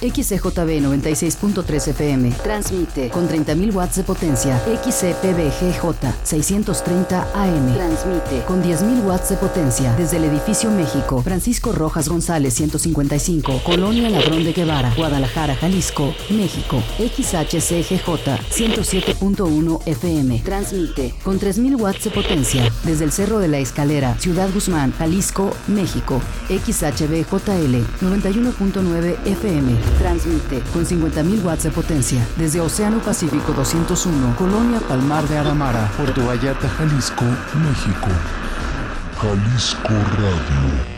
XCJB 0.00 0.82
96.3 0.82 1.88
FM. 1.88 2.30
Transmite 2.42 3.08
con 3.08 3.28
30.000 3.28 3.74
watts 3.74 3.96
de 3.96 4.02
potencia. 4.02 4.58
XCPBGJ 4.58 5.84
630 6.22 7.28
AM. 7.34 7.74
Transmite 7.74 8.44
con 8.46 8.62
10.000 8.62 9.04
watts 9.06 9.30
de 9.30 9.36
potencia 9.36 9.94
desde 9.96 10.18
el 10.18 10.24
edificio 10.24 10.70
México. 10.70 11.22
Francisco 11.22 11.72
Rojas 11.72 12.08
González 12.08 12.52
155. 12.54 13.62
Colonia 13.64 14.10
Ladrón 14.10 14.44
de 14.44 14.52
Guevara. 14.52 14.92
Guadalajara, 14.94 15.54
Jalisco, 15.56 16.14
México. 16.28 16.82
XHCGJ 16.98 18.06
107.1 18.50 19.80
FM. 19.86 20.42
Transmite 20.44 21.14
con 21.24 21.40
3.000 21.40 21.80
watts 21.80 22.04
de 22.04 22.10
potencia 22.10 22.70
desde 22.84 23.04
el 23.04 23.12
Cerro 23.12 23.38
de 23.38 23.48
la 23.48 23.58
Escalera, 23.58 24.18
Ciudad 24.18 24.50
Guzmán, 24.52 24.92
Jalisco, 24.92 25.50
México. 25.68 26.20
XHBJL 26.48 27.76
91.9 28.02 29.16
FM. 29.24 29.85
Transmite 29.98 30.62
con 30.72 30.84
50.000 30.84 31.44
watts 31.44 31.64
de 31.64 31.70
potencia 31.70 32.26
desde 32.36 32.60
Océano 32.60 32.98
Pacífico 32.98 33.52
201, 33.52 34.36
Colonia 34.36 34.80
Palmar 34.80 35.26
de 35.28 35.38
Aramara, 35.38 35.90
Puerto 35.96 36.24
Vallarta, 36.26 36.68
Jalisco, 36.68 37.24
México. 37.24 38.08
Jalisco 39.20 39.94
Radio. 40.18 40.95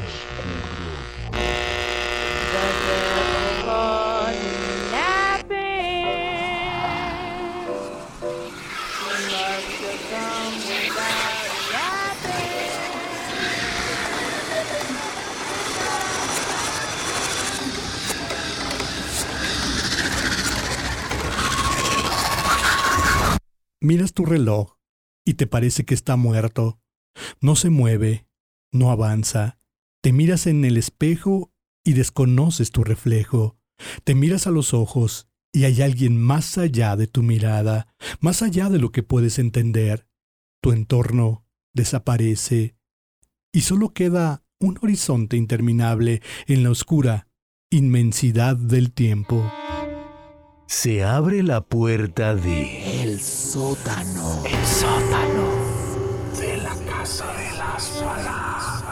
Miras 23.81 24.13
tu 24.13 24.25
reloj 24.25 24.77
y 25.25 25.35
te 25.35 25.47
parece 25.47 25.85
que 25.85 25.95
está 25.95 26.17
muerto. 26.17 26.81
No 27.41 27.55
se 27.55 27.71
mueve, 27.71 28.27
no 28.73 28.91
avanza. 28.91 29.59
Te 30.03 30.13
miras 30.13 30.47
en 30.47 30.65
el 30.65 30.77
espejo 30.77 31.53
y 31.85 31.93
desconoces 31.93 32.71
tu 32.73 32.83
reflejo. 32.83 33.57
Te 34.05 34.15
miras 34.15 34.47
a 34.47 34.51
los 34.51 34.75
ojos 34.75 35.29
y 35.53 35.65
hay 35.65 35.83
alguien 35.83 36.21
más 36.21 36.59
allá 36.59 36.97
de 36.97 37.07
tu 37.07 37.23
mirada, 37.23 37.95
más 38.21 38.43
allá 38.43 38.69
de 38.69 38.79
lo 38.79 38.91
que 38.91 39.03
puedes 39.03 39.39
entender. 39.39 40.09
Tu 40.61 40.73
entorno 40.73 41.45
desaparece 41.73 42.77
y 43.53 43.61
solo 43.61 43.91
queda 43.91 44.43
un 44.59 44.79
horizonte 44.83 45.37
interminable 45.37 46.21
en 46.47 46.65
la 46.65 46.71
oscura 46.71 47.29
inmensidad 47.71 48.57
del 48.57 48.93
tiempo. 48.93 49.51
Se 50.67 51.05
abre 51.05 51.43
la 51.43 51.61
puerta 51.61 52.35
de... 52.35 52.98
El 53.19 53.25
sótano. 53.25 54.45
El 54.45 54.65
sótano. 54.65 55.45
De 56.39 56.57
la 56.59 56.73
casa 56.89 57.27
de 57.33 57.51
las 57.59 57.89
palabras. 57.89 58.85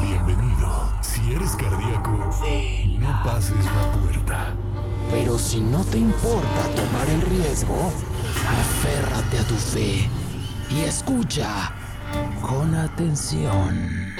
Bienvenido. 0.00 0.90
Si 1.02 1.34
eres 1.34 1.54
cardíaco, 1.56 2.12
no 2.98 3.22
pases 3.22 3.62
la 3.62 3.92
puerta. 3.92 4.54
Pero 5.10 5.38
si 5.38 5.60
no 5.60 5.84
te 5.84 5.98
importa 5.98 6.62
tomar 6.74 7.10
el 7.10 7.20
riesgo, 7.20 7.92
aférrate 8.58 9.40
a 9.40 9.44
tu 9.44 9.56
fe 9.56 10.08
y 10.70 10.80
escucha 10.80 11.74
con 12.40 12.74
atención. 12.74 14.16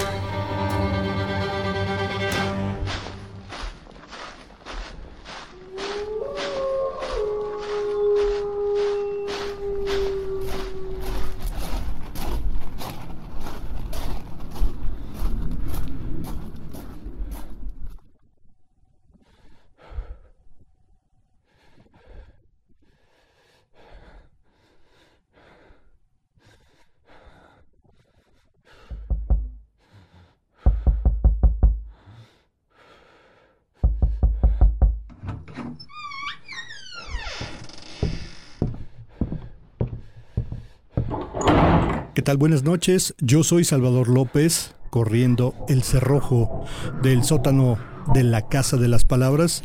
Buenas 42.36 42.62
noches. 42.62 43.14
Yo 43.20 43.42
soy 43.42 43.64
Salvador 43.64 44.08
López, 44.08 44.74
corriendo 44.90 45.54
el 45.66 45.82
cerrojo 45.82 46.66
del 47.02 47.24
sótano 47.24 47.78
de 48.12 48.22
la 48.22 48.48
Casa 48.48 48.76
de 48.76 48.86
las 48.86 49.06
Palabras. 49.06 49.64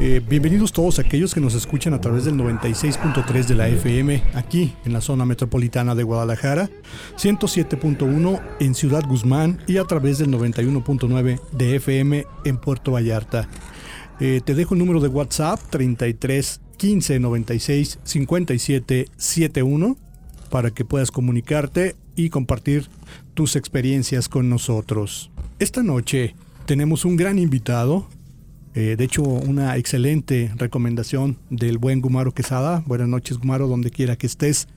Eh, 0.00 0.20
bienvenidos 0.28 0.72
todos 0.72 0.98
aquellos 0.98 1.34
que 1.34 1.40
nos 1.40 1.54
escuchan 1.54 1.94
a 1.94 2.00
través 2.00 2.24
del 2.24 2.34
96.3 2.34 3.46
de 3.46 3.54
la 3.54 3.68
FM 3.68 4.24
aquí 4.34 4.74
en 4.84 4.92
la 4.92 5.00
zona 5.00 5.24
metropolitana 5.24 5.94
de 5.94 6.02
Guadalajara, 6.02 6.68
107.1 7.16 8.40
en 8.58 8.74
Ciudad 8.74 9.04
Guzmán 9.06 9.60
y 9.68 9.76
a 9.76 9.84
través 9.84 10.18
del 10.18 10.30
91.9 10.30 11.40
de 11.52 11.76
FM 11.76 12.26
en 12.44 12.56
Puerto 12.58 12.90
Vallarta. 12.90 13.48
Eh, 14.18 14.40
te 14.44 14.54
dejo 14.54 14.74
el 14.74 14.80
número 14.80 14.98
de 14.98 15.08
WhatsApp 15.08 15.60
33 15.70 16.60
15 16.76 17.20
96 17.20 18.00
57 18.02 19.08
71 19.16 20.03
para 20.54 20.70
que 20.70 20.84
puedas 20.84 21.10
comunicarte 21.10 21.96
y 22.14 22.28
compartir 22.28 22.86
tus 23.34 23.56
experiencias 23.56 24.28
con 24.28 24.48
nosotros. 24.48 25.32
Esta 25.58 25.82
noche 25.82 26.36
tenemos 26.64 27.04
un 27.04 27.16
gran 27.16 27.40
invitado, 27.40 28.06
eh, 28.72 28.94
de 28.96 29.02
hecho 29.02 29.24
una 29.24 29.76
excelente 29.76 30.52
recomendación 30.56 31.38
del 31.50 31.78
buen 31.78 32.00
Gumaro 32.00 32.30
Quesada. 32.30 32.84
Buenas 32.86 33.08
noches 33.08 33.38
Gumaro, 33.38 33.66
donde 33.66 33.90
quiera 33.90 34.14
que 34.14 34.28
estés. 34.28 34.68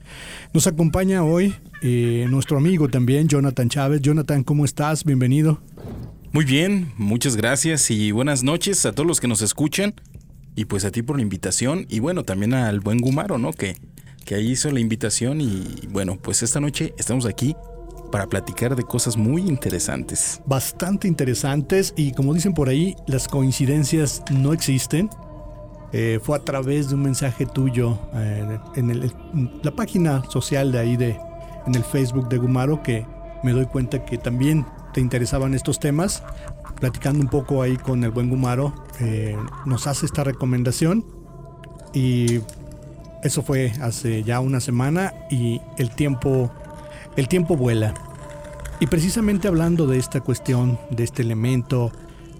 Nos 0.52 0.66
acompaña 0.66 1.22
hoy 1.22 1.54
eh, 1.80 2.26
nuestro 2.28 2.56
amigo 2.56 2.88
también, 2.88 3.28
Jonathan 3.28 3.68
Chávez. 3.68 4.02
Jonathan, 4.02 4.42
¿cómo 4.42 4.64
estás? 4.64 5.04
Bienvenido. 5.04 5.60
Muy 6.32 6.44
bien, 6.44 6.90
muchas 6.96 7.36
gracias 7.36 7.88
y 7.92 8.10
buenas 8.10 8.42
noches 8.42 8.84
a 8.84 8.90
todos 8.90 9.06
los 9.06 9.20
que 9.20 9.28
nos 9.28 9.42
escuchan. 9.42 9.94
Y 10.56 10.64
pues 10.64 10.84
a 10.84 10.90
ti 10.90 11.02
por 11.02 11.18
la 11.18 11.22
invitación 11.22 11.86
y 11.88 12.00
bueno, 12.00 12.24
también 12.24 12.52
al 12.52 12.80
buen 12.80 12.98
Gumaro, 12.98 13.38
¿no? 13.38 13.52
Que 13.52 13.76
que 14.28 14.38
hizo 14.42 14.70
la 14.70 14.78
invitación 14.78 15.40
y 15.40 15.88
bueno, 15.90 16.18
pues 16.20 16.42
esta 16.42 16.60
noche 16.60 16.92
estamos 16.98 17.24
aquí 17.24 17.56
para 18.12 18.26
platicar 18.26 18.76
de 18.76 18.82
cosas 18.82 19.16
muy 19.16 19.40
interesantes. 19.40 20.42
Bastante 20.44 21.08
interesantes 21.08 21.94
y 21.96 22.12
como 22.12 22.34
dicen 22.34 22.52
por 22.52 22.68
ahí, 22.68 22.94
las 23.06 23.26
coincidencias 23.26 24.22
no 24.30 24.52
existen. 24.52 25.08
Eh, 25.94 26.20
fue 26.22 26.36
a 26.36 26.40
través 26.44 26.90
de 26.90 26.96
un 26.96 27.04
mensaje 27.04 27.46
tuyo 27.46 27.98
eh, 28.12 28.58
en, 28.76 28.90
el- 28.90 29.04
en 29.32 29.60
la 29.62 29.70
página 29.70 30.22
social 30.28 30.72
de 30.72 30.78
ahí, 30.78 30.98
de, 30.98 31.18
en 31.66 31.74
el 31.74 31.82
Facebook 31.82 32.28
de 32.28 32.36
Gumaro, 32.36 32.82
que 32.82 33.06
me 33.42 33.52
doy 33.52 33.64
cuenta 33.64 34.04
que 34.04 34.18
también 34.18 34.66
te 34.92 35.00
interesaban 35.00 35.54
estos 35.54 35.80
temas. 35.80 36.22
Platicando 36.80 37.20
un 37.20 37.28
poco 37.28 37.62
ahí 37.62 37.78
con 37.78 38.04
el 38.04 38.10
buen 38.10 38.28
Gumaro, 38.28 38.74
eh, 39.00 39.38
nos 39.64 39.86
hace 39.86 40.04
esta 40.04 40.22
recomendación 40.22 41.06
y 41.94 42.40
eso 43.22 43.42
fue 43.42 43.72
hace 43.80 44.22
ya 44.22 44.40
una 44.40 44.60
semana 44.60 45.14
y 45.30 45.60
el 45.76 45.90
tiempo, 45.90 46.52
el 47.16 47.28
tiempo 47.28 47.56
vuela. 47.56 47.94
Y 48.80 48.86
precisamente 48.86 49.48
hablando 49.48 49.86
de 49.86 49.98
esta 49.98 50.20
cuestión, 50.20 50.78
de 50.90 51.04
este 51.04 51.22
elemento, 51.22 51.90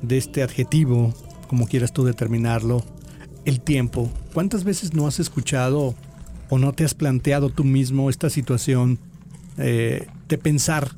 de 0.03 0.19
este 0.19 0.43
adjetivo, 0.43 1.13
como 1.49 1.67
quieras 1.67 1.93
tú 1.93 2.05
determinarlo, 2.05 2.85
el 3.45 3.61
tiempo. 3.61 4.11
¿Cuántas 4.35 4.63
veces 4.63 4.95
no 4.95 5.07
has 5.09 5.19
escuchado 5.19 5.95
o 6.49 6.59
no 6.59 6.73
te 6.73 6.85
has 6.85 6.95
planteado 6.95 7.51
tú 7.51 7.65
mismo 7.65 8.09
esta 8.09 8.31
situación 8.31 8.99
eh, 9.57 10.07
de 10.29 10.39
pensar 10.39 10.93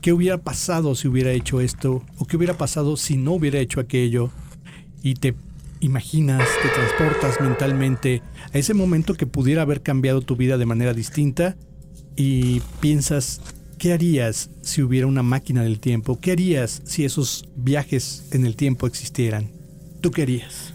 qué 0.00 0.12
hubiera 0.12 0.38
pasado 0.38 0.96
si 0.96 1.06
hubiera 1.06 1.30
hecho 1.30 1.60
esto 1.60 2.02
o 2.18 2.24
qué 2.24 2.36
hubiera 2.36 2.54
pasado 2.54 2.96
si 2.96 3.16
no 3.16 3.32
hubiera 3.32 3.60
hecho 3.60 3.78
aquello? 3.78 4.30
Y 5.02 5.14
te 5.14 5.34
imaginas, 5.82 6.48
te 6.62 6.68
transportas 6.68 7.40
mentalmente 7.40 8.22
a 8.54 8.58
ese 8.58 8.72
momento 8.72 9.14
que 9.14 9.26
pudiera 9.26 9.62
haber 9.62 9.82
cambiado 9.82 10.22
tu 10.22 10.36
vida 10.36 10.56
de 10.56 10.64
manera 10.64 10.94
distinta 10.94 11.56
y 12.16 12.60
piensas, 12.80 13.40
¿qué 13.78 13.92
harías 13.92 14.48
si 14.62 14.82
hubiera 14.82 15.06
una 15.06 15.22
máquina 15.22 15.62
del 15.62 15.80
tiempo? 15.80 16.20
¿Qué 16.20 16.32
harías 16.32 16.82
si 16.84 17.04
esos 17.04 17.48
viajes 17.56 18.28
en 18.30 18.46
el 18.46 18.54
tiempo 18.54 18.86
existieran? 18.86 19.50
¿Tú 20.00 20.12
qué 20.12 20.22
harías? 20.22 20.74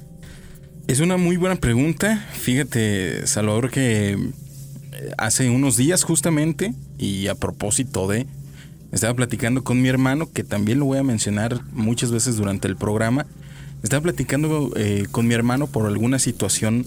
Es 0.87 0.99
una 0.99 1.17
muy 1.17 1.37
buena 1.37 1.55
pregunta. 1.55 2.27
Fíjate, 2.33 3.25
Salvador, 3.27 3.71
que 3.71 4.11
eh, 4.11 4.17
hace 5.17 5.49
unos 5.49 5.77
días 5.77 6.03
justamente, 6.03 6.73
y 6.97 7.27
a 7.27 7.35
propósito 7.35 8.07
de, 8.07 8.25
estaba 8.91 9.13
platicando 9.13 9.63
con 9.63 9.81
mi 9.81 9.89
hermano, 9.89 10.31
que 10.31 10.43
también 10.43 10.79
lo 10.79 10.85
voy 10.85 10.97
a 10.97 11.03
mencionar 11.03 11.61
muchas 11.71 12.11
veces 12.11 12.37
durante 12.37 12.67
el 12.67 12.75
programa, 12.75 13.25
estaba 13.87 14.03
platicando 14.03 14.71
eh, 14.75 15.05
con 15.11 15.27
mi 15.27 15.33
hermano 15.33 15.67
por 15.67 15.85
alguna 15.85 16.19
situación 16.19 16.85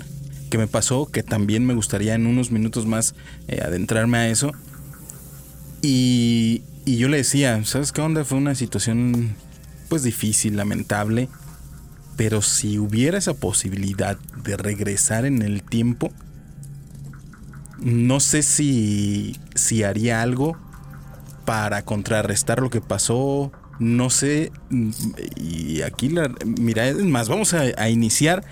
que 0.50 0.58
me 0.58 0.67
pasó, 0.67 1.06
que 1.06 1.23
también 1.23 1.64
me 1.64 1.75
gustaría 1.75 2.14
en 2.14 2.26
unos 2.26 2.50
minutos 2.50 2.87
más 2.87 3.14
eh, 3.49 3.61
adentrarme 3.64 4.19
a 4.19 4.29
eso. 4.29 4.52
Y, 5.81 6.62
y 6.85 6.99
yo 6.99 7.08
le 7.08 7.19
decía, 7.19 7.64
¿sabes 7.64 7.93
qué 7.93 8.02
onda? 8.02 8.25
Fue 8.25 8.37
una 8.37 8.55
situación 8.55 9.35
pues 9.88 10.02
difícil, 10.02 10.56
lamentable. 10.56 11.29
Pero 12.17 12.43
si 12.43 12.79
hubiera 12.79 13.17
esa 13.17 13.32
posibilidad 13.32 14.19
de 14.44 14.58
regresar 14.58 15.25
en 15.25 15.41
el 15.41 15.62
tiempo, 15.62 16.12
no 17.79 18.20
sé 18.20 18.43
si, 18.43 19.38
si 19.55 19.85
haría 19.85 20.20
algo 20.20 20.58
para 21.46 21.82
contrarrestar 21.82 22.61
lo 22.61 22.69
que 22.69 22.82
pasó. 22.82 23.53
No 23.81 24.11
sé. 24.11 24.53
Y 25.37 25.82
aquí, 25.82 26.09
la, 26.09 26.32
mira, 26.44 26.93
más, 27.03 27.29
vamos 27.29 27.55
a, 27.55 27.91
iniciar 27.91 28.44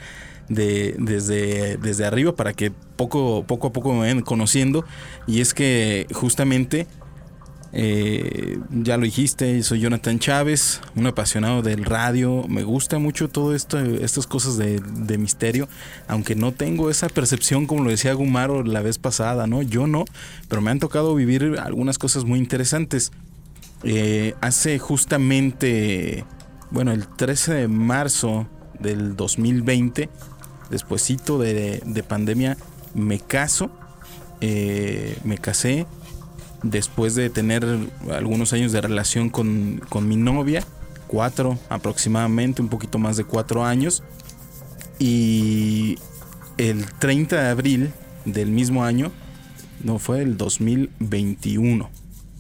de, 0.49 0.97
desde, 0.99 1.77
desde 1.77 2.05
arriba 2.05 2.35
para 2.35 2.55
que 2.55 2.73
poco, 2.97 3.45
poco 3.47 3.69
a 3.69 3.73
poco 3.73 3.93
me 3.93 4.01
vayan 4.01 4.23
conociendo. 4.23 4.85
Y 5.29 5.41
es 5.41 5.55
que 5.55 6.09
justamente 6.13 6.89
eh, 7.73 8.59
ya 8.71 8.97
lo 8.97 9.05
dijiste, 9.05 9.63
soy 9.63 9.81
Jonathan 9.81 10.19
Chávez, 10.19 10.81
un 10.97 11.07
apasionado 11.07 11.63
del 11.63 11.85
radio. 11.85 12.45
Me 12.49 12.63
gusta 12.63 12.99
mucho 12.99 13.29
todo 13.29 13.55
esto, 13.55 13.79
estas 13.79 14.27
cosas 14.27 14.57
de, 14.57 15.19
misterio, 15.19 15.69
aunque 16.07 16.35
no 16.35 16.53
tengo 16.53 16.91
esa 16.91 17.09
percepción 17.09 17.67
como 17.67 17.85
lo 17.85 17.91
decía 17.91 18.13
Gumaro 18.15 18.63
la 18.63 18.81
vez 18.81 18.99
pasada, 18.99 19.47
¿no? 19.47 19.63
Yo 19.63 19.87
no, 19.87 20.05
pero 20.49 20.63
me 20.63 20.71
han 20.71 20.79
tocado 20.79 21.15
vivir 21.15 21.57
algunas 21.63 21.99
cosas 21.99 22.25
muy 22.25 22.39
interesantes. 22.39 23.13
Eh, 23.85 24.35
hace 24.41 24.79
justamente, 24.79 26.25
bueno, 26.71 26.93
el 26.93 27.07
13 27.07 27.55
de 27.55 27.69
marzo 27.69 28.47
del 28.79 29.17
2020, 29.17 30.09
despuesito 30.71 31.39
de, 31.39 31.83
de 31.85 32.03
pandemia, 32.03 32.57
me 32.95 33.21
caso, 33.21 33.71
eh, 34.41 35.19
me 35.25 35.39
casé 35.39 35.87
después 36.63 37.15
de 37.15 37.31
tener 37.31 37.65
algunos 38.13 38.53
años 38.53 38.73
de 38.73 38.81
relación 38.81 39.31
con, 39.31 39.81
mi 40.03 40.17
novia, 40.17 40.65
cuatro 41.07 41.59
aproximadamente, 41.69 42.63
un 42.63 42.69
poquito 42.69 42.99
más 42.99 43.17
de 43.17 43.25
cuatro 43.25 43.65
años. 43.65 44.03
Y 44.99 45.99
el 46.57 46.87
30 46.99 47.41
de 47.41 47.49
abril 47.49 47.93
del 48.25 48.51
mismo 48.51 48.85
año, 48.85 49.13
no 49.83 49.99
fue 49.99 50.23
el 50.23 50.37
2021, 50.37 51.89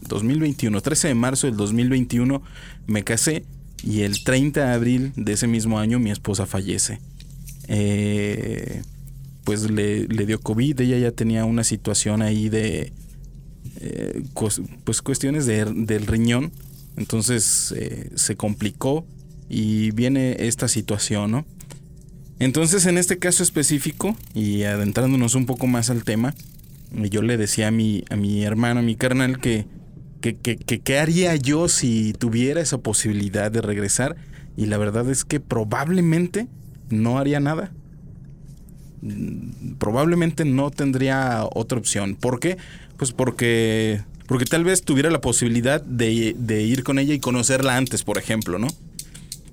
2021, 0.08 0.80
13 0.80 1.08
de 1.08 1.14
marzo 1.14 1.46
del 1.46 1.56
2021 1.56 2.42
me 2.86 3.04
casé 3.04 3.44
y 3.82 4.00
el 4.00 4.24
30 4.24 4.66
de 4.66 4.72
abril 4.74 5.12
de 5.16 5.32
ese 5.32 5.46
mismo 5.46 5.78
año 5.78 5.98
mi 5.98 6.10
esposa 6.10 6.46
fallece. 6.46 7.00
Eh, 7.68 8.82
pues 9.44 9.70
le, 9.70 10.06
le 10.08 10.26
dio 10.26 10.40
COVID, 10.40 10.80
ella 10.80 10.98
ya 10.98 11.12
tenía 11.12 11.44
una 11.44 11.64
situación 11.64 12.22
ahí 12.22 12.48
de, 12.48 12.92
eh, 13.80 14.22
pues 14.34 15.02
cuestiones 15.02 15.46
del 15.46 16.06
riñón. 16.06 16.52
Entonces 16.96 17.72
eh, 17.76 18.10
se 18.16 18.36
complicó 18.36 19.06
y 19.48 19.92
viene 19.92 20.36
esta 20.40 20.66
situación, 20.68 21.30
¿no? 21.30 21.46
Entonces 22.40 22.86
en 22.86 22.98
este 22.98 23.18
caso 23.18 23.42
específico 23.42 24.16
y 24.34 24.64
adentrándonos 24.64 25.34
un 25.34 25.46
poco 25.46 25.66
más 25.66 25.90
al 25.90 26.04
tema, 26.04 26.34
yo 26.92 27.22
le 27.22 27.36
decía 27.36 27.68
a 27.68 27.70
mi, 27.70 28.04
a 28.10 28.16
mi 28.16 28.42
hermano, 28.44 28.80
a 28.80 28.82
mi 28.82 28.96
carnal, 28.96 29.40
que, 29.40 29.66
qué 30.20 30.98
haría 30.98 31.36
yo 31.36 31.68
si 31.68 32.12
tuviera 32.12 32.60
esa 32.60 32.78
posibilidad 32.78 33.50
de 33.50 33.60
regresar 33.60 34.16
y 34.56 34.66
la 34.66 34.78
verdad 34.78 35.08
es 35.08 35.24
que 35.24 35.40
probablemente 35.40 36.48
no 36.90 37.18
haría 37.18 37.40
nada 37.40 37.72
probablemente 39.78 40.44
no 40.44 40.70
tendría 40.70 41.46
otra 41.54 41.78
opción. 41.78 42.16
¿Por 42.16 42.40
qué? 42.40 42.56
Pues 42.96 43.12
porque, 43.12 44.02
porque 44.26 44.44
tal 44.44 44.64
vez 44.64 44.82
tuviera 44.82 45.10
la 45.10 45.20
posibilidad 45.20 45.80
de, 45.80 46.62
ir 46.62 46.84
con 46.84 46.98
ella 46.98 47.14
y 47.14 47.20
conocerla 47.20 47.76
antes, 47.76 48.02
por 48.02 48.18
ejemplo, 48.18 48.58
¿no? 48.58 48.68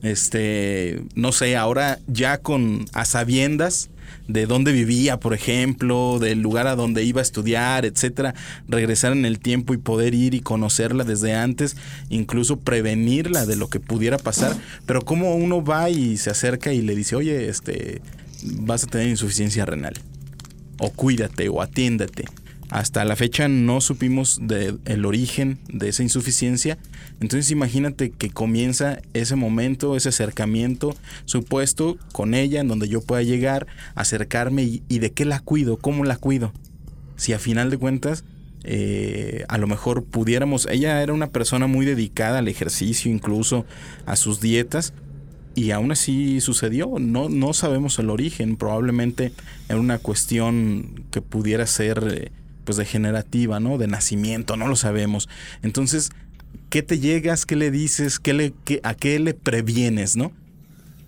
Este, 0.01 1.01
no 1.15 1.31
sé, 1.31 1.55
ahora 1.55 1.99
ya 2.07 2.37
con 2.37 2.85
a 2.93 3.05
sabiendas 3.05 3.89
de 4.27 4.45
dónde 4.45 4.71
vivía, 4.71 5.19
por 5.19 5.33
ejemplo, 5.33 6.19
del 6.19 6.41
lugar 6.41 6.67
a 6.67 6.75
donde 6.75 7.03
iba 7.03 7.21
a 7.21 7.23
estudiar, 7.23 7.85
etcétera, 7.85 8.35
regresar 8.67 9.11
en 9.11 9.25
el 9.25 9.39
tiempo 9.39 9.73
y 9.73 9.77
poder 9.77 10.13
ir 10.13 10.33
y 10.33 10.41
conocerla 10.41 11.03
desde 11.03 11.33
antes, 11.33 11.75
incluso 12.09 12.57
prevenirla 12.57 13.45
de 13.45 13.55
lo 13.55 13.69
que 13.69 13.79
pudiera 13.79 14.17
pasar, 14.17 14.55
pero 14.85 15.01
como 15.03 15.35
uno 15.35 15.63
va 15.63 15.89
y 15.89 16.17
se 16.17 16.29
acerca 16.29 16.73
y 16.73 16.81
le 16.81 16.95
dice, 16.95 17.15
"Oye, 17.15 17.49
este, 17.49 18.01
vas 18.45 18.83
a 18.83 18.87
tener 18.87 19.07
insuficiencia 19.07 19.65
renal. 19.65 19.93
O 20.77 20.91
cuídate 20.91 21.49
o 21.49 21.61
atiéndate. 21.61 22.25
Hasta 22.69 23.05
la 23.05 23.15
fecha 23.15 23.47
no 23.47 23.79
supimos 23.79 24.39
del 24.41 24.79
el 24.85 25.05
origen 25.05 25.59
de 25.69 25.89
esa 25.89 26.03
insuficiencia. 26.03 26.77
Entonces 27.21 27.51
imagínate 27.51 28.11
que 28.11 28.29
comienza 28.29 28.99
ese 29.13 29.35
momento, 29.35 29.95
ese 29.95 30.09
acercamiento 30.09 30.95
supuesto 31.25 31.97
con 32.11 32.33
ella, 32.33 32.61
en 32.61 32.67
donde 32.67 32.89
yo 32.89 33.01
pueda 33.01 33.23
llegar, 33.23 33.67
acercarme 33.95 34.63
y, 34.63 34.99
de 34.99 35.11
qué 35.11 35.25
la 35.25 35.39
cuido, 35.39 35.77
cómo 35.77 36.03
la 36.03 36.17
cuido. 36.17 36.51
Si 37.15 37.33
a 37.33 37.39
final 37.39 37.69
de 37.69 37.77
cuentas 37.77 38.25
eh, 38.63 39.45
a 39.47 39.57
lo 39.57 39.67
mejor 39.67 40.03
pudiéramos, 40.03 40.67
ella 40.69 41.01
era 41.01 41.13
una 41.13 41.27
persona 41.27 41.67
muy 41.67 41.85
dedicada 41.85 42.39
al 42.39 42.47
ejercicio, 42.47 43.11
incluso 43.11 43.65
a 44.05 44.15
sus 44.15 44.41
dietas, 44.41 44.93
y 45.55 45.71
aún 45.71 45.91
así 45.91 46.41
sucedió. 46.41 46.99
No, 46.99 47.29
no 47.29 47.53
sabemos 47.53 47.97
el 47.97 48.09
origen. 48.09 48.57
Probablemente 48.57 49.31
era 49.69 49.79
una 49.79 49.97
cuestión 49.97 51.05
que 51.11 51.21
pudiera 51.21 51.65
ser 51.65 52.03
eh, 52.11 52.31
pues 52.65 52.77
degenerativa, 52.77 53.61
¿no? 53.61 53.77
De 53.77 53.87
nacimiento, 53.87 54.57
no 54.57 54.67
lo 54.67 54.75
sabemos. 54.75 55.29
Entonces, 55.63 56.11
¿qué 56.69 56.81
te 56.83 56.99
llegas? 56.99 57.45
¿Qué 57.45 57.55
le 57.55 57.71
dices? 57.71 58.19
¿Qué 58.19 58.33
le, 58.33 58.53
¿A 58.83 58.93
qué 58.93 59.19
le 59.19 59.33
previenes, 59.33 60.15
no? 60.15 60.31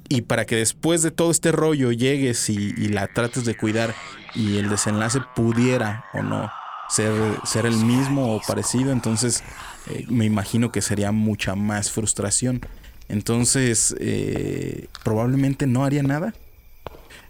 Y 0.10 0.22
para 0.22 0.46
que 0.46 0.56
después 0.56 1.02
de 1.02 1.12
todo 1.12 1.32
este 1.32 1.52
rollo 1.52 1.92
llegues 1.92 2.50
y, 2.50 2.72
la 2.88 3.08
trates 3.08 3.46
de 3.46 3.58
cuidar 3.58 3.94
y 4.36 4.58
el 4.58 4.70
desenlace 4.70 5.20
pudiera 5.36 6.06
o 6.14 6.24
no 6.24 6.50
ser, 6.90 7.12
ser 7.44 7.66
el 7.66 7.76
mismo 7.76 8.36
o 8.36 8.42
parecido, 8.42 8.92
entonces 8.92 9.44
eh, 9.90 10.06
me 10.08 10.26
imagino 10.26 10.72
que 10.72 10.82
sería 10.82 11.12
mucha 11.12 11.56
más 11.56 11.92
frustración. 11.92 12.62
Entonces, 13.10 13.96
eh, 14.00 14.88
probablemente 15.04 15.68
no 15.68 15.84
haría 15.84 16.04
nada. 16.04 16.34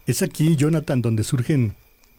Es 0.06 0.22
aquí, 0.22 0.56
Jonathan, 0.56 1.02
donde 1.02 1.24
surgen 1.24 1.76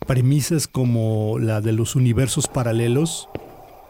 premisas 0.06 0.68
como 0.68 1.38
la 1.38 1.61
de 1.61 1.72
los 1.72 1.96
universos 1.96 2.49
paralelos, 2.49 3.28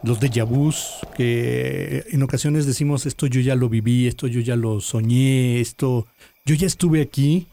los 0.03 0.19
de 0.19 0.41
vus, 0.43 0.97
que 1.15 2.05
en 2.11 2.23
ocasiones 2.23 2.65
decimos 2.65 3.05
esto 3.05 3.27
yo 3.27 3.41
ya 3.41 3.55
lo 3.55 3.69
viví, 3.69 4.07
esto 4.07 4.27
yo 4.27 4.39
ya 4.39 4.55
lo 4.55 4.79
soñé, 4.79 5.59
esto 5.59 6.07
yo 6.45 6.55
ya 6.55 6.67
estuve 6.67 7.01
aquí. 7.01 7.47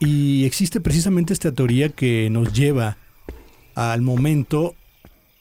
Y 0.00 0.44
existe 0.44 0.80
precisamente 0.80 1.32
esta 1.32 1.52
teoría 1.52 1.88
que 1.88 2.28
nos 2.30 2.52
lleva 2.52 2.96
al 3.74 4.02
momento 4.02 4.74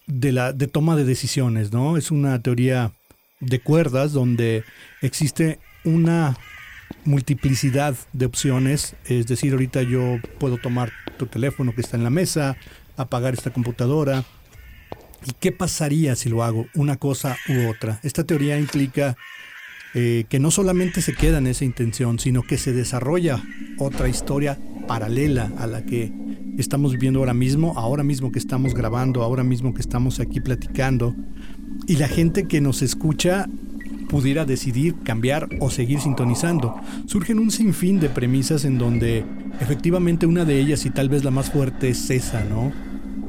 de 0.08 0.32
la 0.32 0.54
de 0.54 0.68
toma 0.68 0.96
de 0.96 1.06
decisiones, 1.06 1.72
¿no? 1.72 1.98
Es 1.98 2.12
una 2.12 2.42
teoría 2.42 2.92
de 3.40 3.60
cuerdas 3.60 4.14
donde 4.14 4.64
existe 5.02 5.60
una 5.84 6.38
multiplicidad 7.06 7.96
de 8.14 8.26
opciones, 8.26 8.96
es 9.06 9.28
decir, 9.28 9.52
ahorita 9.54 9.82
yo 9.84 10.20
puedo 10.40 10.58
tomar 10.58 10.92
tu 11.18 11.26
teléfono 11.26 11.74
que 11.76 11.82
está 11.82 11.98
en 11.98 12.04
la 12.04 12.10
mesa, 12.10 12.56
apagar 12.96 13.34
esta 13.34 13.52
computadora. 13.52 14.24
¿Y 15.26 15.32
qué 15.40 15.52
pasaría 15.52 16.16
si 16.16 16.30
lo 16.30 16.44
hago 16.44 16.68
una 16.76 16.98
cosa 16.98 17.38
u 17.48 17.70
otra? 17.70 18.00
Esta 18.04 18.24
teoría 18.24 18.60
implica 18.60 19.16
eh, 19.94 20.26
que 20.28 20.40
no 20.40 20.52
solamente 20.52 21.02
se 21.02 21.14
queda 21.14 21.38
en 21.38 21.48
esa 21.48 21.66
intención, 21.66 22.20
sino 22.20 22.42
que 22.42 22.58
se 22.58 22.74
desarrolla 22.74 23.42
otra 23.78 24.10
historia 24.10 24.58
paralela 24.88 25.52
a 25.58 25.68
la 25.68 25.86
que 25.86 26.12
estamos 26.58 26.94
viviendo 26.94 27.20
ahora 27.20 27.34
mismo, 27.34 27.74
ahora 27.78 28.04
mismo 28.04 28.32
que 28.32 28.40
estamos 28.40 28.74
grabando, 28.74 29.24
ahora 29.24 29.44
mismo 29.44 29.74
que 29.74 29.82
estamos 29.82 30.20
aquí 30.20 30.40
platicando. 30.40 31.16
Y 31.88 31.98
la 31.98 32.08
gente 32.08 32.48
que 32.48 32.60
nos 32.60 32.82
escucha 32.82 33.48
pudiera 34.10 34.46
decidir 34.46 34.96
cambiar 35.04 35.48
o 35.60 35.70
seguir 35.70 36.00
sintonizando. 36.00 36.76
Surgen 37.08 37.40
un 37.40 37.52
sinfín 37.52 38.00
de 38.00 38.10
premisas 38.10 38.66
en 38.66 38.78
donde 38.78 39.26
efectivamente 39.60 40.26
una 40.26 40.46
de 40.46 40.60
ellas 40.60 40.86
y 40.86 40.90
tal 40.90 41.10
vez 41.10 41.24
la 41.24 41.32
más 41.32 41.50
fuerte 41.50 41.90
es 41.90 42.10
esa, 42.10 42.44
¿no? 42.44 42.72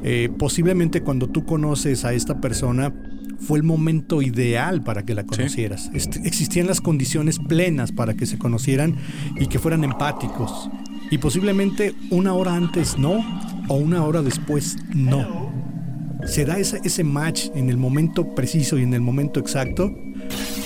Eh, 0.06 0.28
posiblemente 0.38 1.00
cuando 1.00 1.28
tú 1.28 1.46
conoces 1.46 2.04
a 2.04 2.12
esta 2.12 2.38
persona 2.38 2.92
fue 3.38 3.58
el 3.58 3.64
momento 3.64 4.20
ideal 4.20 4.82
para 4.82 5.04
que 5.04 5.14
la 5.14 5.24
conocieras. 5.24 5.90
existían 5.94 6.66
las 6.66 6.80
condiciones 6.80 7.38
plenas 7.38 7.90
para 7.90 8.14
que 8.14 8.26
se 8.26 8.38
conocieran 8.38 8.96
y 9.38 9.46
que 9.46 9.58
fueran 9.58 9.82
empáticos. 9.82 10.70
Y 11.10 11.18
posiblemente 11.18 11.94
una 12.10 12.34
hora 12.34 12.54
antes 12.54 12.98
no, 12.98 13.24
o 13.68 13.76
una 13.76 14.04
hora 14.04 14.22
después 14.22 14.76
no. 14.94 15.52
Se 16.26 16.44
da 16.44 16.58
ese, 16.58 16.80
ese 16.84 17.02
match 17.02 17.46
en 17.54 17.70
el 17.70 17.76
momento 17.76 18.34
preciso 18.34 18.78
y 18.78 18.82
en 18.82 18.94
el 18.94 19.00
momento 19.00 19.40
exacto 19.40 19.90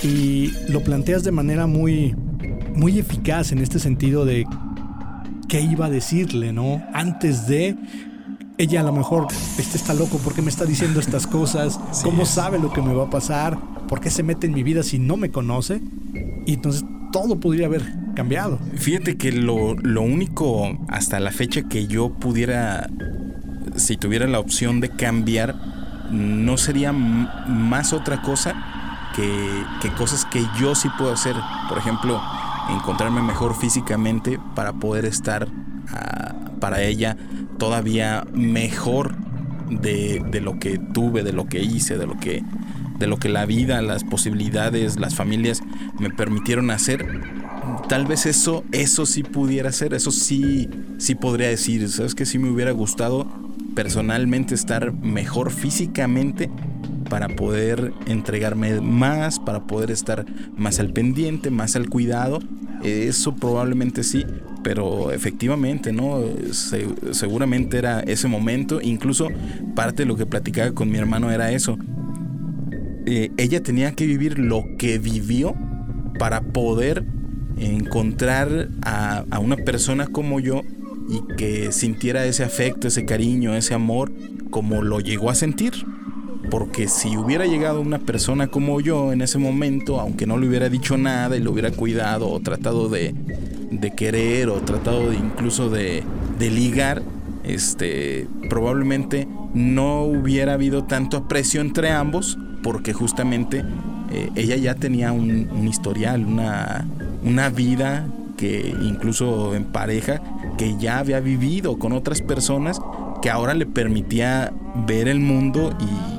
y 0.03 0.51
lo 0.69 0.81
planteas 0.81 1.23
de 1.23 1.31
manera 1.31 1.67
muy, 1.67 2.15
muy 2.75 2.99
eficaz 2.99 3.51
en 3.51 3.59
este 3.59 3.79
sentido 3.79 4.25
de 4.25 4.45
qué 5.47 5.61
iba 5.61 5.87
a 5.87 5.89
decirle, 5.89 6.53
¿no? 6.53 6.81
Antes 6.93 7.47
de 7.47 7.75
ella 8.59 8.81
a 8.81 8.83
lo 8.83 8.91
mejor, 8.91 9.27
este 9.57 9.77
está 9.77 9.93
loco, 9.93 10.17
¿por 10.17 10.33
qué 10.33 10.41
me 10.41 10.49
está 10.49 10.65
diciendo 10.65 10.99
estas 10.99 11.25
cosas? 11.25 11.79
¿Cómo 12.03 12.25
sabe 12.25 12.59
lo 12.59 12.71
que 12.71 12.81
me 12.81 12.93
va 12.93 13.05
a 13.05 13.09
pasar? 13.09 13.57
¿Por 13.87 14.01
qué 14.01 14.11
se 14.11 14.21
mete 14.21 14.47
en 14.47 14.53
mi 14.53 14.63
vida 14.63 14.83
si 14.83 14.99
no 14.99 15.15
me 15.15 15.31
conoce? 15.31 15.81
Y 16.45 16.55
entonces 16.55 16.83
todo 17.13 17.39
podría 17.39 17.67
haber 17.67 17.83
cambiado. 18.15 18.59
Fíjate 18.75 19.17
que 19.17 19.31
lo, 19.31 19.75
lo 19.75 20.01
único 20.01 20.77
hasta 20.89 21.21
la 21.21 21.31
fecha 21.31 21.63
que 21.69 21.87
yo 21.87 22.09
pudiera, 22.09 22.89
si 23.77 23.95
tuviera 23.95 24.27
la 24.27 24.39
opción 24.39 24.81
de 24.81 24.89
cambiar, 24.89 25.55
no 26.11 26.57
sería 26.57 26.91
más 26.91 27.93
otra 27.93 28.21
cosa 28.21 29.09
que, 29.15 29.63
que 29.81 29.89
cosas 29.93 30.25
que 30.25 30.43
yo 30.59 30.75
sí 30.75 30.89
puedo 30.97 31.13
hacer. 31.13 31.35
Por 31.69 31.77
ejemplo, 31.77 32.21
encontrarme 32.69 33.21
mejor 33.21 33.55
físicamente 33.55 34.37
para 34.53 34.73
poder 34.73 35.05
estar 35.05 35.47
ah, 35.93 36.35
para 36.59 36.83
ella 36.83 37.15
todavía 37.59 38.25
mejor 38.33 39.15
de, 39.69 40.23
de, 40.31 40.41
lo 40.41 40.57
que 40.57 40.79
tuve, 40.79 41.23
de 41.23 41.33
lo 41.33 41.45
que 41.45 41.61
hice, 41.61 41.97
de 41.97 42.07
lo 42.07 42.19
que, 42.19 42.43
de 42.97 43.05
lo 43.05 43.17
que 43.17 43.29
la 43.29 43.45
vida, 43.45 43.81
las 43.83 44.03
posibilidades, 44.03 44.99
las 44.99 45.13
familias 45.13 45.61
me 45.99 46.09
permitieron 46.09 46.71
hacer. 46.71 47.05
Tal 47.87 48.07
vez 48.07 48.25
eso, 48.25 48.63
eso 48.71 49.05
sí 49.05 49.21
pudiera 49.21 49.71
ser, 49.71 49.93
eso 49.93 50.11
sí, 50.11 50.69
sí 50.97 51.13
podría 51.13 51.49
decir, 51.49 51.87
sabes 51.89 52.15
que 52.15 52.25
sí 52.25 52.39
me 52.39 52.49
hubiera 52.49 52.71
gustado 52.71 53.27
personalmente 53.75 54.55
estar 54.55 54.91
mejor 54.93 55.51
físicamente 55.51 56.49
para 57.09 57.27
poder 57.27 57.93
entregarme 58.05 58.79
más, 58.81 59.39
para 59.39 59.61
poder 59.61 59.91
estar 59.91 60.25
más 60.55 60.79
al 60.79 60.93
pendiente, 60.93 61.49
más 61.49 61.75
al 61.75 61.89
cuidado. 61.89 62.39
Eso 62.83 63.35
probablemente 63.35 64.03
sí, 64.03 64.25
pero 64.63 65.11
efectivamente, 65.11 65.91
¿no? 65.91 66.23
seguramente 67.11 67.77
era 67.77 67.99
ese 68.01 68.27
momento, 68.27 68.79
incluso 68.81 69.27
parte 69.75 70.03
de 70.03 70.05
lo 70.05 70.15
que 70.15 70.25
platicaba 70.25 70.71
con 70.71 70.89
mi 70.89 70.97
hermano 70.97 71.31
era 71.31 71.51
eso. 71.51 71.77
Eh, 73.05 73.31
ella 73.37 73.61
tenía 73.63 73.93
que 73.93 74.05
vivir 74.05 74.37
lo 74.37 74.63
que 74.77 74.99
vivió 74.99 75.55
para 76.19 76.41
poder 76.41 77.03
encontrar 77.57 78.69
a, 78.83 79.25
a 79.29 79.39
una 79.39 79.57
persona 79.57 80.07
como 80.07 80.39
yo 80.39 80.61
y 81.09 81.35
que 81.35 81.71
sintiera 81.71 82.25
ese 82.25 82.43
afecto, 82.43 82.87
ese 82.87 83.05
cariño, 83.05 83.55
ese 83.55 83.73
amor, 83.73 84.11
como 84.51 84.81
lo 84.83 84.99
llegó 84.99 85.29
a 85.29 85.35
sentir. 85.35 85.73
Porque 86.49 86.87
si 86.87 87.15
hubiera 87.15 87.45
llegado 87.45 87.81
una 87.81 87.99
persona 87.99 88.47
como 88.47 88.81
yo 88.81 89.13
en 89.13 89.21
ese 89.21 89.37
momento, 89.37 89.99
aunque 89.99 90.25
no 90.25 90.37
le 90.37 90.47
hubiera 90.47 90.69
dicho 90.69 90.97
nada 90.97 91.37
y 91.37 91.39
lo 91.39 91.51
hubiera 91.51 91.71
cuidado 91.71 92.29
o 92.29 92.39
tratado 92.39 92.89
de, 92.89 93.13
querer 93.95 94.49
o 94.49 94.61
tratado 94.61 95.11
de 95.11 95.17
incluso 95.17 95.69
de, 95.69 96.03
de 96.37 96.49
ligar, 96.49 97.03
este, 97.43 98.27
probablemente 98.49 99.27
no 99.53 100.03
hubiera 100.03 100.53
habido 100.53 100.83
tanto 100.83 101.17
aprecio 101.17 101.61
entre 101.61 101.91
ambos 101.91 102.37
porque 102.61 102.93
justamente 102.93 103.63
eh, 104.11 104.29
ella 104.35 104.55
ya 104.55 104.75
tenía 104.75 105.11
un, 105.11 105.49
un 105.51 105.67
historial, 105.67 106.25
una, 106.25 106.87
una 107.23 107.49
vida 107.49 108.07
que 108.37 108.73
incluso 108.81 109.53
en 109.53 109.65
pareja, 109.65 110.21
que 110.57 110.77
ya 110.77 110.99
había 110.99 111.19
vivido 111.19 111.77
con 111.77 111.91
otras 111.91 112.21
personas, 112.21 112.79
que 113.21 113.29
ahora 113.29 113.53
le 113.53 113.65
permitía 113.65 114.53
ver 114.87 115.09
el 115.09 115.19
mundo 115.19 115.75
y, 115.79 116.18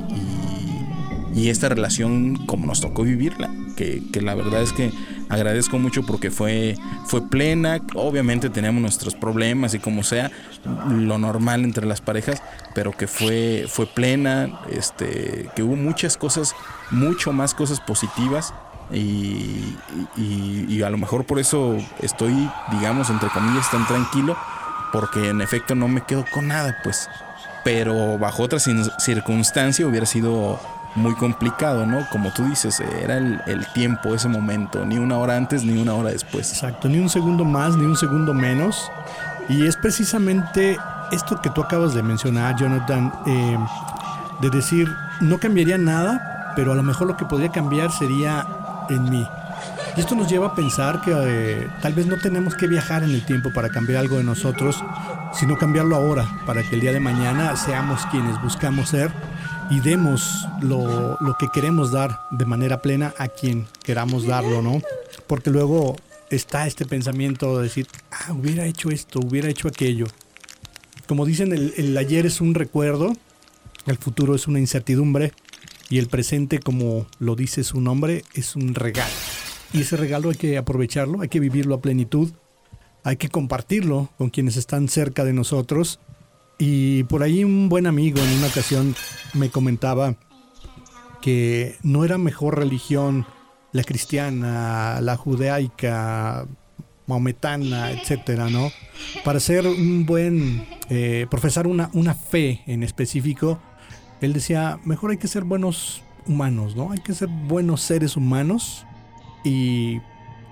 y, 1.35 1.49
esta 1.51 1.69
relación 1.69 2.47
como 2.47 2.67
nos 2.67 2.81
tocó 2.81 3.03
vivirla, 3.03 3.51
que, 3.77 4.03
que, 4.13 4.21
la 4.21 4.35
verdad 4.35 4.63
es 4.63 4.73
que 4.73 4.93
agradezco 5.29 5.79
mucho 5.79 6.03
porque 6.03 6.31
fue, 6.31 6.77
fue 7.07 7.29
plena, 7.29 7.81
obviamente 7.95 8.51
teníamos 8.51 8.83
nuestros 8.83 9.15
problemas 9.15 9.75
y 9.75 9.79
como 9.79 10.03
sea, 10.03 10.31
lo 10.65 11.19
normal 11.19 11.65
entre 11.65 11.87
las 11.87 12.01
parejas, 12.01 12.43
pero 12.75 12.93
que 12.93 13.07
fue, 13.07 13.67
fue 13.69 13.87
plena, 13.87 14.61
este, 14.71 15.49
que 15.55 15.63
hubo 15.63 15.77
muchas 15.77 16.17
cosas, 16.17 16.55
mucho 16.91 17.33
más 17.33 17.55
cosas 17.55 17.81
positivas 17.81 18.53
y, 18.93 19.77
y, 20.17 20.83
a 20.83 20.91
lo 20.91 20.99
mejor 20.99 21.25
por 21.25 21.39
eso 21.39 21.77
estoy, 22.01 22.51
digamos, 22.73 23.09
entre 23.11 23.29
comillas, 23.29 23.71
tan 23.71 23.87
tranquilo, 23.87 24.37
porque 24.93 25.29
en 25.29 25.41
efecto 25.41 25.75
no 25.75 25.87
me 25.87 26.03
quedo 26.03 26.25
con 26.33 26.49
nada, 26.49 26.77
pues. 26.83 27.09
Pero 27.63 28.19
bajo 28.19 28.43
otra 28.43 28.59
circunstancia 28.59 29.87
hubiera 29.87 30.07
sido 30.07 30.59
muy 30.95 31.15
complicado, 31.15 31.87
¿no? 31.87 32.07
Como 32.11 32.33
tú 32.33 32.45
dices, 32.45 32.81
era 32.81 33.19
el, 33.19 33.41
el, 33.47 33.67
tiempo, 33.73 34.15
ese 34.15 34.29
momento, 34.29 34.85
ni 34.85 34.99
una 34.99 35.19
hora 35.19 35.37
antes 35.37 35.65
ni 35.65 35.81
una 35.81 35.95
hora 35.95 36.11
después. 36.11 36.51
Exacto, 36.53 36.89
ni 36.89 36.99
un 36.99 37.09
segundo 37.09 37.45
más, 37.45 37.77
ni 37.77 37.85
un 37.85 37.97
segundo 37.97 38.35
menos. 38.35 38.91
Y 39.49 39.67
es 39.67 39.77
precisamente 39.77 40.79
esto 41.13 41.41
que 41.41 41.51
tú 41.51 41.63
acabas 41.63 41.95
de 41.95 42.03
mencionar, 42.03 42.57
Jonathan, 42.57 43.13
eh, 43.27 43.59
de 44.41 44.51
decir, 44.51 44.89
no 45.21 45.39
cambiaría 45.39 45.79
nada, 45.79 46.53
pero 46.57 46.73
a 46.73 46.75
lo 46.75 46.83
mejor 46.83 47.07
lo 47.07 47.17
que 47.17 47.25
podría 47.25 47.51
cambiar 47.51 47.91
sería 47.93 48.47
en 48.89 49.09
mí. 49.11 49.27
Y 49.97 50.01
esto 50.01 50.15
nos 50.15 50.29
lleva 50.29 50.49
a 50.49 50.55
pensar 50.55 51.01
que 51.01 51.13
eh, 51.13 51.69
tal 51.83 51.95
vez 51.95 52.07
no 52.07 52.17
tenemos 52.17 52.55
que 52.55 52.67
viajar 52.67 53.03
en 53.03 53.11
el 53.11 53.25
tiempo 53.25 53.53
para 53.53 53.69
cambiar 53.69 54.01
algo 54.01 54.19
de 54.19 54.25
nosotros, 54.25 54.83
sino 55.33 55.57
cambiarlo 55.57 55.97
ahora, 55.97 56.27
para 56.47 56.63
que 56.63 56.77
el 56.77 56.81
día 56.81 56.93
de 56.93 57.01
mañana 57.01 57.57
seamos 57.57 58.07
quienes 58.07 58.41
buscamos 58.41 58.89
ser 58.89 59.11
y 59.71 59.81
demos 59.81 60.47
lo, 60.61 61.17
lo 61.21 61.37
que 61.39 61.49
queremos 61.53 61.93
dar 61.93 62.21
de 62.31 62.45
manera 62.45 62.83
plena 62.83 63.15
a 63.19 63.29
quien 63.29 63.67
queramos 63.83 64.27
darlo, 64.27 64.63
¿no? 64.63 64.83
Porque 65.27 65.51
luego 65.51 65.97
está 66.31 66.67
este 66.67 66.85
pensamiento 66.87 67.57
de 67.57 67.65
decir, 67.65 67.87
ah, 68.11 68.33
hubiera 68.33 68.67
hecho 68.67 68.91
esto, 68.91 69.21
hubiera 69.21 69.49
hecho 69.49 69.69
aquello. 69.69 70.07
Como 71.07 71.25
dicen, 71.25 71.53
el, 71.53 71.73
el 71.77 71.97
ayer 71.97 72.27
es 72.27 72.41
un 72.41 72.55
recuerdo, 72.55 73.13
el 73.87 73.97
futuro 73.97 74.35
es 74.35 74.47
una 74.47 74.59
incertidumbre, 74.59 75.33
y 75.91 75.99
el 75.99 76.07
presente, 76.07 76.61
como 76.61 77.07
lo 77.19 77.35
dice 77.35 77.65
su 77.65 77.81
nombre, 77.81 78.25
es 78.33 78.55
un 78.55 78.75
regalo. 78.77 79.13
Y 79.73 79.81
ese 79.81 79.97
regalo 79.97 80.31
hay 80.31 80.37
que 80.37 80.57
aprovecharlo, 80.57 81.21
hay 81.21 81.29
que 81.29 81.41
vivirlo 81.41 81.75
a 81.75 81.81
plenitud, 81.81 82.31
hay 83.03 83.17
que 83.17 83.29
compartirlo 83.29 84.09
con 84.17 84.31
quienes 84.31 84.57
están 84.57 84.89
cerca 84.89 85.25
de 85.25 85.33
nosotros. 85.33 85.99
Y 86.61 87.05
por 87.05 87.23
ahí 87.23 87.43
un 87.43 87.71
buen 87.71 87.87
amigo 87.87 88.21
en 88.21 88.39
una 88.39 88.49
ocasión 88.49 88.95
me 89.33 89.49
comentaba 89.49 90.15
que 91.23 91.79
no 91.83 92.05
era 92.05 92.19
mejor 92.19 92.59
religión 92.59 93.27
la 93.73 93.83
cristiana, 93.83 95.01
la 95.01 95.17
judaica, 95.17 96.47
maometana, 97.07 97.93
etcétera, 97.93 98.51
¿no? 98.51 98.71
Para 99.25 99.41
ser 99.41 99.67
un 99.67 100.05
buen, 100.05 100.67
eh, 100.91 101.27
profesar 101.31 101.67
una, 101.67 101.89
una 101.95 102.13
fe 102.13 102.63
en 102.67 102.83
específico, 102.83 103.59
él 104.21 104.35
decía, 104.35 104.79
mejor 104.85 105.13
hay 105.13 105.17
que 105.17 105.29
ser 105.29 105.45
buenos 105.45 106.03
humanos, 106.27 106.77
¿no? 106.77 106.93
Hay 106.93 106.99
que 106.99 107.15
ser 107.15 107.29
buenos 107.29 107.81
seres 107.81 108.19
humanos 108.19 108.85
y 109.45 109.99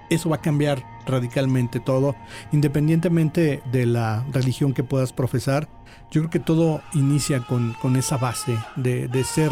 eso 0.09 0.31
va 0.31 0.37
a 0.37 0.41
cambiar 0.41 0.83
radicalmente 1.09 1.81
todo, 1.81 2.15
independientemente 2.53 3.62
de 3.73 3.87
la 3.87 4.25
religión 4.33 4.75
que 4.75 4.85
puedas 4.85 5.12
profesar. 5.12 5.69
Yo 6.11 6.23
creo 6.23 6.31
que 6.31 6.38
todo 6.38 6.83
inicia 6.95 7.41
con, 7.41 7.75
con 7.75 7.97
esa 7.97 8.17
base 8.17 8.57
de, 8.77 9.09
de, 9.09 9.25
ser 9.25 9.50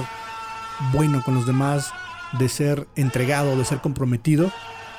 bueno 0.93 1.23
con 1.25 1.35
los 1.35 1.47
demás, 1.47 1.93
de 2.39 2.49
ser 2.49 2.87
entregado, 2.97 3.57
de 3.57 3.65
ser 3.65 3.81
comprometido 3.81 4.53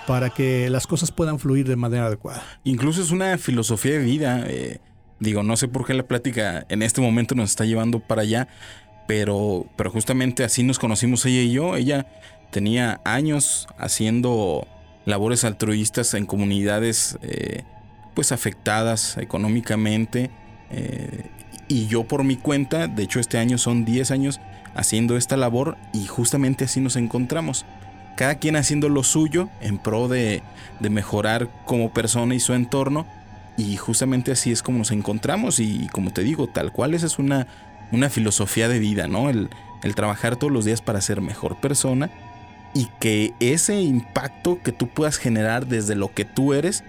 para 0.06 0.30
que 0.30 0.70
las 0.70 0.88
cosas 0.88 1.12
puedan 1.12 1.40
fluir 1.40 1.68
de 1.68 1.76
manera 1.76 2.06
adecuada. 2.06 2.44
Incluso 2.64 3.02
es 3.02 3.12
una 3.12 3.38
filosofía 3.38 3.94
de 3.94 4.00
vida. 4.00 4.44
Eh, 4.48 4.80
digo, 5.20 5.44
no 5.44 5.58
sé 5.58 5.68
por 5.68 5.86
qué 5.86 5.94
la 5.94 6.04
plática 6.04 6.66
en 6.70 6.82
este 6.82 7.02
momento 7.02 7.36
nos 7.36 7.50
está 7.50 7.66
llevando 7.66 8.00
para 8.00 8.22
allá, 8.22 8.48
pero, 9.08 9.66
pero 9.76 9.92
justamente 9.92 10.44
así 10.44 10.64
nos 10.64 10.80
conocimos 10.80 11.26
ella 11.26 11.42
y 11.42 11.52
yo. 11.52 11.76
Ella 11.76 12.08
tenía 12.52 13.02
años 13.04 13.68
haciendo 13.78 14.68
labores 15.08 15.46
altruistas 15.46 16.14
en 16.14 16.26
comunidades 16.26 17.18
eh, 17.22 17.64
pues 18.14 18.34
afectadas 18.34 19.18
económicamente. 19.18 20.30
Eh, 20.70 21.24
y 21.70 21.88
yo 21.88 22.04
por 22.04 22.26
mi 22.26 22.36
cuenta, 22.36 22.88
de 22.88 23.04
hecho 23.04 23.22
este 23.22 23.38
año 23.38 23.58
son 23.58 23.86
10 23.86 24.12
años 24.12 24.42
haciendo 24.76 25.16
esta 25.16 25.38
labor 25.38 25.78
y 25.94 26.06
justamente 26.08 26.66
así 26.66 26.82
nos 26.82 26.98
encontramos. 26.98 27.66
Cada 28.18 28.36
quien 28.36 28.58
haciendo 28.58 28.90
lo 28.90 29.02
suyo 29.02 29.50
en 29.62 29.78
pro 29.78 30.10
de, 30.10 30.44
de 30.82 30.90
mejorar 30.90 31.50
como 31.66 31.94
persona 31.94 32.36
y 32.36 32.42
su 32.42 32.54
entorno. 32.54 33.08
Y 33.56 33.78
justamente 33.78 34.34
así 34.34 34.52
es 34.52 34.62
como 34.62 34.80
nos 34.80 34.92
encontramos 34.92 35.60
y 35.60 35.88
como 35.88 36.12
te 36.12 36.22
digo, 36.22 36.48
tal 36.48 36.74
cual 36.74 36.94
esa 36.94 37.06
es 37.06 37.18
una 37.18 37.48
una 37.94 38.10
filosofía 38.10 38.68
de 38.68 38.80
vida, 38.80 39.08
¿no? 39.08 39.30
El, 39.30 39.50
el 39.82 39.96
trabajar 39.96 40.36
todos 40.36 40.52
los 40.52 40.66
días 40.66 40.82
para 40.82 41.00
ser 41.00 41.22
mejor 41.22 41.56
persona 41.56 42.10
y 42.74 42.88
que 43.00 43.34
ese 43.40 43.82
impacto 43.82 44.62
que 44.62 44.72
tú 44.72 44.88
puedas 44.88 45.18
generar 45.18 45.68
desde 45.68 45.96
lo 45.96 46.14
que 46.14 46.26
tú 46.26 46.54
eres 46.54 46.84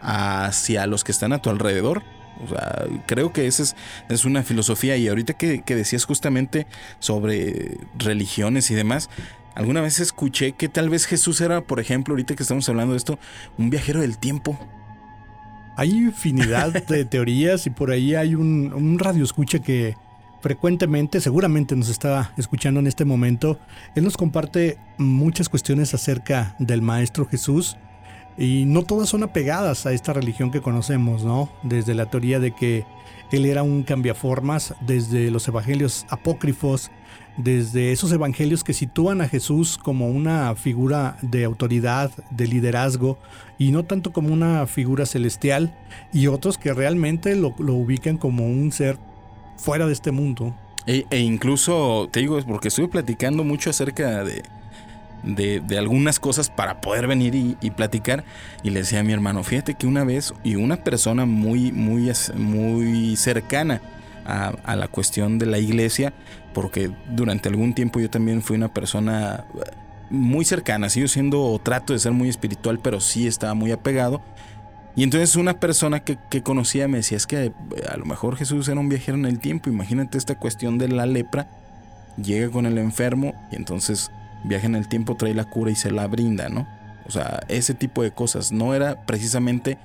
hacia 0.00 0.86
los 0.86 1.04
que 1.04 1.12
están 1.12 1.32
a 1.32 1.40
tu 1.40 1.50
alrededor. 1.50 2.02
O 2.44 2.48
sea, 2.48 2.84
creo 3.06 3.32
que 3.32 3.46
esa 3.46 3.64
es, 3.64 3.76
es 4.08 4.24
una 4.24 4.42
filosofía 4.42 4.96
y 4.96 5.08
ahorita 5.08 5.34
que, 5.34 5.62
que 5.62 5.74
decías 5.74 6.04
justamente 6.04 6.66
sobre 7.00 7.78
religiones 7.98 8.70
y 8.70 8.74
demás, 8.74 9.10
alguna 9.54 9.80
vez 9.80 9.98
escuché 9.98 10.52
que 10.52 10.68
tal 10.68 10.88
vez 10.88 11.06
Jesús 11.06 11.40
era, 11.40 11.62
por 11.62 11.80
ejemplo, 11.80 12.12
ahorita 12.12 12.36
que 12.36 12.42
estamos 12.44 12.68
hablando 12.68 12.92
de 12.92 12.98
esto, 12.98 13.18
un 13.56 13.70
viajero 13.70 14.00
del 14.00 14.18
tiempo. 14.18 14.58
Hay 15.76 15.90
infinidad 15.90 16.72
de 16.72 17.04
teorías 17.04 17.66
y 17.66 17.70
por 17.70 17.90
ahí 17.90 18.14
hay 18.14 18.34
un, 18.36 18.72
un 18.72 18.98
radio 18.98 19.24
escucha 19.24 19.58
que 19.58 19.96
frecuentemente, 20.40 21.20
seguramente 21.20 21.76
nos 21.76 21.88
está 21.88 22.32
escuchando 22.36 22.80
en 22.80 22.86
este 22.86 23.04
momento. 23.04 23.58
Él 23.94 24.04
nos 24.04 24.16
comparte 24.16 24.78
muchas 24.96 25.48
cuestiones 25.48 25.94
acerca 25.94 26.54
del 26.58 26.82
Maestro 26.82 27.26
Jesús 27.26 27.76
y 28.38 28.64
no 28.66 28.84
todas 28.84 29.08
son 29.08 29.24
apegadas 29.24 29.84
a 29.84 29.92
esta 29.92 30.12
religión 30.12 30.52
que 30.52 30.60
conocemos, 30.60 31.24
¿no? 31.24 31.50
Desde 31.64 31.94
la 31.94 32.06
teoría 32.06 32.38
de 32.38 32.52
que 32.52 32.86
él 33.32 33.44
era 33.44 33.62
un 33.62 33.82
cambiaformas, 33.82 34.74
desde 34.80 35.30
los 35.30 35.46
evangelios 35.48 36.06
apócrifos, 36.08 36.90
desde 37.36 37.92
esos 37.92 38.12
evangelios 38.12 38.64
que 38.64 38.72
sitúan 38.74 39.20
a 39.20 39.28
Jesús 39.28 39.76
como 39.76 40.08
una 40.08 40.54
figura 40.54 41.16
de 41.22 41.44
autoridad, 41.44 42.10
de 42.30 42.46
liderazgo, 42.46 43.18
y 43.58 43.70
no 43.70 43.84
tanto 43.84 44.12
como 44.12 44.32
una 44.32 44.66
figura 44.66 45.04
celestial, 45.04 45.76
y 46.12 46.28
otros 46.28 46.58
que 46.58 46.72
realmente 46.72 47.34
lo, 47.36 47.54
lo 47.58 47.74
ubican 47.74 48.18
como 48.18 48.46
un 48.46 48.72
ser 48.72 48.98
fuera 49.58 49.86
de 49.86 49.92
este 49.92 50.10
mundo. 50.10 50.54
E, 50.86 51.04
e 51.10 51.18
incluso, 51.18 52.08
te 52.10 52.20
digo, 52.20 52.38
es 52.38 52.46
porque 52.46 52.68
estuve 52.68 52.88
platicando 52.88 53.44
mucho 53.44 53.68
acerca 53.68 54.24
de, 54.24 54.42
de, 55.22 55.78
algunas 55.78 56.18
cosas 56.18 56.48
para 56.48 56.80
poder 56.80 57.06
venir 57.06 57.34
y, 57.34 57.70
platicar. 57.70 58.24
Y 58.62 58.70
le 58.70 58.80
decía 58.80 59.00
a 59.00 59.02
mi 59.02 59.12
hermano, 59.12 59.44
fíjate 59.44 59.74
que 59.74 59.86
una 59.86 60.04
vez, 60.04 60.32
y 60.42 60.56
una 60.56 60.76
persona 60.76 61.26
muy, 61.26 61.72
muy, 61.72 62.10
muy 62.36 63.16
cercana 63.16 63.82
a, 64.24 64.54
a, 64.64 64.76
la 64.76 64.88
cuestión 64.88 65.38
de 65.38 65.46
la 65.46 65.58
iglesia, 65.58 66.14
porque 66.54 66.90
durante 67.10 67.48
algún 67.48 67.74
tiempo 67.74 68.00
yo 68.00 68.08
también 68.08 68.40
fui 68.40 68.56
una 68.56 68.72
persona 68.72 69.44
muy 70.10 70.44
cercana, 70.44 70.88
sigo 70.88 71.08
siendo, 71.08 71.60
trato 71.62 71.92
de 71.92 71.98
ser 71.98 72.12
muy 72.12 72.28
espiritual, 72.28 72.78
pero 72.78 73.00
sí 73.00 73.26
estaba 73.26 73.54
muy 73.54 73.72
apegado. 73.72 74.22
Y 74.98 75.04
entonces 75.04 75.36
una 75.36 75.60
persona 75.60 76.00
que, 76.00 76.42
conocía 76.42 76.88
me 76.88 76.96
decía, 76.96 77.16
es 77.16 77.28
que 77.28 77.44
eh, 77.44 77.52
a 77.88 77.96
lo 77.96 78.04
mejor 78.04 78.34
Jesús 78.34 78.66
era 78.66 78.80
un 78.80 78.88
viajero 78.88 79.16
en 79.16 79.26
el 79.26 79.38
tiempo, 79.38 79.70
imagínate 79.70 80.18
esta 80.18 80.34
cuestión 80.34 80.76
de 80.76 80.88
la 80.88 81.06
lepra, 81.06 81.48
llega 82.20 82.50
con 82.50 82.66
el 82.66 82.78
enfermo 82.78 83.32
y 83.52 83.54
entonces 83.54 84.10
viaja 84.42 84.66
en 84.66 84.74
el 84.74 84.88
tiempo, 84.88 85.14
trae 85.14 85.34
la 85.34 85.44
cura 85.44 85.70
y 85.70 85.76
se 85.76 85.92
la 85.92 86.08
brinda, 86.08 86.48
¿no? 86.48 86.66
O 87.06 87.12
sea, 87.12 87.38
ese 87.46 87.74
tipo 87.74 88.02
de 88.02 88.10
cosas. 88.10 88.50
No 88.50 88.74
era 88.74 89.06
precisamente 89.06 89.78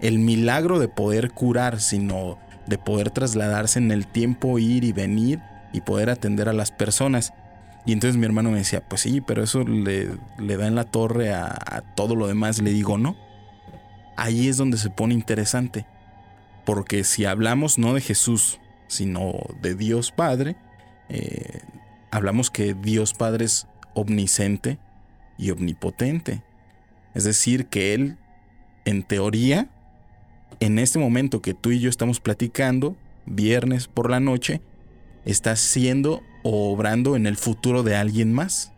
el 0.00 0.18
milagro 0.18 0.80
de 0.80 0.88
poder 0.88 1.30
curar, 1.30 1.78
sino 1.78 2.36
de 2.66 2.76
poder 2.76 3.12
trasladarse 3.12 3.78
en 3.78 3.92
el 3.92 4.08
tiempo, 4.08 4.58
ir 4.58 4.82
y 4.82 4.90
venir 4.90 5.38
y 5.72 5.82
poder 5.82 6.10
atender 6.10 6.48
a 6.48 6.52
las 6.52 6.72
personas. 6.72 7.32
Y 7.84 7.92
entonces 7.92 8.16
mi 8.16 8.26
hermano 8.26 8.50
me 8.50 8.58
decía, 8.58 8.80
pues 8.80 9.02
sí, 9.02 9.20
pero 9.20 9.44
eso 9.44 9.62
le, 9.62 10.08
le 10.40 10.56
da 10.56 10.66
en 10.66 10.74
la 10.74 10.82
torre 10.82 11.32
a, 11.32 11.56
a 11.66 11.82
todo 11.94 12.16
lo 12.16 12.26
demás. 12.26 12.60
Le 12.60 12.72
digo, 12.72 12.98
no, 12.98 13.14
ahí 14.16 14.48
es 14.48 14.56
donde 14.56 14.78
se 14.78 14.90
pone 14.90 15.14
interesante. 15.14 15.86
Porque 16.64 17.04
si 17.04 17.24
hablamos 17.24 17.78
no 17.78 17.94
de 17.94 18.00
Jesús, 18.00 18.60
sino 18.88 19.34
de 19.62 19.74
Dios 19.74 20.10
Padre, 20.10 20.56
eh, 21.08 21.60
hablamos 22.10 22.50
que 22.50 22.74
Dios 22.74 23.14
Padre 23.14 23.44
es 23.44 23.66
omnisciente 23.94 24.78
y 25.38 25.50
omnipotente. 25.50 26.42
Es 27.14 27.24
decir, 27.24 27.66
que 27.66 27.94
Él, 27.94 28.18
en 28.84 29.02
teoría, 29.02 29.70
en 30.60 30.78
este 30.78 30.98
momento 30.98 31.42
que 31.42 31.54
tú 31.54 31.70
y 31.70 31.80
yo 31.80 31.88
estamos 31.88 32.20
platicando, 32.20 32.96
viernes 33.26 33.88
por 33.88 34.10
la 34.10 34.20
noche, 34.20 34.60
está 35.24 35.56
siendo 35.56 36.22
o 36.42 36.72
obrando 36.72 37.16
en 37.16 37.26
el 37.26 37.36
futuro 37.36 37.82
de 37.82 37.96
alguien 37.96 38.32
más. 38.32 38.72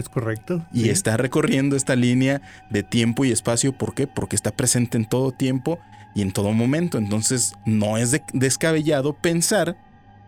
Es 0.00 0.08
correcto. 0.08 0.66
Y 0.72 0.88
está 0.88 1.16
recorriendo 1.16 1.76
esta 1.76 1.94
línea 1.94 2.40
de 2.70 2.82
tiempo 2.82 3.24
y 3.24 3.32
espacio. 3.32 3.72
¿Por 3.72 3.94
qué? 3.94 4.06
Porque 4.06 4.36
está 4.36 4.50
presente 4.50 4.96
en 4.96 5.04
todo 5.04 5.32
tiempo 5.32 5.78
y 6.14 6.22
en 6.22 6.32
todo 6.32 6.52
momento. 6.52 6.98
Entonces 6.98 7.54
no 7.64 7.96
es 7.96 8.18
descabellado 8.32 9.14
pensar 9.14 9.76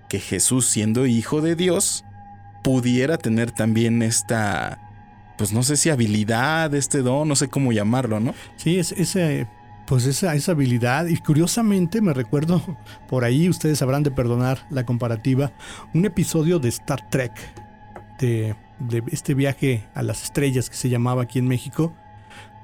que 0.09 0.21
Jesús, 0.21 0.67
siendo 0.69 1.07
hijo 1.07 1.41
de 1.41 1.57
Dios, 1.57 2.05
pudiera 2.63 3.19
tener 3.19 3.51
también 3.51 4.03
esta, 4.03 4.79
pues 5.37 5.53
no 5.53 5.63
sé 5.63 5.77
si 5.77 5.91
habilidad, 5.91 6.75
este 6.75 6.99
don, 6.99 7.29
no 7.29 7.37
sé 7.37 7.49
cómo 7.49 7.73
llamarlo, 7.73 8.21
¿no? 8.21 8.35
Sí, 8.57 8.79
es 8.79 8.93
ese, 8.93 9.49
pues 9.87 10.07
esa, 10.07 10.35
esa 10.35 10.53
habilidad. 10.53 11.07
Y 11.07 11.17
curiosamente 11.17 12.01
me 12.01 12.13
recuerdo 12.13 12.63
por 13.09 13.25
ahí, 13.25 13.49
ustedes 13.49 13.83
habrán 13.83 14.03
de 14.03 14.11
perdonar 14.11 14.67
la 14.71 14.85
comparativa, 14.85 15.53
un 15.95 16.05
episodio 16.05 16.59
de 16.59 16.69
Star 16.69 17.09
Trek 17.11 17.33
de 18.19 18.55
de 18.89 19.03
este 19.11 19.35
viaje 19.35 19.85
a 19.95 20.03
las 20.03 20.25
estrellas 20.25 20.71
que 20.71 20.77
se 20.77 20.89
llamaba 20.89 21.23
aquí 21.23 21.39
en 21.39 21.49
México, 21.49 21.93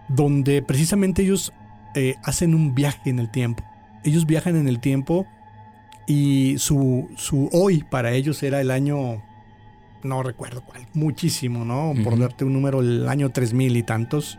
donde 0.08 0.62
precisamente 0.62 1.22
ellos 1.22 1.52
eh, 1.94 2.16
hacen 2.22 2.54
un 2.54 2.74
viaje 2.74 3.10
en 3.10 3.18
el 3.18 3.30
tiempo. 3.30 3.64
Ellos 4.04 4.26
viajan 4.26 4.56
en 4.56 4.68
el 4.68 4.80
tiempo 4.80 5.26
y 6.06 6.56
su, 6.58 7.08
su 7.16 7.48
hoy 7.52 7.84
para 7.84 8.12
ellos 8.12 8.42
era 8.42 8.60
el 8.60 8.70
año, 8.70 9.22
no 10.02 10.22
recuerdo 10.22 10.62
cuál, 10.62 10.86
muchísimo, 10.94 11.64
¿no? 11.64 11.92
Por 12.02 12.18
darte 12.18 12.44
un 12.44 12.52
número, 12.52 12.80
el 12.80 13.08
año 13.08 13.30
3000 13.30 13.76
y 13.76 13.82
tantos. 13.82 14.38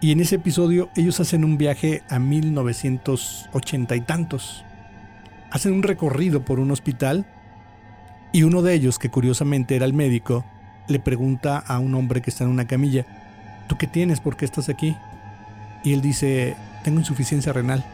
Y 0.00 0.12
en 0.12 0.20
ese 0.20 0.36
episodio 0.36 0.90
ellos 0.96 1.18
hacen 1.20 1.44
un 1.44 1.58
viaje 1.58 2.02
a 2.08 2.18
1980 2.18 3.96
y 3.96 4.00
tantos. 4.02 4.64
Hacen 5.50 5.72
un 5.72 5.82
recorrido 5.82 6.44
por 6.44 6.60
un 6.60 6.70
hospital 6.70 7.26
y 8.32 8.42
uno 8.42 8.62
de 8.62 8.74
ellos, 8.74 8.98
que 8.98 9.10
curiosamente 9.10 9.74
era 9.74 9.86
el 9.86 9.94
médico, 9.94 10.44
le 10.88 10.98
pregunta 10.98 11.58
a 11.58 11.78
un 11.78 11.94
hombre 11.94 12.22
que 12.22 12.30
está 12.30 12.44
en 12.44 12.50
una 12.50 12.66
camilla, 12.66 13.06
¿tú 13.68 13.76
qué 13.76 13.86
tienes? 13.86 14.20
¿Por 14.20 14.36
qué 14.36 14.44
estás 14.44 14.68
aquí? 14.68 14.96
Y 15.84 15.92
él 15.92 16.00
dice, 16.00 16.56
tengo 16.82 16.98
insuficiencia 16.98 17.52
renal. 17.52 17.84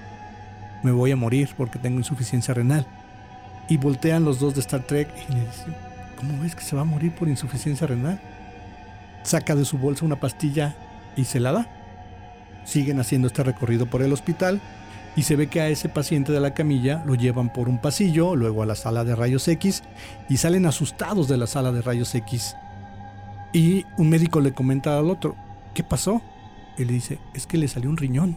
Me 0.82 0.92
voy 0.92 1.10
a 1.10 1.16
morir 1.16 1.50
porque 1.56 1.78
tengo 1.78 1.98
insuficiencia 1.98 2.54
renal. 2.54 2.86
Y 3.68 3.76
voltean 3.76 4.24
los 4.24 4.38
dos 4.38 4.54
de 4.54 4.60
Star 4.60 4.82
Trek 4.82 5.08
y 5.28 5.32
le 5.32 5.40
dicen, 5.40 5.74
¿cómo 6.16 6.40
ves 6.40 6.54
que 6.54 6.62
se 6.62 6.76
va 6.76 6.82
a 6.82 6.86
morir 6.86 7.12
por 7.14 7.28
insuficiencia 7.28 7.86
renal? 7.86 8.20
Saca 9.22 9.54
de 9.54 9.64
su 9.64 9.78
bolsa 9.78 10.04
una 10.04 10.20
pastilla 10.20 10.74
y 11.16 11.24
se 11.24 11.40
la 11.40 11.52
da. 11.52 11.66
Siguen 12.64 13.00
haciendo 13.00 13.28
este 13.28 13.42
recorrido 13.42 13.86
por 13.86 14.02
el 14.02 14.12
hospital 14.12 14.60
y 15.16 15.22
se 15.22 15.36
ve 15.36 15.48
que 15.48 15.60
a 15.60 15.68
ese 15.68 15.88
paciente 15.88 16.32
de 16.32 16.40
la 16.40 16.54
camilla 16.54 17.02
lo 17.06 17.14
llevan 17.14 17.52
por 17.52 17.68
un 17.68 17.78
pasillo, 17.78 18.36
luego 18.36 18.62
a 18.62 18.66
la 18.66 18.74
sala 18.74 19.04
de 19.04 19.14
rayos 19.14 19.46
X 19.48 19.82
y 20.28 20.38
salen 20.38 20.66
asustados 20.66 21.28
de 21.28 21.36
la 21.36 21.46
sala 21.46 21.72
de 21.72 21.82
rayos 21.82 22.14
X 22.14 22.56
y 23.54 23.86
un 23.96 24.10
médico 24.10 24.40
le 24.40 24.52
comenta 24.52 24.98
al 24.98 25.08
otro, 25.08 25.36
¿qué 25.74 25.84
pasó? 25.84 26.20
Y 26.76 26.84
le 26.84 26.92
dice, 26.92 27.20
es 27.34 27.46
que 27.46 27.56
le 27.56 27.68
salió 27.68 27.88
un 27.88 27.96
riñón. 27.96 28.36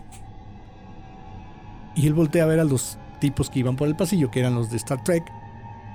Y 1.95 2.05
él 2.05 2.13
voltea 2.13 2.43
a 2.43 2.45
ver 2.45 2.59
a 2.59 2.63
los 2.63 2.99
tipos 3.19 3.49
que 3.49 3.59
iban 3.59 3.75
por 3.75 3.87
el 3.87 3.95
pasillo, 3.95 4.29
que 4.29 4.39
eran 4.39 4.53
los 4.53 4.69
de 4.69 4.77
Star 4.77 5.03
Trek, 5.03 5.23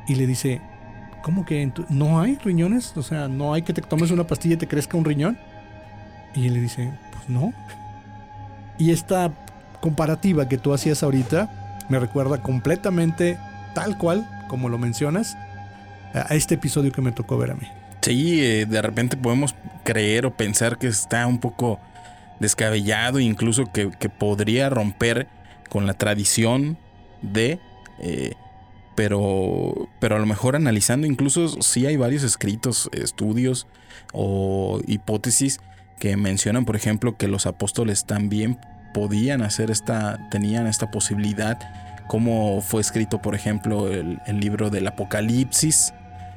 y 0.08 0.16
le 0.16 0.26
dice, 0.26 0.61
¿cómo 1.22 1.44
que 1.44 1.72
no 1.88 2.20
hay 2.20 2.37
riñones? 2.44 2.96
O 2.96 3.02
sea, 3.04 3.28
¿no 3.28 3.54
hay 3.54 3.62
que 3.62 3.72
te 3.72 3.80
tomes 3.80 4.11
una 4.11 4.26
pastilla 4.26 4.54
y 4.54 4.58
te 4.58 4.66
crezca 4.66 4.98
un 4.98 5.04
riñón? 5.04 5.38
Y 6.35 6.48
él 6.48 6.54
le 6.54 6.61
dice, 6.61 6.92
pues 7.12 7.28
no. 7.28 7.52
Y 8.76 8.90
esta 8.90 9.32
comparativa 9.80 10.48
que 10.48 10.58
tú 10.58 10.74
hacías 10.74 11.04
ahorita 11.04 11.87
me 11.88 12.00
recuerda 12.00 12.42
completamente, 12.42 13.38
tal 13.72 13.96
cual, 13.98 14.28
como 14.48 14.68
lo 14.68 14.78
mencionas, 14.78 15.37
a 16.12 16.35
este 16.35 16.56
episodio 16.56 16.90
que 16.90 17.02
me 17.02 17.12
tocó 17.12 17.38
ver 17.38 17.52
a 17.52 17.54
mí. 17.54 17.68
Sí, 18.02 18.44
eh, 18.44 18.66
de 18.66 18.82
repente 18.82 19.16
podemos 19.16 19.54
creer 19.84 20.26
o 20.26 20.36
pensar 20.36 20.76
que 20.76 20.88
está 20.88 21.26
un 21.26 21.38
poco 21.38 21.80
descabellado, 22.40 23.20
incluso 23.20 23.70
que, 23.72 23.88
podría 24.08 24.68
romper 24.68 25.28
con 25.70 25.86
la 25.86 25.94
tradición 25.94 26.76
de... 27.22 27.60
Eh, 28.00 28.34
pero, 28.94 29.88
pero 30.00 30.16
a 30.16 30.18
lo 30.18 30.26
mejor 30.26 30.54
analizando, 30.54 31.06
incluso 31.06 31.62
sí 31.62 31.86
hay 31.86 31.96
varios 31.96 32.24
escritos, 32.24 32.90
estudios 32.92 33.66
o 34.12 34.80
hipótesis 34.86 35.60
que 35.98 36.14
mencionan, 36.18 36.66
por 36.66 36.76
ejemplo, 36.76 37.16
que 37.16 37.26
los 37.26 37.46
apóstoles 37.46 38.04
también 38.04 38.58
podían 38.92 39.40
hacer 39.40 39.70
esta, 39.70 40.28
tenían 40.30 40.66
esta 40.66 40.90
posibilidad, 40.90 41.58
como 42.06 42.60
fue 42.60 42.82
escrito, 42.82 43.22
por 43.22 43.34
ejemplo, 43.34 43.88
el 43.90 44.40
libro 44.40 44.68
del 44.68 44.86
Apocalipsis, 44.88 45.94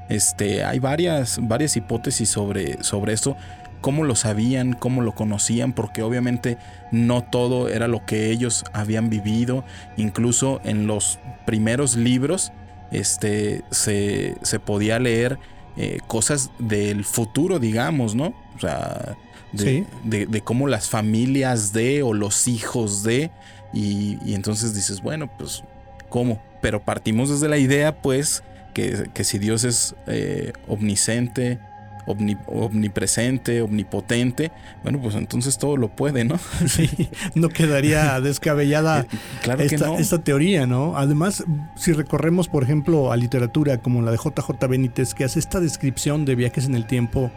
este, 0.09 0.63
hay 0.63 0.79
varias, 0.79 1.39
varias 1.41 1.75
hipótesis 1.77 2.29
sobre, 2.29 2.83
sobre 2.83 3.13
esto, 3.13 3.35
cómo 3.81 4.03
lo 4.03 4.15
sabían, 4.15 4.73
cómo 4.73 5.01
lo 5.01 5.13
conocían, 5.13 5.73
porque 5.73 6.01
obviamente 6.01 6.57
no 6.91 7.23
todo 7.23 7.69
era 7.69 7.87
lo 7.87 8.05
que 8.05 8.31
ellos 8.31 8.65
habían 8.73 9.09
vivido, 9.09 9.63
incluso 9.97 10.59
en 10.63 10.87
los 10.87 11.19
primeros 11.45 11.95
libros 11.95 12.51
este, 12.91 13.63
se, 13.71 14.35
podía 14.65 14.99
leer 14.99 15.37
eh, 15.77 15.99
cosas 16.07 16.51
del 16.59 17.03
futuro, 17.03 17.59
digamos, 17.59 18.15
¿no? 18.15 18.33
O 18.55 18.59
sea, 18.59 19.17
de, 19.51 19.85
de, 20.03 20.41
cómo 20.41 20.67
las 20.67 20.89
familias 20.89 21.71
de 21.71 22.03
o 22.03 22.13
los 22.13 22.47
hijos 22.47 23.03
de, 23.03 23.31
y, 23.71 24.17
y 24.25 24.33
entonces 24.33 24.73
dices, 24.73 25.01
bueno, 25.01 25.29
pues, 25.37 25.63
¿cómo? 26.09 26.41
Pero 26.61 26.83
partimos 26.83 27.29
desde 27.29 27.49
la 27.49 27.57
idea, 27.57 28.01
pues, 28.01 28.43
que, 28.75 29.23
si 29.23 29.39
Dios 29.39 29.63
es 29.63 29.95
eh, 30.05 30.53
omnisciente, 30.67 31.57
omni- 32.05 32.37
omnipresente, 32.45 33.61
omnipotente, 33.61 34.51
bueno, 34.83 34.99
pues 35.01 35.15
entonces 35.15 35.57
todo 35.57 35.77
lo 35.77 35.87
puede, 35.89 36.23
¿no? 36.25 36.37
Sí, 36.67 37.09
no 37.33 37.49
quedaría 37.49 38.19
descabellada 38.29 39.07
Claro 39.41 39.59
que 39.65 39.73
esta, 39.75 39.87
no. 39.87 39.97
esta 39.97 40.19
teoría, 40.19 40.67
¿no? 40.67 40.97
Además, 40.97 41.43
si 41.75 41.93
recorremos, 41.93 42.47
por 42.47 42.61
ejemplo, 42.63 43.11
a 43.11 43.17
literatura 43.17 43.79
como 43.79 44.01
la 44.03 44.11
de 44.11 44.17
JJ 44.17 44.67
Benítez, 44.69 45.13
que 45.15 45.23
hace 45.23 45.39
esta 45.39 45.59
descripción 45.59 46.25
de 46.25 46.35
viajes 46.35 46.65
en 46.65 46.75
el 46.75 46.85
tiempo, 46.85 47.31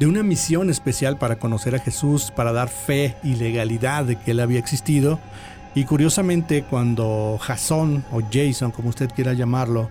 de 0.00 0.06
una 0.08 0.24
misión 0.24 0.70
especial 0.70 1.16
para 1.18 1.36
conocer 1.38 1.76
a 1.76 1.78
Jesús, 1.78 2.32
para 2.34 2.52
dar 2.52 2.68
fe 2.68 3.14
y 3.22 3.36
legalidad 3.36 4.04
de 4.04 4.16
que 4.16 4.32
él 4.32 4.40
había 4.40 4.58
existido, 4.58 5.20
y 5.76 5.84
curiosamente 5.84 6.64
cuando 6.64 7.38
Jason 7.40 8.04
o 8.12 8.20
Jason, 8.30 8.70
como 8.72 8.88
usted 8.88 9.08
quiera 9.10 9.32
llamarlo, 9.34 9.88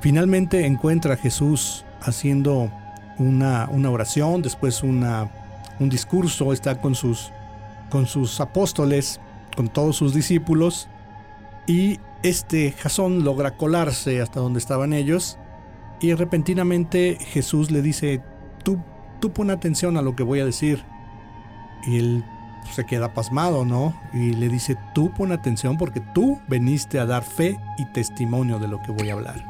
finalmente 0.00 0.66
encuentra 0.66 1.14
a 1.14 1.16
Jesús 1.16 1.84
haciendo 2.00 2.70
una, 3.18 3.68
una 3.70 3.90
oración, 3.90 4.42
después 4.42 4.82
una, 4.82 5.30
un 5.78 5.88
discurso, 5.88 6.52
está 6.52 6.80
con 6.80 6.94
sus, 6.94 7.32
con 7.90 8.06
sus 8.06 8.40
apóstoles, 8.40 9.20
con 9.56 9.68
todos 9.68 9.96
sus 9.96 10.14
discípulos, 10.14 10.88
y 11.66 12.00
este 12.22 12.72
Jasón 12.72 13.24
logra 13.24 13.56
colarse 13.56 14.20
hasta 14.20 14.40
donde 14.40 14.58
estaban 14.58 14.92
ellos, 14.92 15.38
y 16.00 16.14
repentinamente 16.14 17.18
Jesús 17.20 17.70
le 17.70 17.82
dice, 17.82 18.22
tú, 18.64 18.78
tú 19.20 19.32
pon 19.32 19.50
atención 19.50 19.96
a 19.96 20.02
lo 20.02 20.16
que 20.16 20.22
voy 20.22 20.40
a 20.40 20.46
decir. 20.46 20.82
Y 21.86 21.98
él 21.98 22.24
se 22.72 22.86
queda 22.86 23.12
pasmado, 23.12 23.64
¿no? 23.64 23.94
Y 24.14 24.32
le 24.32 24.48
dice, 24.48 24.76
tú 24.94 25.12
pon 25.12 25.32
atención 25.32 25.76
porque 25.76 26.00
tú 26.00 26.40
veniste 26.48 26.98
a 26.98 27.06
dar 27.06 27.22
fe 27.22 27.58
y 27.76 27.84
testimonio 27.86 28.58
de 28.58 28.68
lo 28.68 28.80
que 28.80 28.92
voy 28.92 29.10
a 29.10 29.14
hablar. 29.14 29.49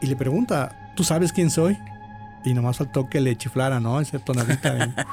Y 0.00 0.06
le 0.06 0.16
pregunta, 0.16 0.74
¿tú 0.94 1.04
sabes 1.04 1.32
quién 1.32 1.50
soy? 1.50 1.78
Y 2.44 2.54
nomás 2.54 2.76
faltó 2.78 3.08
que 3.08 3.20
le 3.20 3.36
chiflara, 3.36 3.80
¿no? 3.80 4.00
Esa 4.00 4.18
tonadita 4.18 4.74
de, 4.74 4.92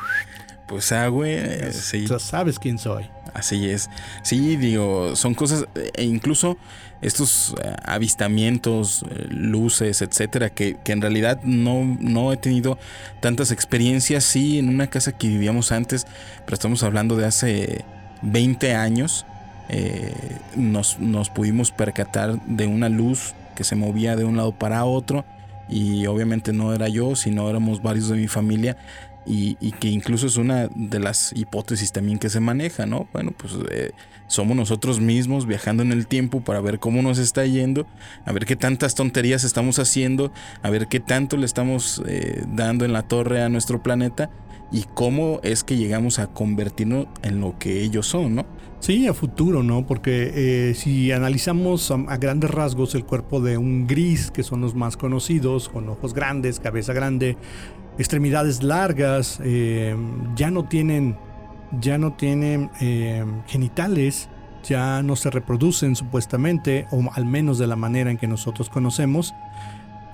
Pues 0.68 0.92
ah, 0.92 1.08
güey, 1.10 1.72
sí. 1.74 2.06
"Tú 2.06 2.20
sabes 2.20 2.58
quién 2.58 2.80
soy. 2.80 3.08
Así 3.34 3.70
es. 3.70 3.90
Sí, 4.24 4.56
digo, 4.56 5.16
son 5.16 5.36
cosas, 5.36 5.66
e 5.94 6.04
incluso 6.04 6.58
estos 7.02 7.54
eh, 7.62 7.76
avistamientos, 7.84 9.04
eh, 9.12 9.28
luces, 9.30 10.02
etcétera, 10.02 10.50
que, 10.50 10.78
que 10.84 10.92
en 10.94 11.02
realidad 11.02 11.40
no, 11.44 11.84
no 12.00 12.34
he 12.34 12.38
tenido 12.38 12.80
tantas 13.20 13.52
experiencias. 13.52 14.24
Sí, 14.24 14.58
en 14.58 14.70
una 14.70 14.88
casa 14.88 15.12
que 15.12 15.28
vivíamos 15.28 15.72
antes, 15.72 16.08
pero 16.46 16.56
estamos 16.56 16.82
hablando 16.82 17.16
de 17.16 17.26
hace 17.26 17.86
20 18.24 18.74
años, 18.74 19.26
eh, 19.70 20.14
nos, 20.56 21.00
nos 21.00 21.30
pudimos 21.30 21.72
percatar 21.72 22.40
de 22.46 22.66
una 22.66 22.90
luz 22.90 23.36
que 23.56 23.64
se 23.64 23.76
movía 23.76 24.16
de 24.16 24.26
un 24.26 24.38
lado 24.38 24.52
para 24.52 24.86
otro. 24.86 25.26
Y 25.68 26.06
obviamente 26.06 26.54
no 26.54 26.74
era 26.74 26.88
yo, 26.90 27.16
sino 27.16 27.50
éramos 27.50 27.82
varios 27.82 28.10
de 28.10 28.18
mi 28.18 28.28
familia 28.28 28.78
y, 29.26 29.72
que 29.80 29.88
incluso 29.88 30.28
es 30.28 30.38
una 30.38 30.68
de 30.76 31.00
las 31.00 31.34
hipótesis 31.36 31.92
también 31.92 32.20
que 32.20 32.30
se 32.30 32.40
maneja, 32.40 32.86
¿no? 32.86 33.08
Bueno, 33.12 33.32
pues 33.36 33.54
eh, 33.72 33.92
somos 34.28 34.56
nosotros 34.56 35.00
mismos 35.00 35.48
viajando 35.48 35.84
en 35.84 35.92
el 35.92 36.08
tiempo 36.08 36.42
para 36.42 36.62
ver 36.62 36.80
cómo 36.80 37.02
nos 37.02 37.18
está 37.18 37.46
yendo, 37.46 37.88
a 38.26 38.32
ver 38.32 38.46
qué 38.46 38.56
tantas 38.56 38.96
tonterías 38.96 39.44
estamos 39.44 39.80
haciendo, 39.80 40.32
a 40.62 40.70
ver 40.70 40.88
qué 40.88 41.00
tanto 41.00 41.38
le 41.38 41.46
estamos 41.46 42.02
eh, 42.06 42.44
dando 42.48 42.86
en 42.86 42.94
la 42.94 43.02
torre 43.02 43.42
a 43.42 43.50
nuestro 43.50 43.82
planeta 43.82 44.30
y 44.76 44.84
cómo 44.94 45.40
es 45.42 45.64
que 45.64 45.78
llegamos 45.78 46.20
a 46.20 46.28
convertirnos 46.28 47.08
en 47.24 47.40
lo 47.40 47.58
que 47.58 47.82
ellos 47.82 48.08
son, 48.08 48.36
¿no? 48.36 48.46
Sí, 48.82 49.08
a 49.08 49.14
futuro, 49.14 49.64
¿no? 49.64 49.88
Porque 49.88 50.32
eh, 50.36 50.74
si 50.74 51.14
analizamos 51.14 51.90
a, 51.92 52.18
grandes 52.18 52.52
rasgos 52.52 52.94
el 52.94 53.06
cuerpo 53.06 53.40
de 53.40 53.58
un 53.58 53.88
gris, 53.88 54.32
que 54.32 54.44
son 54.44 54.60
los 54.60 54.76
más 54.76 54.98
conocidos, 54.98 55.70
con 55.70 55.88
ojos 55.88 56.14
grandes, 56.14 56.60
cabeza 56.60 56.92
grande, 56.92 57.38
extremidades 57.98 58.64
largas, 58.64 59.40
eh, 59.42 59.96
ya 60.36 60.52
no 60.52 60.66
tienen, 60.66 61.16
ya 61.80 61.98
no 61.98 62.12
tienen 62.12 62.70
eh, 62.82 63.24
genitales, 63.48 64.28
ya 64.62 65.02
no 65.04 65.16
se 65.16 65.30
reproducen 65.30 65.96
supuestamente, 65.96 66.86
o 66.92 67.02
al 67.14 67.24
menos 67.24 67.60
de 67.60 67.68
la 67.68 67.78
manera 67.78 68.12
en 68.12 68.18
que 68.18 68.28
nosotros 68.28 68.70
conocemos, 68.70 69.34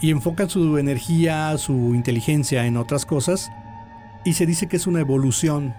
y 0.02 0.12
enfocan 0.12 0.52
su 0.52 0.78
energía, 0.78 1.58
su 1.58 1.96
inteligencia 1.96 2.68
en 2.68 2.78
otras 2.78 3.08
cosas, 3.08 3.52
y 4.24 4.34
se 4.34 4.46
dice 4.46 4.68
que 4.68 4.78
es 4.78 4.88
una 4.88 5.00
evolución 5.00 5.74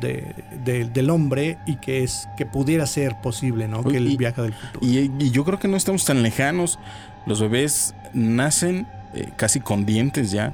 de- 0.00 0.34
de- 0.64 0.84
del 0.84 1.10
hombre 1.10 1.58
y 1.66 1.76
que 1.76 2.04
es 2.04 2.28
que 2.36 2.46
pudiera 2.46 2.86
ser 2.86 3.16
posible, 3.20 3.66
¿no? 3.68 3.82
Que 3.82 3.96
el 3.96 4.16
viaje 4.16 4.40
del 4.42 4.52
futuro. 4.54 4.86
Y, 4.86 5.10
y 5.18 5.30
yo 5.30 5.44
creo 5.44 5.58
que 5.58 5.66
no 5.68 5.76
estamos 5.76 6.04
tan 6.04 6.22
lejanos. 6.22 6.78
Los 7.26 7.40
bebés 7.40 7.94
nacen 8.14 8.86
eh, 9.14 9.28
casi 9.36 9.58
con 9.60 9.84
dientes 9.86 10.30
ya. 10.30 10.52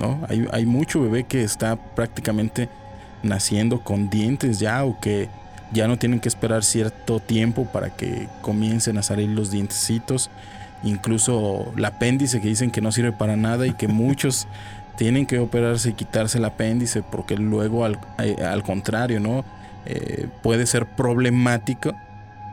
¿no? 0.00 0.20
Hay, 0.28 0.46
hay 0.52 0.64
mucho 0.66 1.00
bebé 1.02 1.24
que 1.24 1.42
está 1.42 1.76
prácticamente 1.76 2.68
naciendo 3.22 3.80
con 3.80 4.08
dientes 4.10 4.58
ya 4.58 4.84
o 4.84 4.98
que 5.00 5.28
ya 5.72 5.86
no 5.88 5.98
tienen 5.98 6.20
que 6.20 6.28
esperar 6.28 6.64
cierto 6.64 7.18
tiempo 7.20 7.66
para 7.66 7.90
que 7.90 8.28
comiencen 8.40 8.96
a 8.98 9.02
salir 9.02 9.28
los 9.28 9.50
dientecitos. 9.50 10.30
Incluso 10.84 11.72
el 11.76 11.84
apéndice 11.84 12.40
que 12.40 12.48
dicen 12.48 12.70
que 12.70 12.80
no 12.80 12.92
sirve 12.92 13.12
para 13.12 13.36
nada 13.36 13.66
y 13.66 13.72
que 13.72 13.88
muchos 13.88 14.46
tienen 14.96 15.26
que 15.26 15.38
operarse 15.38 15.90
y 15.90 15.92
quitarse 15.92 16.38
el 16.38 16.44
apéndice 16.44 17.02
porque 17.02 17.36
luego 17.36 17.84
al, 17.84 17.98
eh, 18.18 18.36
al 18.44 18.62
contrario, 18.62 19.20
¿no? 19.20 19.44
Eh, 19.86 20.26
puede 20.42 20.66
ser 20.66 20.86
problemático 20.86 21.94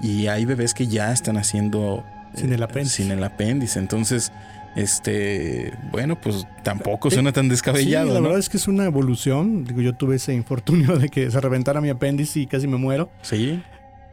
y 0.01 0.27
hay 0.27 0.45
bebés 0.45 0.73
que 0.73 0.87
ya 0.87 1.11
están 1.11 1.37
haciendo 1.37 2.03
Sin 2.35 2.53
el 2.53 2.61
apéndice. 2.63 3.03
sin 3.03 3.11
el 3.11 3.23
apéndice. 3.23 3.79
Entonces, 3.79 4.31
este, 4.75 5.73
bueno, 5.91 6.19
pues 6.19 6.47
tampoco 6.63 7.09
suena 7.11 7.31
tan 7.31 7.47
descabellado, 7.47 8.07
sí, 8.07 8.13
la 8.13 8.19
¿no? 8.19 8.23
verdad 8.25 8.39
es 8.39 8.49
que 8.49 8.57
es 8.57 8.67
una 8.67 8.85
evolución. 8.85 9.63
Digo, 9.65 9.81
yo 9.81 9.93
tuve 9.93 10.15
ese 10.17 10.33
infortunio 10.33 10.97
de 10.97 11.09
que 11.09 11.29
se 11.31 11.39
reventara 11.39 11.79
mi 11.81 11.89
apéndice 11.89 12.41
y 12.41 12.47
casi 12.47 12.67
me 12.67 12.77
muero. 12.77 13.09
Sí, 13.21 13.61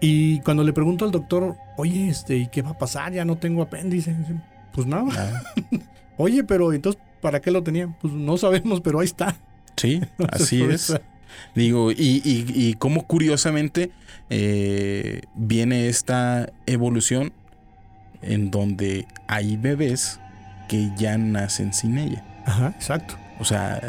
Y 0.01 0.41
cuando 0.41 0.63
le 0.65 0.73
pregunto 0.73 1.05
al 1.05 1.11
doctor, 1.11 1.57
oye, 1.77 2.09
este, 2.09 2.37
¿y 2.37 2.47
qué 2.47 2.63
va 2.63 2.71
a 2.71 2.79
pasar? 2.79 3.13
Ya 3.13 3.25
no 3.25 3.37
tengo 3.37 3.63
apéndice. 3.63 4.15
Dice, 4.15 4.35
Pues 4.73 4.87
nada. 4.87 5.05
ah, 5.17 5.43
Oye, 6.17 6.45
pero 6.45 6.73
entonces, 6.73 7.01
¿para 7.21 7.41
qué 7.41 7.51
lo 7.51 7.63
tenía? 7.63 7.89
Pues 8.01 8.13
no 8.13 8.37
sabemos, 8.37 8.81
pero 8.81 9.01
ahí 9.01 9.07
está. 9.07 9.37
sí, 9.77 10.01
así 10.31 10.63
es. 10.63 10.99
Digo, 11.55 11.93
y, 11.93 12.23
y, 12.25 12.45
y 12.55 12.75
cómo 12.75 13.07
curiosamente 13.07 13.91
eh, 14.31 15.23
viene 15.35 15.89
esta 15.89 16.51
evolución 16.67 17.33
en 18.23 18.51
donde 18.51 19.07
hay 19.27 19.57
bebés 19.57 20.21
que 20.69 20.91
ya 20.97 21.19
nacen 21.19 21.73
sin 21.73 21.99
ella. 21.99 22.25
Ajá, 22.47 22.75
exacto. 22.77 23.17
O 23.39 23.45
sea, 23.45 23.81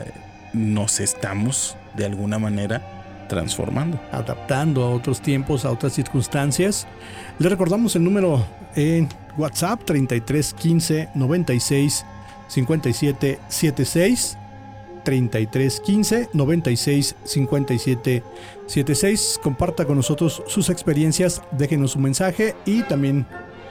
nos 0.54 1.00
estamos 1.00 1.76
de 1.96 2.06
alguna 2.06 2.40
manera 2.40 2.82
transformando. 3.28 3.98
adaptando 4.12 4.84
a 4.84 4.90
otros 4.90 5.22
tiempos, 5.22 5.64
a 5.64 5.72
otras 5.72 5.94
circunstancias. 5.94 6.86
Le 7.40 7.48
recordamos 7.48 7.96
el 7.96 8.04
número 8.04 8.46
en 8.76 9.08
WhatsApp 9.38 9.84
33 9.86 10.54
15 10.54 11.10
96 11.16 12.06
57 12.52 13.40
76 13.48 14.38
33 15.04 15.80
15 15.80 16.30
96 16.34 17.16
57 17.24 18.24
76. 18.68 19.40
Comparta 19.42 19.86
con 19.86 19.96
nosotros 19.96 20.44
sus 20.48 20.70
experiencias, 20.70 21.42
déjenos 21.52 21.96
un 21.96 22.04
mensaje 22.04 22.56
y 22.66 22.84
también 22.84 23.26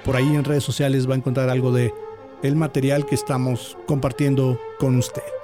por 0.04 0.16
ahí 0.16 0.34
en 0.34 0.44
redes 0.44 0.64
sociales 0.64 1.08
va 1.08 1.14
a 1.14 1.18
encontrar 1.18 1.50
algo 1.50 1.72
de 1.72 1.92
el 2.42 2.56
material 2.56 3.04
que 3.04 3.14
estamos 3.14 3.76
compartiendo 3.86 4.58
con 4.78 4.96
usted. 4.96 5.39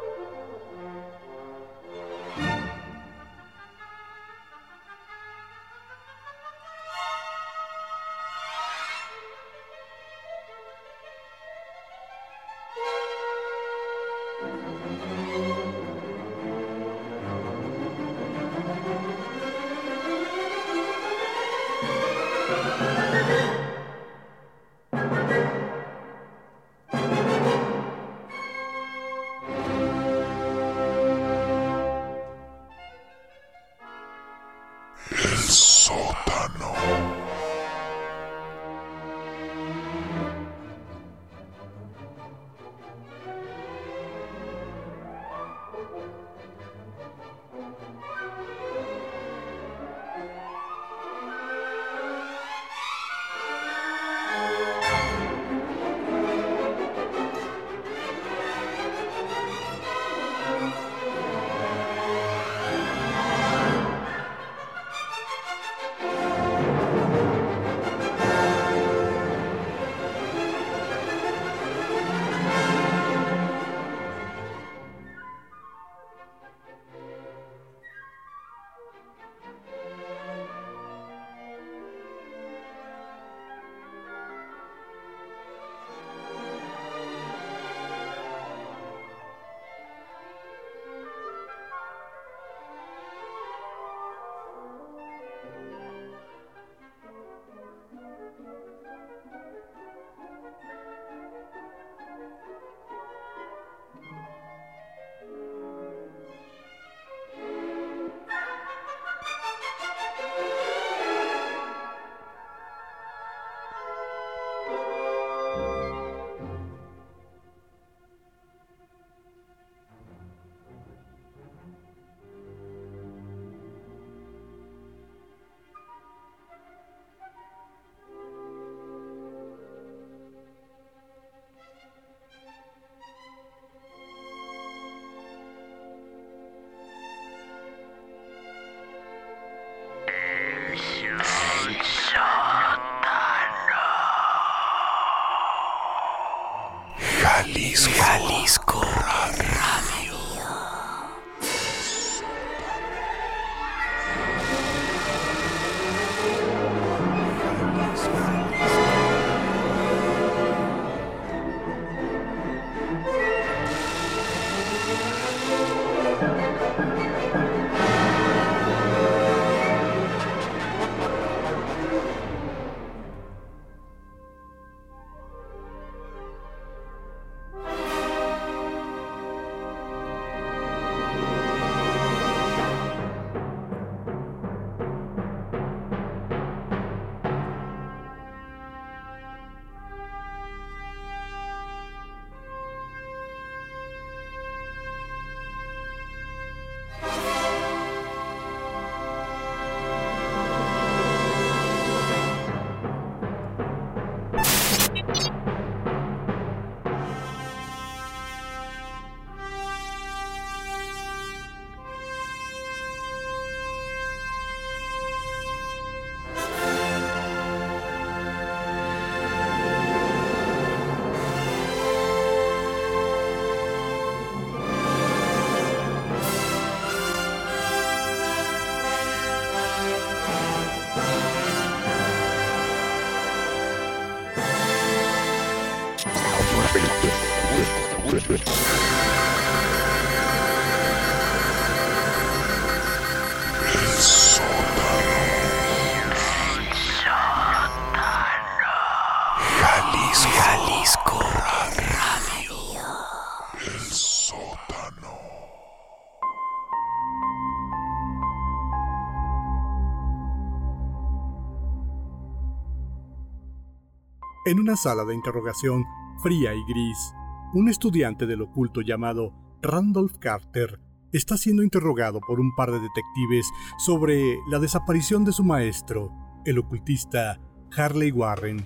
En 264.46 264.60
una 264.60 264.76
sala 264.76 265.04
de 265.04 265.12
interrogación 265.12 265.84
fría 266.22 266.54
y 266.54 266.62
gris, 266.68 267.12
un 267.52 267.68
estudiante 267.68 268.26
del 268.26 268.42
oculto 268.42 268.80
llamado 268.80 269.32
Randolph 269.60 270.18
Carter 270.20 270.78
está 271.10 271.36
siendo 271.36 271.64
interrogado 271.64 272.20
por 272.20 272.38
un 272.38 272.54
par 272.54 272.70
de 272.70 272.78
detectives 272.78 273.44
sobre 273.76 274.38
la 274.48 274.60
desaparición 274.60 275.24
de 275.24 275.32
su 275.32 275.42
maestro, 275.42 276.12
el 276.44 276.60
ocultista 276.60 277.40
Harley 277.76 278.12
Warren. 278.12 278.64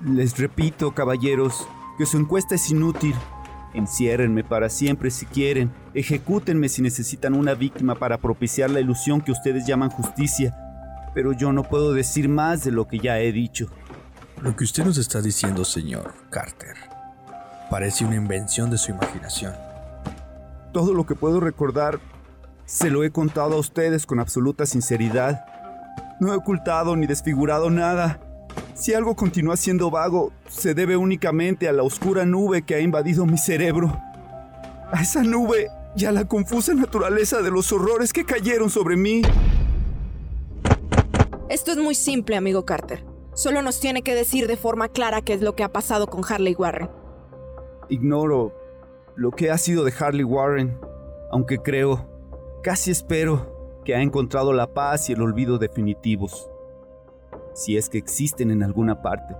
Les 0.00 0.36
repito, 0.36 0.92
caballeros, 0.92 1.68
que 1.98 2.04
su 2.04 2.16
encuesta 2.16 2.56
es 2.56 2.68
inútil. 2.72 3.14
Enciérrenme 3.74 4.42
para 4.42 4.68
siempre 4.68 5.12
si 5.12 5.24
quieren, 5.26 5.72
ejecútenme 5.94 6.68
si 6.68 6.82
necesitan 6.82 7.34
una 7.34 7.54
víctima 7.54 7.94
para 7.94 8.18
propiciar 8.18 8.70
la 8.70 8.80
ilusión 8.80 9.20
que 9.20 9.30
ustedes 9.30 9.68
llaman 9.68 9.90
justicia, 9.90 10.56
pero 11.14 11.32
yo 11.32 11.52
no 11.52 11.62
puedo 11.62 11.92
decir 11.92 12.28
más 12.28 12.64
de 12.64 12.72
lo 12.72 12.88
que 12.88 12.98
ya 12.98 13.20
he 13.20 13.30
dicho. 13.30 13.68
Lo 14.42 14.54
que 14.54 14.64
usted 14.64 14.84
nos 14.84 14.98
está 14.98 15.22
diciendo, 15.22 15.64
señor 15.64 16.12
Carter, 16.28 16.76
parece 17.70 18.04
una 18.04 18.16
invención 18.16 18.70
de 18.70 18.76
su 18.76 18.90
imaginación. 18.90 19.54
Todo 20.74 20.92
lo 20.92 21.06
que 21.06 21.14
puedo 21.14 21.40
recordar 21.40 21.98
se 22.66 22.90
lo 22.90 23.02
he 23.02 23.10
contado 23.10 23.54
a 23.54 23.58
ustedes 23.58 24.04
con 24.04 24.20
absoluta 24.20 24.66
sinceridad. 24.66 25.46
No 26.20 26.32
he 26.32 26.36
ocultado 26.36 26.96
ni 26.96 27.06
desfigurado 27.06 27.70
nada. 27.70 28.20
Si 28.74 28.92
algo 28.92 29.16
continúa 29.16 29.56
siendo 29.56 29.90
vago, 29.90 30.32
se 30.48 30.74
debe 30.74 30.98
únicamente 30.98 31.66
a 31.66 31.72
la 31.72 31.82
oscura 31.82 32.26
nube 32.26 32.60
que 32.60 32.74
ha 32.74 32.80
invadido 32.80 33.24
mi 33.24 33.38
cerebro. 33.38 33.98
A 34.92 35.00
esa 35.00 35.22
nube 35.22 35.68
y 35.96 36.04
a 36.04 36.12
la 36.12 36.26
confusa 36.26 36.74
naturaleza 36.74 37.40
de 37.40 37.50
los 37.50 37.72
horrores 37.72 38.12
que 38.12 38.26
cayeron 38.26 38.68
sobre 38.68 38.96
mí. 38.96 39.22
Esto 41.48 41.72
es 41.72 41.78
muy 41.78 41.94
simple, 41.94 42.36
amigo 42.36 42.66
Carter. 42.66 43.15
Solo 43.36 43.60
nos 43.60 43.80
tiene 43.80 44.00
que 44.00 44.14
decir 44.14 44.46
de 44.46 44.56
forma 44.56 44.88
clara 44.88 45.20
qué 45.20 45.34
es 45.34 45.42
lo 45.42 45.54
que 45.54 45.62
ha 45.62 45.70
pasado 45.70 46.06
con 46.06 46.22
Harley 46.26 46.54
Warren. 46.54 46.88
Ignoro 47.90 48.54
lo 49.14 49.30
que 49.30 49.50
ha 49.50 49.58
sido 49.58 49.84
de 49.84 49.92
Harley 49.92 50.24
Warren, 50.24 50.80
aunque 51.30 51.58
creo, 51.58 52.08
casi 52.62 52.90
espero, 52.90 53.82
que 53.84 53.94
ha 53.94 54.00
encontrado 54.00 54.54
la 54.54 54.72
paz 54.72 55.10
y 55.10 55.12
el 55.12 55.20
olvido 55.20 55.58
definitivos, 55.58 56.48
si 57.52 57.76
es 57.76 57.90
que 57.90 57.98
existen 57.98 58.50
en 58.50 58.62
alguna 58.62 59.02
parte. 59.02 59.36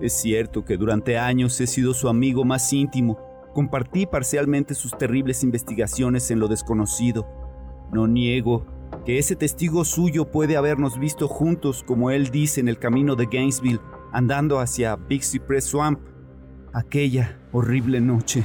Es 0.00 0.14
cierto 0.14 0.64
que 0.64 0.78
durante 0.78 1.18
años 1.18 1.60
he 1.60 1.66
sido 1.66 1.92
su 1.92 2.08
amigo 2.08 2.46
más 2.46 2.72
íntimo, 2.72 3.18
compartí 3.52 4.06
parcialmente 4.06 4.74
sus 4.74 4.96
terribles 4.96 5.44
investigaciones 5.44 6.30
en 6.30 6.38
lo 6.38 6.48
desconocido. 6.48 7.28
No 7.92 8.06
niego 8.06 8.64
que 9.06 9.18
ese 9.20 9.36
testigo 9.36 9.84
suyo 9.84 10.32
puede 10.32 10.56
habernos 10.56 10.98
visto 10.98 11.28
juntos, 11.28 11.84
como 11.84 12.10
él 12.10 12.30
dice, 12.30 12.60
en 12.60 12.66
el 12.66 12.76
camino 12.76 13.14
de 13.14 13.26
Gainesville, 13.26 13.80
andando 14.12 14.58
hacia 14.58 14.96
Big 14.96 15.22
Cypress 15.22 15.66
Swamp, 15.66 16.00
aquella 16.74 17.40
horrible 17.52 18.00
noche. 18.00 18.44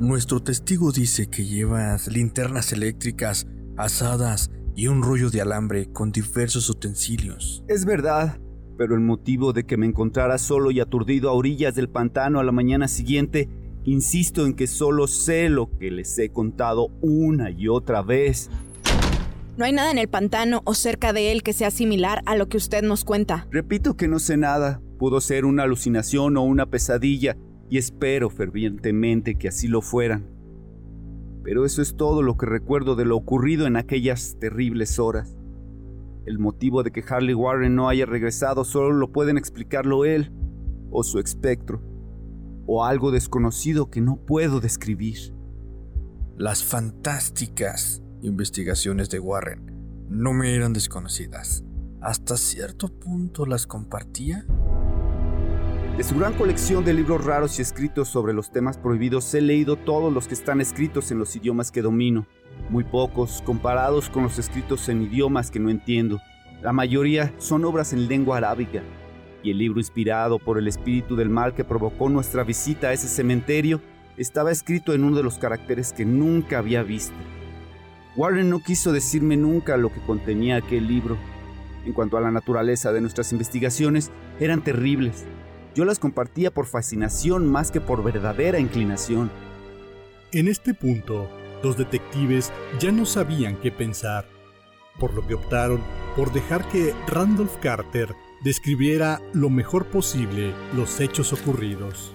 Nuestro 0.00 0.42
testigo 0.42 0.92
dice 0.92 1.28
que 1.28 1.44
llevas 1.44 2.08
linternas 2.08 2.72
eléctricas, 2.72 3.46
asadas 3.76 4.50
y 4.74 4.86
un 4.86 5.02
rollo 5.02 5.28
de 5.28 5.42
alambre 5.42 5.92
con 5.92 6.10
diversos 6.10 6.70
utensilios. 6.70 7.62
Es 7.68 7.84
verdad, 7.84 8.40
pero 8.78 8.94
el 8.94 9.02
motivo 9.02 9.52
de 9.52 9.64
que 9.64 9.76
me 9.76 9.84
encontrara 9.84 10.38
solo 10.38 10.70
y 10.70 10.80
aturdido 10.80 11.28
a 11.28 11.34
orillas 11.34 11.74
del 11.74 11.90
pantano 11.90 12.40
a 12.40 12.44
la 12.44 12.52
mañana 12.52 12.88
siguiente, 12.88 13.50
insisto 13.84 14.46
en 14.46 14.54
que 14.54 14.66
solo 14.66 15.06
sé 15.06 15.50
lo 15.50 15.76
que 15.78 15.90
les 15.90 16.18
he 16.18 16.30
contado 16.30 16.86
una 17.02 17.50
y 17.50 17.68
otra 17.68 18.00
vez. 18.00 18.48
No 19.58 19.64
hay 19.64 19.72
nada 19.72 19.90
en 19.90 19.98
el 19.98 20.06
pantano 20.06 20.62
o 20.66 20.74
cerca 20.74 21.12
de 21.12 21.32
él 21.32 21.42
que 21.42 21.52
sea 21.52 21.72
similar 21.72 22.22
a 22.26 22.36
lo 22.36 22.48
que 22.48 22.56
usted 22.56 22.84
nos 22.84 23.04
cuenta. 23.04 23.48
Repito 23.50 23.96
que 23.96 24.06
no 24.06 24.20
sé 24.20 24.36
nada. 24.36 24.80
Pudo 25.00 25.20
ser 25.20 25.44
una 25.44 25.64
alucinación 25.64 26.36
o 26.36 26.42
una 26.44 26.66
pesadilla, 26.66 27.36
y 27.68 27.78
espero 27.78 28.30
fervientemente 28.30 29.34
que 29.34 29.48
así 29.48 29.66
lo 29.66 29.82
fueran. 29.82 30.30
Pero 31.42 31.64
eso 31.64 31.82
es 31.82 31.96
todo 31.96 32.22
lo 32.22 32.36
que 32.36 32.46
recuerdo 32.46 32.94
de 32.94 33.04
lo 33.04 33.16
ocurrido 33.16 33.66
en 33.66 33.74
aquellas 33.74 34.36
terribles 34.38 35.00
horas. 35.00 35.36
El 36.24 36.38
motivo 36.38 36.84
de 36.84 36.92
que 36.92 37.02
Harley 37.08 37.34
Warren 37.34 37.74
no 37.74 37.88
haya 37.88 38.06
regresado 38.06 38.62
solo 38.62 38.92
lo 38.92 39.10
pueden 39.10 39.36
explicarlo 39.36 40.04
él, 40.04 40.30
o 40.92 41.02
su 41.02 41.18
espectro, 41.18 41.82
o 42.68 42.84
algo 42.84 43.10
desconocido 43.10 43.90
que 43.90 44.00
no 44.00 44.24
puedo 44.24 44.60
describir. 44.60 45.34
Las 46.36 46.62
fantásticas 46.62 48.04
investigaciones 48.22 49.08
de 49.10 49.20
Warren 49.20 50.06
no 50.08 50.32
me 50.32 50.54
eran 50.54 50.72
desconocidas. 50.72 51.64
Hasta 52.00 52.36
cierto 52.36 52.88
punto 52.88 53.46
las 53.46 53.66
compartía. 53.66 54.44
De 55.96 56.04
su 56.04 56.16
gran 56.16 56.34
colección 56.34 56.84
de 56.84 56.94
libros 56.94 57.24
raros 57.24 57.58
y 57.58 57.62
escritos 57.62 58.08
sobre 58.08 58.32
los 58.32 58.50
temas 58.50 58.78
prohibidos 58.78 59.32
he 59.34 59.40
leído 59.40 59.76
todos 59.76 60.12
los 60.12 60.28
que 60.28 60.34
están 60.34 60.60
escritos 60.60 61.10
en 61.10 61.18
los 61.18 61.34
idiomas 61.34 61.72
que 61.72 61.82
domino, 61.82 62.26
muy 62.70 62.84
pocos 62.84 63.42
comparados 63.44 64.08
con 64.08 64.22
los 64.22 64.38
escritos 64.38 64.88
en 64.88 65.02
idiomas 65.02 65.50
que 65.50 65.58
no 65.58 65.70
entiendo. 65.70 66.20
La 66.62 66.72
mayoría 66.72 67.34
son 67.38 67.64
obras 67.64 67.92
en 67.92 68.08
lengua 68.08 68.38
arábiga, 68.38 68.82
y 69.42 69.50
el 69.50 69.58
libro 69.58 69.80
inspirado 69.80 70.38
por 70.38 70.58
el 70.58 70.68
espíritu 70.68 71.16
del 71.16 71.30
mal 71.30 71.54
que 71.54 71.64
provocó 71.64 72.08
nuestra 72.08 72.44
visita 72.44 72.88
a 72.88 72.92
ese 72.92 73.08
cementerio 73.08 73.80
estaba 74.16 74.50
escrito 74.50 74.94
en 74.94 75.04
uno 75.04 75.16
de 75.16 75.22
los 75.22 75.38
caracteres 75.38 75.92
que 75.92 76.04
nunca 76.04 76.58
había 76.58 76.82
visto. 76.82 77.14
Warren 78.16 78.50
no 78.50 78.62
quiso 78.62 78.92
decirme 78.92 79.36
nunca 79.36 79.76
lo 79.76 79.92
que 79.92 80.00
contenía 80.00 80.56
aquel 80.56 80.88
libro. 80.88 81.16
En 81.84 81.92
cuanto 81.92 82.16
a 82.16 82.20
la 82.20 82.30
naturaleza 82.30 82.92
de 82.92 83.00
nuestras 83.00 83.32
investigaciones, 83.32 84.10
eran 84.40 84.62
terribles. 84.62 85.24
Yo 85.74 85.84
las 85.84 85.98
compartía 85.98 86.52
por 86.52 86.66
fascinación 86.66 87.46
más 87.46 87.70
que 87.70 87.80
por 87.80 88.02
verdadera 88.02 88.58
inclinación. 88.58 89.30
En 90.32 90.48
este 90.48 90.74
punto, 90.74 91.28
los 91.62 91.76
detectives 91.76 92.52
ya 92.80 92.92
no 92.92 93.06
sabían 93.06 93.56
qué 93.56 93.70
pensar, 93.70 94.26
por 94.98 95.14
lo 95.14 95.26
que 95.26 95.34
optaron 95.34 95.80
por 96.16 96.32
dejar 96.32 96.66
que 96.68 96.94
Randolph 97.06 97.56
Carter 97.60 98.14
describiera 98.42 99.20
lo 99.32 99.50
mejor 99.50 99.86
posible 99.86 100.52
los 100.74 101.00
hechos 101.00 101.32
ocurridos. 101.32 102.14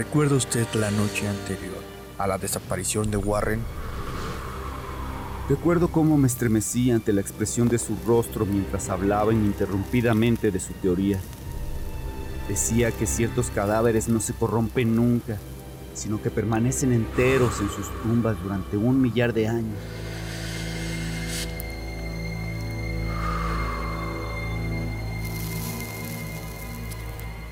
¿Recuerda 0.00 0.34
usted 0.36 0.66
la 0.76 0.90
noche 0.90 1.28
anterior 1.28 1.76
a 2.16 2.26
la 2.26 2.38
desaparición 2.38 3.10
de 3.10 3.18
Warren? 3.18 3.60
Recuerdo 5.46 5.88
cómo 5.88 6.16
me 6.16 6.26
estremecí 6.26 6.90
ante 6.90 7.12
la 7.12 7.20
expresión 7.20 7.68
de 7.68 7.76
su 7.76 7.94
rostro 8.06 8.46
mientras 8.46 8.88
hablaba 8.88 9.34
ininterrumpidamente 9.34 10.50
de 10.50 10.58
su 10.58 10.72
teoría. 10.72 11.20
Decía 12.48 12.92
que 12.92 13.06
ciertos 13.06 13.50
cadáveres 13.50 14.08
no 14.08 14.20
se 14.20 14.32
corrompen 14.32 14.96
nunca, 14.96 15.36
sino 15.92 16.22
que 16.22 16.30
permanecen 16.30 16.94
enteros 16.94 17.60
en 17.60 17.68
sus 17.68 17.90
tumbas 18.02 18.42
durante 18.42 18.78
un 18.78 19.02
millar 19.02 19.34
de 19.34 19.48
años. 19.48 19.76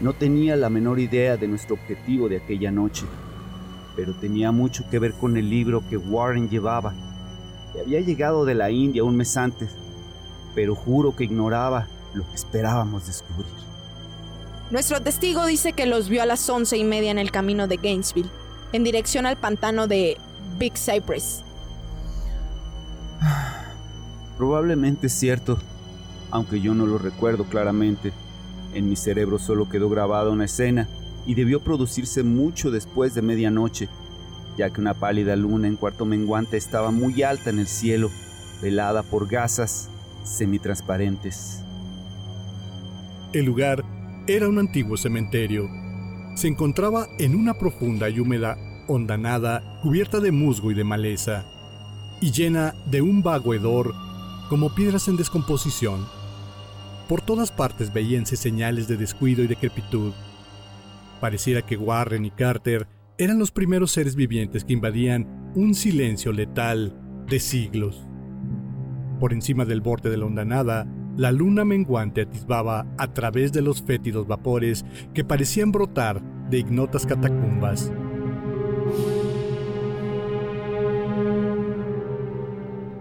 No 0.00 0.12
tenía 0.12 0.54
la 0.54 0.70
menor 0.70 1.00
idea 1.00 1.37
de 1.37 1.48
nuestro 1.48 1.74
objetivo 1.74 2.28
de 2.28 2.37
aquella 2.37 2.70
noche, 2.70 3.04
pero 3.96 4.14
tenía 4.14 4.52
mucho 4.52 4.88
que 4.88 5.00
ver 5.00 5.12
con 5.12 5.37
el 5.37 5.50
libro 5.50 5.82
que 5.90 5.96
Warren 5.96 6.48
llevaba, 6.48 6.94
que 7.72 7.80
había 7.80 8.00
llegado 8.00 8.44
de 8.44 8.54
la 8.54 8.70
India 8.70 9.02
un 9.02 9.16
mes 9.16 9.37
antes, 9.37 9.70
pero 10.54 10.76
juro 10.76 11.16
que 11.16 11.24
ignoraba 11.24 11.88
lo 12.14 12.24
que 12.28 12.37
esperábamos 12.37 13.08
descubrir. 13.08 13.52
Nuestro 14.70 15.02
testigo 15.02 15.46
dice 15.46 15.72
que 15.72 15.87
los 15.87 16.08
vio 16.08 16.22
a 16.22 16.26
las 16.26 16.48
once 16.48 16.76
y 16.76 16.84
media 16.84 17.11
en 17.11 17.18
el 17.18 17.32
camino 17.32 17.66
de 17.66 17.78
Gainesville, 17.78 18.30
en 18.72 18.84
dirección 18.84 19.26
al 19.26 19.37
pantano 19.37 19.88
de 19.88 20.16
Big 20.58 20.76
Cypress. 20.76 21.42
Probablemente 24.38 25.08
es 25.08 25.12
cierto, 25.12 25.58
aunque 26.30 26.61
yo 26.61 26.72
no 26.72 26.87
lo 26.87 26.98
recuerdo 26.98 27.42
claramente. 27.44 28.12
En 28.74 28.88
mi 28.88 28.96
cerebro 28.96 29.38
solo 29.38 29.68
quedó 29.68 29.88
grabada 29.88 30.31
una 30.31 30.44
escena 30.44 30.88
y 31.26 31.35
debió 31.35 31.61
producirse 31.61 32.22
mucho 32.22 32.70
después 32.70 33.14
de 33.14 33.22
medianoche, 33.22 33.88
ya 34.57 34.70
que 34.70 34.81
una 34.81 34.94
pálida 34.94 35.37
luna 35.37 35.68
en 35.68 35.76
cuarto 35.76 36.04
menguante 36.04 36.57
estaba 36.57 36.90
muy 36.90 37.22
alta 37.22 37.50
en 37.50 37.59
el 37.59 37.66
cielo, 37.66 38.11
velada 38.62 39.02
por 39.02 39.28
gasas 39.28 39.88
semitransparentes. 40.24 41.62
El 43.33 43.44
lugar 43.44 43.85
era 44.26 44.48
un 44.48 44.59
antiguo 44.59 44.96
cementerio. 44.96 45.68
Se 46.35 46.48
encontraba 46.48 47.09
en 47.18 47.35
una 47.35 47.54
profunda 47.54 48.09
y 48.09 48.20
húmeda 48.20 48.57
hondanada 48.88 49.81
cubierta 49.83 50.20
de 50.20 50.33
musgo 50.33 50.70
y 50.70 50.74
de 50.74 50.85
maleza, 50.85 51.44
y 52.20 52.33
llena 52.33 52.74
de 52.87 53.02
un 53.02 53.22
vago 53.22 53.54
hedor 53.54 53.94
como 54.48 54.74
piedras 54.74 55.09
en 55.09 55.16
descomposición. 55.16 56.17
Por 57.08 57.22
todas 57.22 57.50
partes 57.50 57.92
veíanse 57.94 58.36
señales 58.36 58.86
de 58.86 58.98
descuido 58.98 59.42
y 59.42 59.46
decrepitud. 59.46 60.12
Pareciera 61.22 61.62
que 61.62 61.78
Warren 61.78 62.26
y 62.26 62.30
Carter 62.30 62.86
eran 63.16 63.38
los 63.38 63.50
primeros 63.50 63.92
seres 63.92 64.14
vivientes 64.14 64.62
que 64.62 64.74
invadían 64.74 65.50
un 65.54 65.74
silencio 65.74 66.32
letal 66.32 66.94
de 67.26 67.40
siglos. 67.40 68.06
Por 69.18 69.32
encima 69.32 69.64
del 69.64 69.80
borde 69.80 70.10
de 70.10 70.18
la 70.18 70.26
hondanada, 70.26 70.86
la 71.16 71.32
luna 71.32 71.64
menguante 71.64 72.20
atisbaba 72.20 72.86
a 72.98 73.12
través 73.14 73.52
de 73.52 73.62
los 73.62 73.82
fétidos 73.82 74.28
vapores 74.28 74.84
que 75.14 75.24
parecían 75.24 75.72
brotar 75.72 76.22
de 76.50 76.58
ignotas 76.58 77.06
catacumbas. 77.06 77.90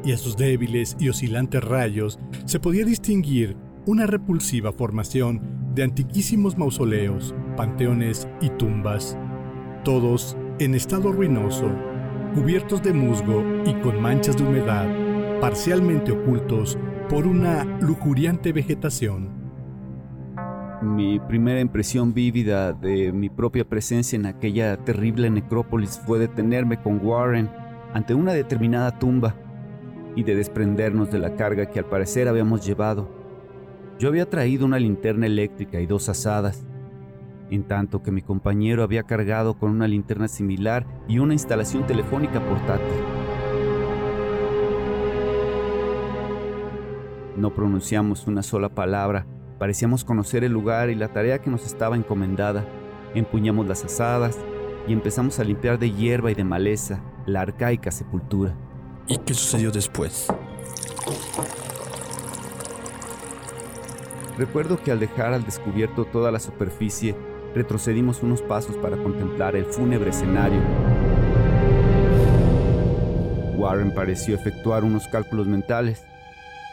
Y 0.03 0.13
a 0.13 0.17
sus 0.17 0.37
débiles 0.37 0.95
y 0.97 1.09
oscilantes 1.09 1.61
rayos 1.61 2.17
se 2.45 2.61
podía 2.61 2.85
distinguir 2.85 3.57
una 3.87 4.05
repulsiva 4.05 4.73
formación 4.73 5.41
de 5.73 5.83
antiquísimos 5.83 6.57
mausoleos, 6.57 7.33
panteones 7.55 8.27
y 8.41 8.49
tumbas, 8.49 9.17
todos 9.85 10.35
en 10.59 10.75
estado 10.75 11.13
ruinoso, 11.13 11.71
cubiertos 12.35 12.83
de 12.83 12.91
musgo 12.91 13.45
y 13.65 13.73
con 13.75 14.01
manchas 14.01 14.35
de 14.35 14.43
humedad, 14.43 15.39
parcialmente 15.39 16.11
ocultos 16.11 16.77
por 17.09 17.25
una 17.25 17.63
lujuriante 17.79 18.51
vegetación. 18.51 19.29
Mi 20.81 21.21
primera 21.21 21.61
impresión 21.61 22.13
vívida 22.13 22.73
de 22.73 23.13
mi 23.13 23.29
propia 23.29 23.63
presencia 23.63 24.17
en 24.17 24.25
aquella 24.25 24.75
terrible 24.83 25.29
necrópolis 25.29 25.97
fue 26.05 26.19
detenerme 26.19 26.81
con 26.81 26.99
Warren 27.03 27.49
ante 27.93 28.13
una 28.13 28.33
determinada 28.33 28.99
tumba 28.99 29.33
y 30.17 30.23
de 30.23 30.35
desprendernos 30.35 31.09
de 31.09 31.19
la 31.19 31.37
carga 31.37 31.67
que 31.67 31.79
al 31.79 31.85
parecer 31.85 32.27
habíamos 32.27 32.65
llevado. 32.65 33.16
Yo 33.99 34.09
había 34.09 34.29
traído 34.29 34.65
una 34.65 34.77
linterna 34.77 35.25
eléctrica 35.25 35.79
y 35.81 35.87
dos 35.87 36.07
asadas, 36.07 36.63
en 37.49 37.63
tanto 37.63 38.03
que 38.03 38.11
mi 38.11 38.21
compañero 38.21 38.83
había 38.83 39.03
cargado 39.03 39.57
con 39.57 39.71
una 39.71 39.87
linterna 39.87 40.27
similar 40.27 40.85
y 41.07 41.17
una 41.17 41.33
instalación 41.33 41.87
telefónica 41.87 42.39
portátil. 42.39 43.01
No 47.37 47.55
pronunciamos 47.55 48.27
una 48.27 48.43
sola 48.43 48.69
palabra, 48.69 49.25
parecíamos 49.57 50.03
conocer 50.03 50.43
el 50.43 50.51
lugar 50.51 50.91
y 50.91 50.95
la 50.95 51.07
tarea 51.07 51.39
que 51.39 51.49
nos 51.49 51.65
estaba 51.65 51.95
encomendada. 51.95 52.65
Empuñamos 53.15 53.67
las 53.67 53.83
asadas 53.83 54.37
y 54.87 54.93
empezamos 54.93 55.39
a 55.39 55.43
limpiar 55.43 55.79
de 55.79 55.91
hierba 55.91 56.29
y 56.29 56.35
de 56.35 56.43
maleza 56.43 57.01
la 57.25 57.41
arcaica 57.41 57.89
sepultura. 57.89 58.55
¿Y 59.07 59.17
qué 59.19 59.33
sucedió 59.33 59.71
después? 59.71 60.27
Recuerdo 64.37 64.77
que 64.77 64.91
al 64.91 64.99
dejar 64.99 65.33
al 65.33 65.43
descubierto 65.43 66.05
toda 66.05 66.31
la 66.31 66.39
superficie, 66.39 67.15
retrocedimos 67.55 68.21
unos 68.21 68.43
pasos 68.43 68.77
para 68.77 68.95
contemplar 68.97 69.55
el 69.55 69.65
fúnebre 69.65 70.11
escenario. 70.11 70.61
Warren 73.55 73.95
pareció 73.95 74.35
efectuar 74.35 74.83
unos 74.83 75.07
cálculos 75.07 75.47
mentales. 75.47 76.03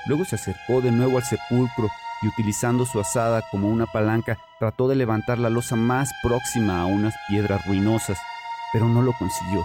Luego 0.06 0.26
se 0.26 0.36
acercó 0.36 0.82
de 0.82 0.92
nuevo 0.92 1.16
al 1.16 1.24
sepulcro 1.24 1.88
y 2.22 2.28
utilizando 2.28 2.84
su 2.84 3.00
asada 3.00 3.42
como 3.50 3.68
una 3.68 3.86
palanca 3.86 4.38
trató 4.58 4.86
de 4.86 4.96
levantar 4.96 5.38
la 5.38 5.48
losa 5.48 5.74
más 5.74 6.10
próxima 6.22 6.82
a 6.82 6.84
unas 6.86 7.14
piedras 7.28 7.66
ruinosas, 7.66 8.18
pero 8.74 8.88
no 8.90 9.00
lo 9.00 9.12
consiguió. 9.18 9.64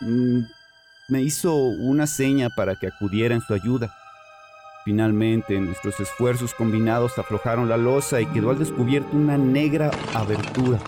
Mm, 0.00 0.42
me 1.08 1.22
hizo 1.22 1.54
una 1.56 2.06
seña 2.06 2.48
para 2.56 2.76
que 2.76 2.86
acudiera 2.86 3.34
en 3.34 3.40
su 3.40 3.54
ayuda. 3.54 3.92
Finalmente, 4.84 5.60
nuestros 5.60 6.00
esfuerzos 6.00 6.54
combinados 6.54 7.16
aflojaron 7.16 7.68
la 7.68 7.76
losa 7.76 8.20
y 8.20 8.26
quedó 8.26 8.50
al 8.50 8.58
descubierto 8.58 9.16
una 9.16 9.38
negra 9.38 9.92
abertura 10.12 10.78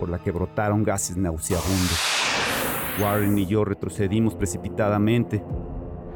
por 0.00 0.08
la 0.08 0.18
que 0.18 0.32
brotaron 0.32 0.82
gases 0.82 1.16
nauseabundos. 1.16 2.00
Warren 3.00 3.38
y 3.38 3.46
yo 3.46 3.64
retrocedimos 3.64 4.34
precipitadamente. 4.34 5.44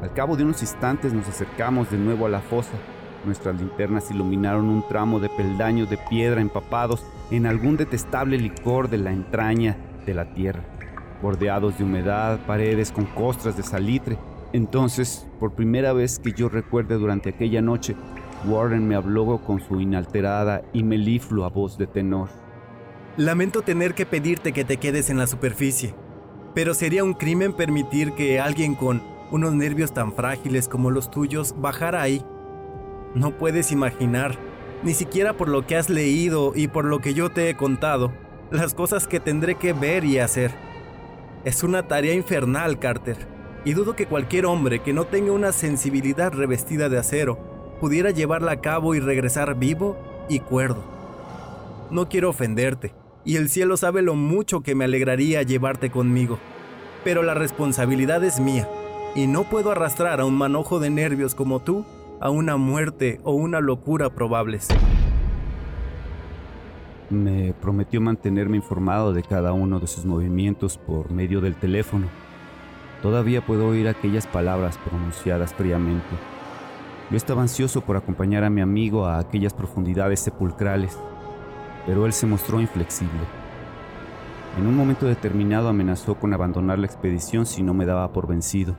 Al 0.01 0.13
cabo 0.13 0.35
de 0.35 0.43
unos 0.43 0.61
instantes 0.61 1.13
nos 1.13 1.29
acercamos 1.29 1.89
de 1.89 1.97
nuevo 1.97 2.25
a 2.25 2.29
la 2.29 2.41
fosa. 2.41 2.73
Nuestras 3.23 3.55
linternas 3.55 4.11
iluminaron 4.11 4.67
un 4.67 4.85
tramo 4.87 5.21
de 5.21 5.29
peldaños 5.29 5.89
de 5.89 5.97
piedra 5.97 6.41
empapados 6.41 7.05
en 7.29 7.45
algún 7.45 7.77
detestable 7.77 8.37
licor 8.37 8.89
de 8.89 8.97
la 8.97 9.11
entraña 9.11 9.77
de 10.05 10.13
la 10.13 10.33
tierra, 10.33 10.63
bordeados 11.21 11.77
de 11.77 11.85
humedad, 11.85 12.39
paredes 12.45 12.91
con 12.91 13.05
costras 13.05 13.55
de 13.55 13.63
salitre. 13.63 14.17
Entonces, 14.53 15.27
por 15.39 15.53
primera 15.53 15.93
vez 15.93 16.19
que 16.19 16.33
yo 16.33 16.49
recuerde 16.49 16.95
durante 16.95 17.29
aquella 17.29 17.61
noche, 17.61 17.95
Warren 18.45 18.87
me 18.87 18.95
habló 18.95 19.39
con 19.45 19.61
su 19.61 19.79
inalterada 19.79 20.63
y 20.73 20.83
meliflua 20.83 21.49
voz 21.49 21.77
de 21.77 21.87
tenor. 21.87 22.29
Lamento 23.17 23.61
tener 23.61 23.93
que 23.93 24.05
pedirte 24.05 24.51
que 24.51 24.65
te 24.65 24.77
quedes 24.77 25.09
en 25.09 25.17
la 25.17 25.27
superficie, 25.27 25.93
pero 26.53 26.73
sería 26.73 27.03
un 27.03 27.13
crimen 27.13 27.53
permitir 27.53 28.13
que 28.13 28.39
alguien 28.39 28.75
con 28.75 29.01
unos 29.31 29.53
nervios 29.53 29.93
tan 29.93 30.13
frágiles 30.13 30.67
como 30.67 30.91
los 30.91 31.11
tuyos 31.11 31.55
bajara 31.57 32.01
ahí. 32.01 32.25
No 33.15 33.37
puedes 33.37 33.71
imaginar, 33.71 34.37
ni 34.83 34.93
siquiera 34.93 35.33
por 35.33 35.47
lo 35.47 35.65
que 35.65 35.77
has 35.77 35.89
leído 35.89 36.53
y 36.55 36.67
por 36.67 36.85
lo 36.85 36.99
que 36.99 37.13
yo 37.13 37.29
te 37.29 37.49
he 37.49 37.55
contado, 37.55 38.11
las 38.49 38.73
cosas 38.73 39.07
que 39.07 39.19
tendré 39.19 39.55
que 39.55 39.71
ver 39.73 40.03
y 40.03 40.19
hacer. 40.19 40.51
Es 41.45 41.63
una 41.63 41.87
tarea 41.87 42.13
infernal, 42.13 42.79
Carter, 42.79 43.30
y 43.63 43.73
dudo 43.73 43.95
que 43.95 44.07
cualquier 44.07 44.45
hombre 44.45 44.79
que 44.79 44.93
no 44.93 45.05
tenga 45.05 45.31
una 45.31 45.51
sensibilidad 45.51 46.33
revestida 46.33 46.89
de 46.89 46.97
acero 46.97 47.37
pudiera 47.79 48.11
llevarla 48.11 48.53
a 48.53 48.61
cabo 48.61 48.95
y 48.95 48.99
regresar 48.99 49.57
vivo 49.57 49.97
y 50.29 50.39
cuerdo. 50.39 50.83
No 51.89 52.09
quiero 52.09 52.29
ofenderte, 52.29 52.93
y 53.25 53.35
el 53.35 53.49
cielo 53.49 53.77
sabe 53.77 54.01
lo 54.01 54.15
mucho 54.15 54.61
que 54.61 54.75
me 54.75 54.85
alegraría 54.85 55.43
llevarte 55.43 55.89
conmigo, 55.89 56.39
pero 57.03 57.23
la 57.23 57.33
responsabilidad 57.33 58.23
es 58.23 58.39
mía, 58.39 58.67
y 59.15 59.27
no 59.27 59.43
puedo 59.43 59.71
arrastrar 59.71 60.21
a 60.21 60.25
un 60.25 60.35
manojo 60.35 60.79
de 60.79 60.89
nervios 60.89 61.35
como 61.35 61.59
tú 61.59 61.85
a 62.19 62.29
una 62.29 62.55
muerte 62.55 63.19
o 63.23 63.33
una 63.33 63.59
locura 63.59 64.09
probables. 64.11 64.67
Me 67.09 67.53
prometió 67.53 67.99
mantenerme 67.99 68.57
informado 68.57 69.11
de 69.11 69.23
cada 69.23 69.51
uno 69.51 69.79
de 69.79 69.87
sus 69.87 70.05
movimientos 70.05 70.77
por 70.77 71.11
medio 71.11 71.41
del 71.41 71.55
teléfono. 71.55 72.07
Todavía 73.01 73.45
puedo 73.45 73.67
oír 73.67 73.87
aquellas 73.87 74.27
palabras 74.27 74.77
pronunciadas 74.77 75.53
fríamente. 75.53 76.15
Yo 77.09 77.17
estaba 77.17 77.41
ansioso 77.41 77.81
por 77.81 77.97
acompañar 77.97 78.43
a 78.43 78.49
mi 78.49 78.61
amigo 78.61 79.05
a 79.05 79.17
aquellas 79.19 79.53
profundidades 79.53 80.19
sepulcrales, 80.19 80.97
pero 81.85 82.05
él 82.05 82.13
se 82.13 82.27
mostró 82.27 82.61
inflexible. 82.61 83.19
En 84.57 84.67
un 84.67 84.75
momento 84.75 85.07
determinado 85.07 85.67
amenazó 85.67 86.15
con 86.15 86.33
abandonar 86.33 86.77
la 86.77 86.85
expedición 86.85 87.45
si 87.45 87.63
no 87.63 87.73
me 87.73 87.85
daba 87.85 88.13
por 88.13 88.27
vencido. 88.27 88.77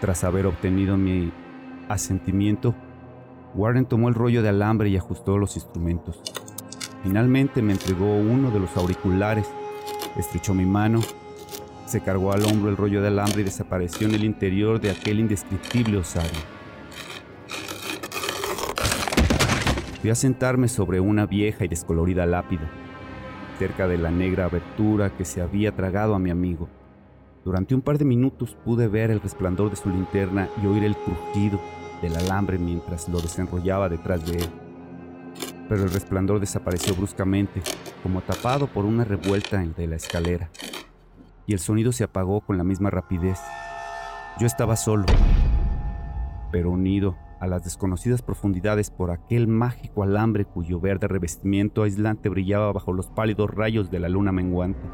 Tras 0.00 0.24
haber 0.24 0.46
obtenido 0.46 0.96
mi 0.96 1.32
asentimiento, 1.88 2.74
Warren 3.54 3.84
tomó 3.84 4.08
el 4.08 4.14
rollo 4.14 4.42
de 4.42 4.50
alambre 4.50 4.90
y 4.90 4.96
ajustó 4.96 5.38
los 5.38 5.56
instrumentos. 5.56 6.20
Finalmente 7.02 7.62
me 7.62 7.72
entregó 7.72 8.14
uno 8.16 8.50
de 8.50 8.60
los 8.60 8.76
auriculares, 8.76 9.50
estrechó 10.16 10.54
mi 10.54 10.66
mano, 10.66 11.00
se 11.90 12.00
cargó 12.00 12.32
al 12.32 12.44
hombro 12.44 12.70
el 12.70 12.76
rollo 12.76 13.02
de 13.02 13.08
alambre 13.08 13.40
y 13.40 13.44
desapareció 13.44 14.06
en 14.06 14.14
el 14.14 14.22
interior 14.22 14.80
de 14.80 14.92
aquel 14.92 15.18
indescriptible 15.18 15.96
osario. 15.96 16.38
Fui 20.00 20.10
a 20.10 20.14
sentarme 20.14 20.68
sobre 20.68 21.00
una 21.00 21.26
vieja 21.26 21.64
y 21.64 21.68
descolorida 21.68 22.26
lápida, 22.26 22.70
cerca 23.58 23.88
de 23.88 23.98
la 23.98 24.12
negra 24.12 24.44
abertura 24.44 25.10
que 25.10 25.24
se 25.24 25.42
había 25.42 25.74
tragado 25.74 26.14
a 26.14 26.20
mi 26.20 26.30
amigo. 26.30 26.68
Durante 27.44 27.74
un 27.74 27.80
par 27.80 27.98
de 27.98 28.04
minutos 28.04 28.56
pude 28.64 28.86
ver 28.86 29.10
el 29.10 29.20
resplandor 29.20 29.70
de 29.70 29.76
su 29.76 29.90
linterna 29.90 30.48
y 30.62 30.66
oír 30.66 30.84
el 30.84 30.94
crujido 30.94 31.60
del 32.00 32.14
alambre 32.14 32.56
mientras 32.56 33.08
lo 33.08 33.20
desenrollaba 33.20 33.88
detrás 33.88 34.24
de 34.24 34.38
él 34.38 34.48
pero 35.68 35.84
el 35.84 35.92
resplandor 35.92 36.40
desapareció 36.40 36.96
bruscamente, 36.96 37.62
como 38.02 38.22
tapado 38.22 38.66
por 38.66 38.84
una 38.84 39.04
revuelta 39.04 39.58
de 39.58 39.86
la 39.86 39.94
escalera, 39.94 40.50
y 41.50 41.52
el 41.52 41.58
sonido 41.58 41.90
se 41.90 42.04
apagó 42.04 42.42
con 42.42 42.58
la 42.58 42.62
misma 42.62 42.90
rapidez. 42.90 43.40
Yo 44.38 44.46
estaba 44.46 44.76
solo, 44.76 45.04
pero 46.52 46.70
unido 46.70 47.16
a 47.40 47.48
las 47.48 47.64
desconocidas 47.64 48.22
profundidades 48.22 48.92
por 48.92 49.10
aquel 49.10 49.48
mágico 49.48 50.04
alambre 50.04 50.44
cuyo 50.44 50.78
verde 50.78 51.08
revestimiento 51.08 51.82
aislante 51.82 52.28
brillaba 52.28 52.70
bajo 52.70 52.92
los 52.92 53.08
pálidos 53.08 53.50
rayos 53.50 53.90
de 53.90 53.98
la 53.98 54.08
luna 54.08 54.30
menguante. 54.30 54.86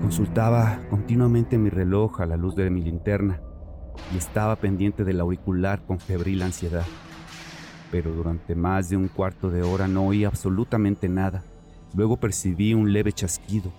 Consultaba 0.00 0.80
continuamente 0.90 1.56
mi 1.56 1.70
reloj 1.70 2.20
a 2.20 2.26
la 2.26 2.36
luz 2.36 2.56
de 2.56 2.68
mi 2.68 2.82
linterna 2.82 3.40
y 4.12 4.16
estaba 4.16 4.56
pendiente 4.56 5.04
del 5.04 5.20
auricular 5.20 5.86
con 5.86 6.00
febril 6.00 6.42
ansiedad 6.42 6.84
pero 7.92 8.12
durante 8.12 8.56
más 8.56 8.88
de 8.88 8.96
un 8.96 9.06
cuarto 9.06 9.48
de 9.48 9.62
hora 9.62 9.86
no 9.86 10.08
oí 10.08 10.24
absolutamente 10.24 11.08
nada. 11.08 11.44
Luego 11.94 12.16
percibí 12.16 12.74
un 12.74 12.92
leve 12.92 13.12
chasquido 13.12 13.70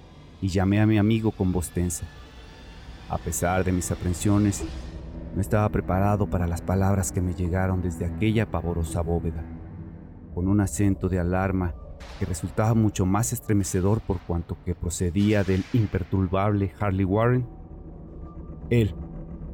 y 0.42 0.50
llamé 0.50 0.80
a 0.80 0.86
mi 0.86 0.98
amigo 0.98 1.32
con 1.32 1.52
voz 1.52 1.70
tensa. 1.70 2.06
A 3.10 3.18
pesar 3.18 3.64
de 3.64 3.72
mis 3.72 3.92
aprensiones, 3.92 4.64
no 5.34 5.42
estaba 5.42 5.70
preparado 5.70 6.30
para 6.30 6.48
las 6.48 6.62
palabras 6.62 7.12
que 7.12 7.22
me 7.22 7.34
llegaron 7.34 7.82
desde 7.82 8.06
aquella 8.06 8.50
pavorosa 8.50 9.02
bóveda. 9.02 9.44
Con 10.34 10.48
un 10.48 10.62
acento 10.62 11.10
de 11.10 11.20
alarma 11.20 11.74
que 12.20 12.26
resultaba 12.26 12.74
mucho 12.74 13.06
más 13.06 13.34
estremecedor 13.34 14.02
por 14.02 14.20
cuanto 14.20 14.58
que 14.66 14.76
procedía 14.76 15.44
del 15.44 15.64
imperturbable 15.74 16.74
Harley 16.80 17.06
Warren, 17.06 17.48
él, 18.70 18.94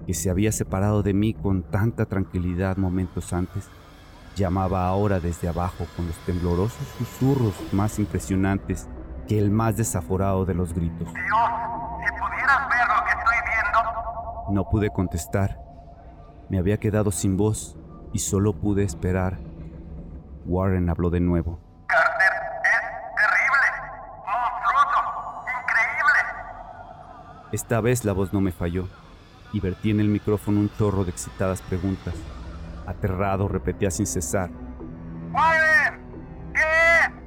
que 0.06 0.14
se 0.14 0.30
había 0.30 0.52
separado 0.52 1.04
de 1.04 1.14
mí 1.14 1.34
con 1.34 1.64
tanta 1.64 2.06
tranquilidad 2.06 2.78
momentos 2.78 3.32
antes, 3.34 3.70
llamaba 4.36 4.88
ahora 4.88 5.20
desde 5.20 5.48
abajo 5.48 5.86
con 5.96 6.08
los 6.08 6.18
temblorosos 6.26 6.88
susurros 6.98 7.54
más 7.72 8.00
impresionantes 8.00 8.88
que 9.28 9.40
el 9.40 9.52
más 9.52 9.78
desaforado 9.78 10.46
de 10.46 10.54
los 10.54 10.74
gritos. 10.74 11.12
Dios, 11.14 11.50
si 12.06 12.12
pudieras 12.22 12.70
ver 12.70 12.88
lo 12.88 13.04
que 13.06 13.12
estoy 13.12 13.36
viendo. 13.46 14.52
No 14.52 14.70
pude 14.70 14.90
contestar. 14.90 15.60
Me 16.50 16.60
había 16.60 16.78
quedado 16.78 17.12
sin 17.12 17.38
voz 17.38 17.78
y 18.12 18.20
solo 18.20 18.54
pude 18.54 18.84
esperar. 18.84 19.40
Warren 20.46 20.90
habló 20.90 21.10
de 21.10 21.20
nuevo. 21.20 21.60
Carter, 21.88 22.34
es 22.64 23.16
terrible, 23.16 23.68
monstruoso, 24.26 25.00
increíble. 25.62 26.20
Esta 27.52 27.82
vez 27.82 28.06
la 28.06 28.14
voz 28.14 28.34
no 28.34 28.42
me 28.42 28.52
falló 28.52 28.88
y 29.54 29.60
vertí 29.60 29.92
en 29.92 30.00
el 30.00 30.10
micrófono 30.10 30.60
un 30.60 30.70
chorro 30.78 31.06
de 31.06 31.12
excitadas 31.12 31.62
preguntas. 31.62 32.16
Aterrado 32.86 33.48
repetía 33.48 33.90
sin 33.90 34.06
cesar. 34.06 34.50
¡Warren! 35.32 36.02
¿Qué? 36.54 37.23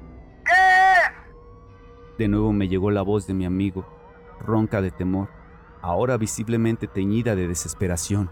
De 2.19 2.29
nuevo 2.29 2.53
me 2.53 2.69
llegó 2.69 2.91
la 2.91 3.03
voz 3.03 3.27
de 3.27 3.35
mi 3.35 3.45
amigo, 3.45 3.87
ronca 4.41 4.81
de 4.81 4.91
temor, 4.91 5.29
ahora 5.83 6.17
visiblemente 6.17 6.87
teñida 6.87 7.35
de 7.35 7.47
desesperación. 7.47 8.31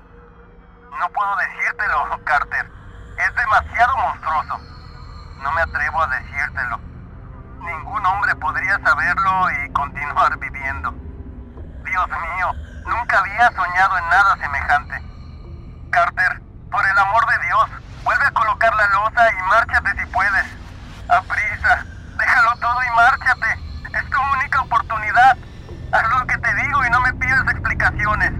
No 0.99 1.09
puedo 1.11 1.37
decírtelo, 1.37 2.25
Carter. 2.25 2.71
Es 3.19 3.35
demasiado 3.35 3.97
monstruoso. 3.99 4.59
No 5.43 5.53
me 5.53 5.61
atrevo 5.61 6.03
a 6.03 6.07
decírtelo. 6.09 6.81
Ningún 7.61 8.07
hombre 8.07 8.35
podría 8.37 8.79
saberlo 8.81 9.51
y 9.51 9.73
continuar 9.73 10.39
viviendo. 10.39 10.91
Dios 11.85 12.09
mío, 12.09 12.53
nunca 12.87 13.19
había 13.19 13.49
soñado 13.53 13.99
en 13.99 14.05
nada 14.09 14.37
semejante. 14.37 14.95
Carter, 15.91 16.41
por 16.71 16.85
el 16.87 16.99
amor 16.99 17.27
de 17.27 17.47
Dios, 17.47 17.71
vuelve 18.03 18.25
a 18.25 18.31
colocar 18.31 18.75
la 18.75 18.89
losa 18.89 19.31
y 19.31 19.43
márchate 19.49 20.01
si 20.01 20.07
puedes. 20.07 20.45
Aprisa, 21.09 21.85
déjalo 22.19 22.57
todo 22.61 22.83
y 22.83 22.97
márchate. 22.97 23.65
Es 23.95 24.11
tu 24.11 24.19
única 24.39 24.61
oportunidad. 24.61 25.37
Haz 25.93 26.11
lo 26.11 26.27
que 26.27 26.37
te 26.39 26.55
digo 26.55 26.85
y 26.85 26.91
no 26.91 27.01
me 27.01 27.13
pidas 27.15 27.45
explicaciones. 27.49 28.33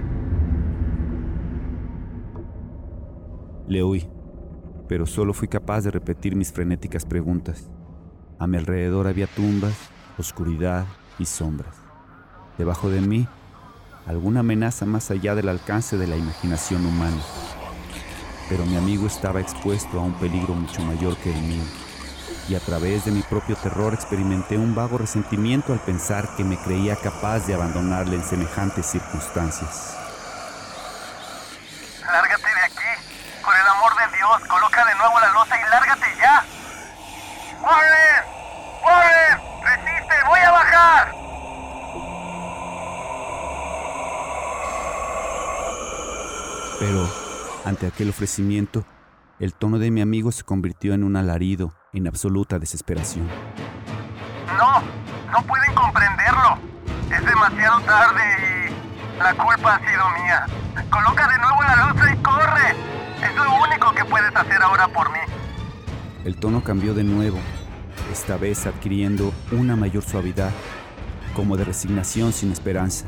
Le 3.75 3.83
oí, 3.83 4.07
pero 4.87 5.05
solo 5.05 5.33
fui 5.33 5.49
capaz 5.49 5.81
de 5.81 5.91
repetir 5.91 6.33
mis 6.33 6.53
frenéticas 6.53 7.03
preguntas. 7.03 7.67
A 8.39 8.47
mi 8.47 8.55
alrededor 8.55 9.05
había 9.05 9.27
tumbas, 9.27 9.73
oscuridad 10.17 10.85
y 11.19 11.25
sombras. 11.25 11.75
Debajo 12.57 12.89
de 12.89 13.01
mí, 13.01 13.27
alguna 14.07 14.39
amenaza 14.39 14.85
más 14.85 15.11
allá 15.11 15.35
del 15.35 15.49
alcance 15.49 15.97
de 15.97 16.07
la 16.07 16.15
imaginación 16.15 16.85
humana. 16.85 17.21
Pero 18.47 18.65
mi 18.65 18.77
amigo 18.77 19.07
estaba 19.07 19.41
expuesto 19.41 19.99
a 19.99 20.03
un 20.03 20.13
peligro 20.13 20.55
mucho 20.55 20.81
mayor 20.81 21.17
que 21.17 21.33
el 21.33 21.41
mío. 21.41 21.63
Y 22.47 22.55
a 22.55 22.61
través 22.61 23.03
de 23.03 23.11
mi 23.11 23.23
propio 23.23 23.57
terror 23.57 23.93
experimenté 23.93 24.57
un 24.57 24.73
vago 24.73 24.99
resentimiento 24.99 25.73
al 25.73 25.79
pensar 25.79 26.33
que 26.37 26.45
me 26.45 26.57
creía 26.57 26.95
capaz 26.95 27.45
de 27.45 27.55
abandonarle 27.55 28.15
en 28.15 28.23
semejantes 28.23 28.85
circunstancias. 28.85 29.97
Lárgate 32.09 32.47
de 32.47 32.61
aquí. 32.67 33.05
Por 33.45 33.53
el 33.55 33.67
amor 33.67 33.91
de 33.95 34.17
Dios, 34.17 34.41
coloca 34.49 34.83
de 34.85 34.95
nuevo 34.95 35.19
la 35.19 35.31
losa 35.31 35.55
y 35.55 35.69
lárgate 35.69 36.07
ya. 36.19 36.43
¡Warren! 37.61 38.25
¡Warren! 38.83 39.39
¡Resiste! 39.61 40.15
¡Voy 40.27 40.39
a 40.39 40.51
bajar! 40.51 41.15
Pero, 46.79 47.07
ante 47.75 47.87
aquel 47.87 48.07
ofrecimiento, 48.07 48.85
el 49.37 49.53
tono 49.53 49.79
de 49.79 49.91
mi 49.91 49.99
amigo 49.99 50.31
se 50.31 50.43
convirtió 50.43 50.93
en 50.93 51.03
un 51.03 51.17
alarido, 51.17 51.73
en 51.91 52.07
absoluta 52.07 52.57
desesperación. 52.57 53.27
No, 54.57 54.79
no 55.29 55.45
pueden 55.45 55.75
comprenderlo. 55.75 56.57
Es 57.11 57.25
demasiado 57.25 57.81
tarde 57.81 58.21
y 58.39 59.19
la 59.19 59.33
culpa 59.33 59.75
ha 59.75 59.79
sido 59.79 60.09
mía. 60.23 60.45
Coloca 60.89 61.27
de 61.27 61.37
nuevo 61.37 61.63
la 61.63 61.75
losa 61.75 62.13
y 62.13 62.17
corre. 62.23 62.71
Es 63.21 63.35
lo 63.35 63.65
único 63.67 63.91
que 63.93 64.05
puedes 64.05 64.33
hacer 64.33 64.61
ahora 64.61 64.87
por 64.87 65.11
mí. 65.11 65.19
El 66.23 66.37
tono 66.37 66.63
cambió 66.63 66.93
de 66.93 67.03
nuevo, 67.03 67.39
esta 68.09 68.37
vez 68.37 68.65
adquiriendo 68.67 69.33
una 69.51 69.75
mayor 69.75 70.03
suavidad, 70.03 70.51
como 71.35 71.57
de 71.57 71.65
resignación 71.65 72.31
sin 72.31 72.53
esperanza. 72.53 73.07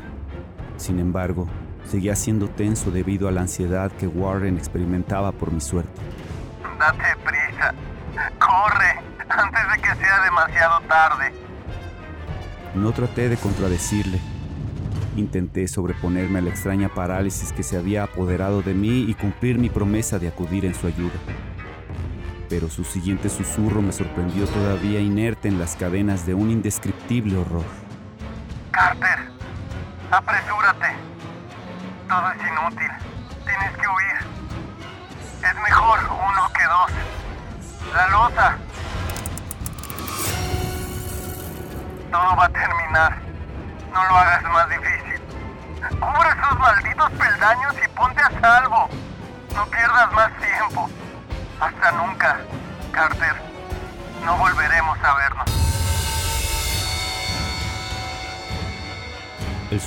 Sin 0.76 0.98
embargo, 0.98 1.48
seguía 1.88 2.14
siendo 2.14 2.48
tenso 2.48 2.90
debido 2.90 3.28
a 3.28 3.32
la 3.32 3.40
ansiedad 3.40 3.90
que 3.92 4.06
Warren 4.06 4.58
experimentaba 4.58 5.32
por 5.32 5.50
mi 5.50 5.60
suerte. 5.60 6.00
Date 6.78 7.16
prisa. 7.24 7.74
Corre 8.38 9.00
antes 9.28 9.60
de 9.72 9.80
que 9.80 9.94
sea 9.94 10.22
demasiado 10.24 10.80
tarde. 10.82 11.32
No 12.74 12.92
traté 12.92 13.28
de 13.28 13.36
contradecirle. 13.36 14.20
Intenté 15.16 15.66
sobreponerme 15.66 16.38
a 16.38 16.42
la 16.42 16.50
extraña 16.50 16.88
parálisis 16.88 17.52
que 17.52 17.62
se 17.62 17.76
había 17.76 18.04
apoderado 18.04 18.62
de 18.62 18.74
mí 18.74 19.06
y 19.08 19.14
cumplir 19.14 19.58
mi 19.58 19.70
promesa 19.70 20.18
de 20.18 20.28
acudir 20.28 20.64
en 20.64 20.74
su 20.74 20.86
ayuda. 20.86 21.14
Pero 22.48 22.68
su 22.68 22.84
siguiente 22.84 23.28
susurro 23.28 23.82
me 23.82 23.92
sorprendió 23.92 24.46
todavía 24.46 25.00
inerte 25.00 25.48
en 25.48 25.58
las 25.58 25.74
cadenas 25.74 26.26
de 26.26 26.34
un 26.34 26.50
indescriptible 26.50 27.36
horror. 27.36 27.87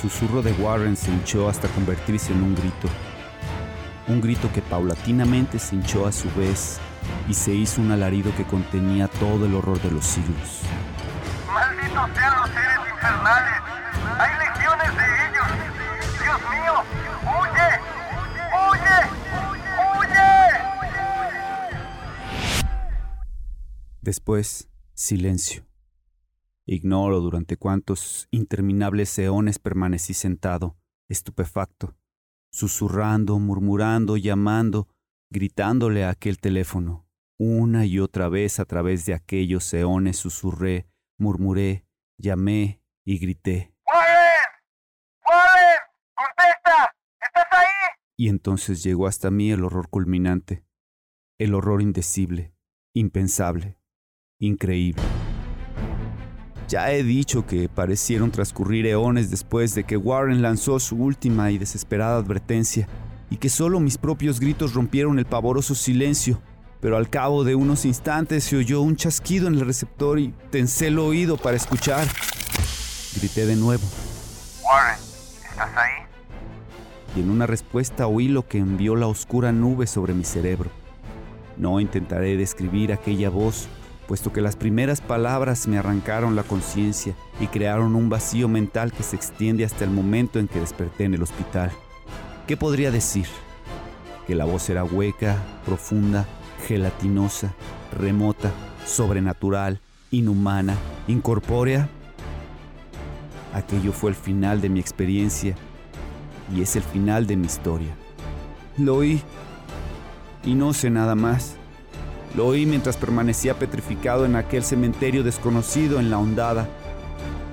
Susurro 0.02 0.42
de 0.42 0.50
Warren 0.54 0.96
se 0.96 1.12
hinchó 1.12 1.48
hasta 1.48 1.68
convertirse 1.68 2.32
en 2.32 2.42
un 2.42 2.56
grito. 2.56 2.88
Un 4.08 4.20
grito 4.20 4.52
que 4.52 4.60
paulatinamente 4.60 5.60
se 5.60 5.76
hinchó 5.76 6.08
a 6.08 6.12
su 6.12 6.28
vez 6.32 6.80
y 7.28 7.34
se 7.34 7.54
hizo 7.54 7.80
un 7.80 7.92
alarido 7.92 8.34
que 8.36 8.44
contenía 8.44 9.06
todo 9.06 9.46
el 9.46 9.54
horror 9.54 9.80
de 9.80 9.92
los 9.92 10.04
siglos. 10.04 10.62
¡Malditos 11.46 12.10
sean 12.16 12.36
los 12.36 12.50
seres 12.50 12.78
infernales! 12.92 13.60
¡Hay 14.18 14.32
legiones 14.40 14.96
de 14.96 15.04
ellos! 15.28 15.46
¡Dios 16.20 16.40
mío! 16.50 16.82
¡Huye! 17.22 17.70
¡Huye! 18.58 18.98
¡Huye! 20.00 20.32
Después, 24.00 24.68
silencio. 24.94 25.62
Ignoro 26.72 27.20
durante 27.20 27.58
cuántos 27.58 28.28
interminables 28.30 29.18
eones 29.18 29.58
permanecí 29.58 30.14
sentado, 30.14 30.78
estupefacto, 31.06 31.94
susurrando, 32.50 33.38
murmurando, 33.38 34.16
llamando, 34.16 34.88
gritándole 35.30 36.02
a 36.02 36.08
aquel 36.08 36.38
teléfono. 36.38 37.06
Una 37.38 37.84
y 37.84 37.98
otra 37.98 38.30
vez 38.30 38.58
a 38.58 38.64
través 38.64 39.04
de 39.04 39.12
aquellos 39.12 39.70
eones 39.74 40.16
susurré, 40.16 40.86
murmuré, 41.18 41.84
llamé 42.16 42.80
y 43.04 43.18
grité. 43.18 43.74
¡Warren! 43.86 44.48
¡Warren! 45.28 45.78
¡Contesta! 46.14 46.96
¿Estás 47.20 47.46
ahí? 47.50 47.66
Y 48.16 48.28
entonces 48.28 48.82
llegó 48.82 49.06
hasta 49.06 49.30
mí 49.30 49.52
el 49.52 49.62
horror 49.62 49.90
culminante, 49.90 50.64
el 51.38 51.52
horror 51.54 51.82
indecible, 51.82 52.54
impensable, 52.94 53.78
increíble. 54.38 55.02
Ya 56.72 56.90
he 56.90 57.02
dicho 57.02 57.46
que 57.46 57.68
parecieron 57.68 58.30
transcurrir 58.30 58.86
eones 58.86 59.30
después 59.30 59.74
de 59.74 59.84
que 59.84 59.98
Warren 59.98 60.40
lanzó 60.40 60.80
su 60.80 60.96
última 60.96 61.50
y 61.50 61.58
desesperada 61.58 62.16
advertencia, 62.16 62.88
y 63.28 63.36
que 63.36 63.50
solo 63.50 63.78
mis 63.78 63.98
propios 63.98 64.40
gritos 64.40 64.72
rompieron 64.72 65.18
el 65.18 65.26
pavoroso 65.26 65.74
silencio, 65.74 66.40
pero 66.80 66.96
al 66.96 67.10
cabo 67.10 67.44
de 67.44 67.54
unos 67.54 67.84
instantes 67.84 68.44
se 68.44 68.56
oyó 68.56 68.80
un 68.80 68.96
chasquido 68.96 69.48
en 69.48 69.54
el 69.56 69.66
receptor 69.66 70.18
y 70.18 70.32
tensé 70.48 70.86
el 70.86 70.98
oído 70.98 71.36
para 71.36 71.58
escuchar. 71.58 72.08
Grité 73.16 73.44
de 73.44 73.56
nuevo, 73.56 73.84
Warren, 74.64 74.98
¿estás 75.50 75.76
ahí? 75.76 76.06
y 77.14 77.20
en 77.20 77.28
una 77.28 77.46
respuesta 77.46 78.06
oí 78.06 78.28
lo 78.28 78.48
que 78.48 78.56
envió 78.56 78.96
la 78.96 79.08
oscura 79.08 79.52
nube 79.52 79.86
sobre 79.86 80.14
mi 80.14 80.24
cerebro. 80.24 80.70
No 81.58 81.80
intentaré 81.80 82.38
describir 82.38 82.94
aquella 82.94 83.28
voz, 83.28 83.68
puesto 84.12 84.30
que 84.30 84.42
las 84.42 84.56
primeras 84.56 85.00
palabras 85.00 85.66
me 85.66 85.78
arrancaron 85.78 86.36
la 86.36 86.42
conciencia 86.42 87.14
y 87.40 87.46
crearon 87.46 87.96
un 87.96 88.10
vacío 88.10 88.46
mental 88.46 88.92
que 88.92 89.02
se 89.02 89.16
extiende 89.16 89.64
hasta 89.64 89.84
el 89.84 89.90
momento 89.90 90.38
en 90.38 90.48
que 90.48 90.60
desperté 90.60 91.04
en 91.04 91.14
el 91.14 91.22
hospital. 91.22 91.72
¿Qué 92.46 92.58
podría 92.58 92.90
decir? 92.90 93.24
Que 94.26 94.34
la 94.34 94.44
voz 94.44 94.68
era 94.68 94.84
hueca, 94.84 95.38
profunda, 95.64 96.26
gelatinosa, 96.68 97.54
remota, 97.98 98.50
sobrenatural, 98.84 99.80
inhumana, 100.10 100.76
incorpórea. 101.08 101.88
Aquello 103.54 103.92
fue 103.92 104.10
el 104.10 104.16
final 104.16 104.60
de 104.60 104.68
mi 104.68 104.78
experiencia 104.78 105.56
y 106.54 106.60
es 106.60 106.76
el 106.76 106.82
final 106.82 107.26
de 107.26 107.36
mi 107.36 107.46
historia. 107.46 107.94
Lo 108.76 108.96
oí 108.96 109.22
y 110.44 110.54
no 110.54 110.74
sé 110.74 110.90
nada 110.90 111.14
más. 111.14 111.56
Lo 112.34 112.46
oí 112.46 112.64
mientras 112.64 112.96
permanecía 112.96 113.58
petrificado 113.58 114.24
en 114.24 114.36
aquel 114.36 114.64
cementerio 114.64 115.22
desconocido 115.22 116.00
en 116.00 116.10
la 116.10 116.18
hondada, 116.18 116.66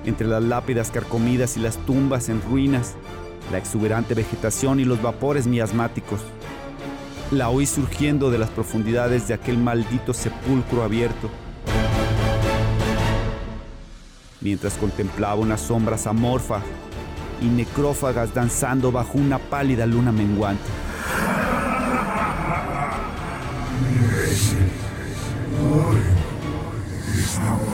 entre 0.06 0.26
las 0.26 0.42
lápidas 0.42 0.90
carcomidas 0.90 1.58
y 1.58 1.60
las 1.60 1.76
tumbas 1.84 2.30
en 2.30 2.40
ruinas, 2.40 2.94
la 3.52 3.58
exuberante 3.58 4.14
vegetación 4.14 4.80
y 4.80 4.84
los 4.84 5.02
vapores 5.02 5.46
miasmáticos. 5.46 6.20
La 7.30 7.50
oí 7.50 7.66
surgiendo 7.66 8.30
de 8.30 8.38
las 8.38 8.48
profundidades 8.48 9.28
de 9.28 9.34
aquel 9.34 9.58
maldito 9.58 10.14
sepulcro 10.14 10.82
abierto. 10.82 11.28
Mientras 14.40 14.74
contemplaba 14.74 15.34
unas 15.34 15.60
sombras 15.60 16.06
amorfas 16.06 16.62
y 17.42 17.44
necrófagas 17.44 18.32
danzando 18.32 18.90
bajo 18.90 19.18
una 19.18 19.38
pálida 19.38 19.84
luna 19.84 20.10
menguante. 20.10 20.64
glory 25.70 26.00
is 27.14 27.38
now 27.38 27.69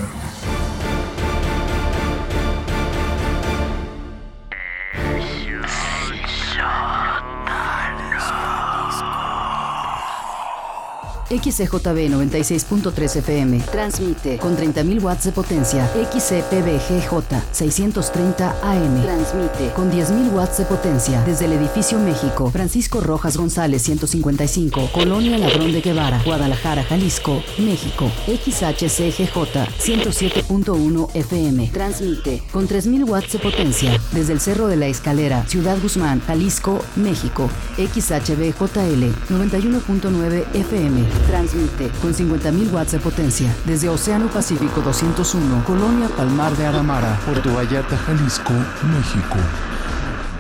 XCJB 11.29 12.09
96.3 12.11 13.17
FM. 13.17 13.61
Transmite 13.61 14.39
con 14.39 14.57
30.000 14.57 15.03
watts 15.03 15.25
de 15.25 15.33
potencia. 15.33 15.89
XCPBGJ 15.89 17.13
630 17.53 18.57
AM. 18.63 19.03
Transmite 19.03 19.73
con 19.75 19.91
10.000 19.91 20.33
watts 20.33 20.59
de 20.59 20.65
potencia 20.65 21.23
desde 21.25 21.47
el 21.47 21.53
edificio 21.53 21.99
México. 21.99 22.51
Francisco 22.51 23.01
Rojas 23.01 23.37
González 23.37 23.83
155. 23.83 24.91
Colonia 24.93 25.39
Ladrón 25.39 25.73
de 25.73 25.81
Guevara. 25.81 26.23
Guadalajara, 26.25 26.85
Jalisco, 26.85 27.43
México. 27.59 28.11
XHCGJ 28.27 29.37
107.1 29.79 31.11
FM. 31.15 31.71
Transmite 31.73 32.43
con 32.53 32.69
3.000 32.69 33.09
watts 33.09 33.33
de 33.33 33.39
potencia 33.41 34.01
desde 34.13 34.33
el 34.33 34.41
Cerro 34.41 34.69
de 34.69 34.77
la 34.77 34.87
Escalera. 34.87 35.45
Ciudad 35.47 35.77
Guzmán, 35.83 36.21
Jalisco, 36.21 36.79
México. 36.95 37.51
XHBJL 37.77 39.13
91.9 39.29 40.45
FM. 40.55 41.16
Transmite 41.27 41.91
con 42.01 42.15
50.000 42.15 42.73
watts 42.73 42.93
de 42.93 42.99
potencia 42.99 43.55
desde 43.65 43.89
Océano 43.89 44.29
Pacífico 44.29 44.81
201, 44.81 45.65
Colonia 45.65 46.09
Palmar 46.09 46.57
de 46.57 46.67
Aramara, 46.67 47.19
Puerto 47.25 47.55
Vallarta, 47.55 47.97
Jalisco, 47.97 48.53
México. 48.53 49.39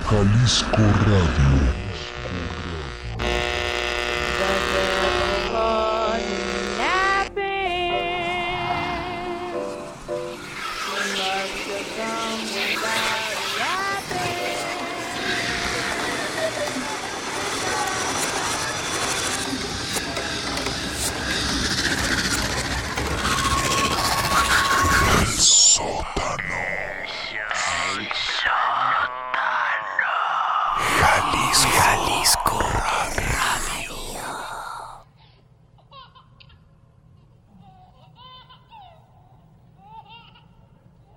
Jalisco 0.08 0.82
Radio. 1.04 1.86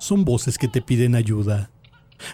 Son 0.10 0.26
voces 0.26 0.57
que 0.57 0.68
te 0.68 0.82
piden 0.82 1.14
ayuda. 1.14 1.70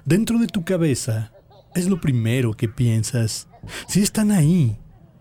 Dentro 0.05 0.39
de 0.39 0.47
tu 0.47 0.63
cabeza 0.63 1.33
es 1.73 1.89
lo 1.89 1.99
primero 1.99 2.53
que 2.53 2.69
piensas. 2.69 3.49
Si 3.89 4.01
están 4.01 4.31
ahí, 4.31 4.77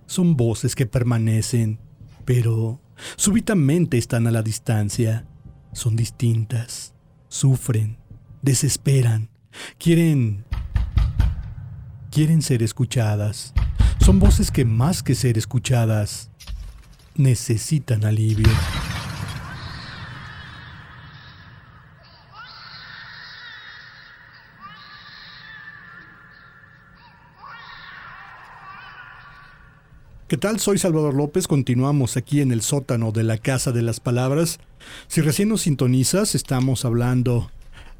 son 0.07 0.36
voces 0.36 0.76
que 0.76 0.86
permanecen, 0.86 1.80
pero 2.24 2.80
súbitamente 3.16 3.98
están 3.98 4.28
a 4.28 4.30
la 4.30 4.40
distancia. 4.40 5.26
Son 5.72 5.96
distintas, 5.96 6.94
sufren, 7.26 7.98
desesperan, 8.40 9.30
quieren 9.76 10.44
quieren 12.12 12.40
ser 12.40 12.62
escuchadas. 12.62 13.52
Son 13.98 14.20
voces 14.20 14.52
que 14.52 14.64
más 14.64 15.02
que 15.02 15.16
ser 15.16 15.38
escuchadas, 15.38 16.30
necesitan 17.16 18.05
alivio. 18.05 18.46
¿Qué 30.35 30.39
tal? 30.39 30.59
Soy 30.59 30.78
Salvador 30.78 31.14
López. 31.14 31.47
Continuamos 31.47 32.16
aquí 32.16 32.41
en 32.41 32.51
el 32.51 32.61
sótano 32.61 33.12
de 33.12 33.22
la 33.22 33.39
Casa 33.39 33.70
de 33.70 33.82
las 33.82 34.01
Palabras. 34.01 34.59
Si 35.07 35.20
recién 35.20 35.49
nos 35.49 35.61
sintonizas, 35.61 36.35
estamos 36.35 36.85
hablando 36.85 37.53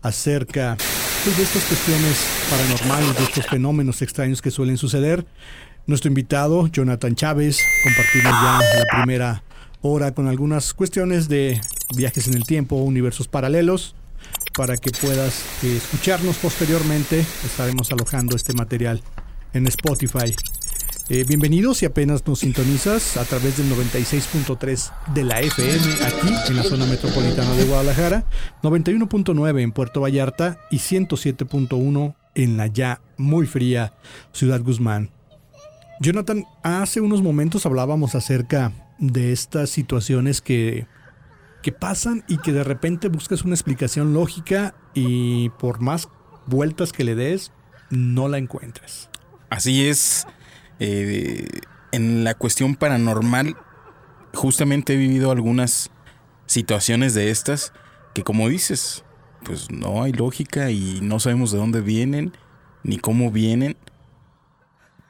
acerca 0.03 0.77
pues, 1.23 1.37
de 1.37 1.45
estas 1.45 1.63
cuestiones 1.63 2.27
paranormales, 2.51 3.17
de 3.17 3.23
estos 3.23 3.47
fenómenos 3.47 4.03
extraños 4.03 4.43
que 4.43 4.51
suelen 4.51 4.79
suceder. 4.79 5.25
Nuestro 5.87 6.09
invitado, 6.09 6.67
Jonathan 6.67 7.15
Chávez, 7.15 7.61
compartimos 7.85 8.33
ya 8.33 8.59
la 8.81 8.99
primera 8.99 9.45
hora 9.81 10.13
con 10.13 10.27
algunas 10.27 10.75
cuestiones 10.75 11.29
de 11.29 11.61
viajes 11.97 12.27
en 12.27 12.35
el 12.35 12.47
tiempo, 12.47 12.75
universos 12.75 13.29
paralelos. 13.29 13.95
Para 14.57 14.77
que 14.77 14.91
puedas 14.91 15.45
eh, 15.63 15.77
escucharnos 15.77 16.39
posteriormente, 16.39 17.25
estaremos 17.45 17.93
alojando 17.93 18.35
este 18.35 18.55
material 18.55 19.01
en 19.53 19.69
Spotify. 19.69 20.35
Eh, 21.11 21.25
bienvenidos 21.29 21.77
si 21.79 21.85
apenas 21.85 22.27
nos 22.27 22.39
sintonizas 22.39 23.19
a 23.19 23.25
través 23.25 23.59
del 23.59 23.71
96.3 23.71 24.91
de 25.13 25.23
la 25.23 25.43
FM 25.43 25.85
aquí 26.03 26.33
en 26.49 26.57
la 26.57 26.63
zona 26.63 26.87
metropolitana 26.87 27.53
de 27.53 27.65
Guadalajara, 27.65 28.25
91.9 28.63 29.61
en 29.61 29.73
Puerto 29.73 30.01
Vallarta 30.01 30.59
y 30.71 30.79
107.1 30.79 32.15
en 32.35 32.57
la 32.57 32.69
ya 32.69 33.03
muy 33.19 33.47
fría 33.47 33.93
Ciudad 34.33 34.63
Guzmán. 34.63 35.11
Jonathan, 36.01 36.47
hace 36.63 37.03
unos 37.03 37.21
momentos 37.21 37.67
hablábamos 37.67 38.15
acerca 38.15 38.73
de 38.99 39.33
estas 39.33 39.69
situaciones 39.69 40.41
que, 40.41 40.87
que 41.63 41.71
pasan 41.71 42.25
y 42.29 42.39
que 42.39 42.55
de 42.55 42.65
repente 42.65 43.09
buscas 43.09 43.45
una 43.45 43.55
explicación 43.55 44.15
lógica 44.15 44.75
y 44.95 45.51
por 45.51 45.81
más 45.81 46.09
vueltas 46.47 46.95
que 46.95 47.05
le 47.05 47.15
des, 47.15 47.53
no 47.91 48.27
la 48.29 48.39
encuentras. 48.39 49.11
Así 49.51 49.87
es. 49.87 50.27
Eh, 50.81 51.47
en 51.93 52.25
la 52.25 52.35
cuestión 52.35 52.75
paranormal, 52.75 53.57
justamente 54.33 54.95
he 54.95 54.97
vivido 54.97 55.31
algunas 55.31 55.91
situaciones 56.47 57.15
de 57.15 57.31
estas 57.31 57.73
que 58.15 58.23
como 58.23 58.49
dices, 58.49 59.05
pues 59.45 59.71
no 59.71 60.03
hay 60.03 60.13
lógica 60.13 60.71
y 60.71 61.01
no 61.03 61.21
sabemos 61.21 61.53
de 61.53 61.59
dónde 61.59 61.81
vienen 61.81 62.33
ni 62.83 62.99
cómo 62.99 63.31
vienen. 63.31 63.77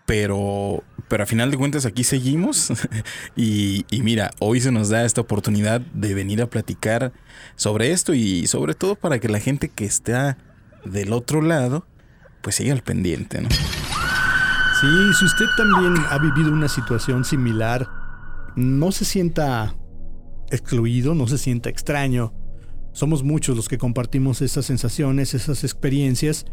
Pero, 0.06 0.84
pero 1.08 1.22
a 1.22 1.26
final 1.26 1.50
de 1.50 1.56
cuentas 1.56 1.86
aquí 1.86 2.04
seguimos 2.04 2.70
y, 3.36 3.86
y, 3.90 4.02
mira, 4.02 4.32
hoy 4.38 4.60
se 4.60 4.70
nos 4.70 4.90
da 4.90 5.04
esta 5.04 5.22
oportunidad 5.22 5.80
de 5.80 6.12
venir 6.12 6.42
a 6.42 6.50
platicar 6.50 7.12
sobre 7.56 7.90
esto 7.90 8.12
y 8.12 8.46
sobre 8.46 8.74
todo 8.74 8.96
para 8.96 9.18
que 9.18 9.28
la 9.28 9.40
gente 9.40 9.70
que 9.70 9.86
está 9.86 10.36
del 10.84 11.14
otro 11.14 11.40
lado 11.40 11.86
pues 12.42 12.56
siga 12.56 12.74
al 12.74 12.82
pendiente, 12.82 13.40
¿no? 13.40 13.48
Sí, 14.84 15.14
si 15.14 15.24
usted 15.24 15.46
también 15.56 15.94
ha 16.10 16.18
vivido 16.18 16.52
una 16.52 16.68
situación 16.68 17.24
similar, 17.24 17.88
no 18.54 18.92
se 18.92 19.06
sienta 19.06 19.74
excluido, 20.50 21.14
no 21.14 21.26
se 21.26 21.38
sienta 21.38 21.70
extraño. 21.70 22.34
Somos 22.92 23.22
muchos 23.22 23.56
los 23.56 23.70
que 23.70 23.78
compartimos 23.78 24.42
esas 24.42 24.66
sensaciones, 24.66 25.32
esas 25.32 25.64
experiencias 25.64 26.44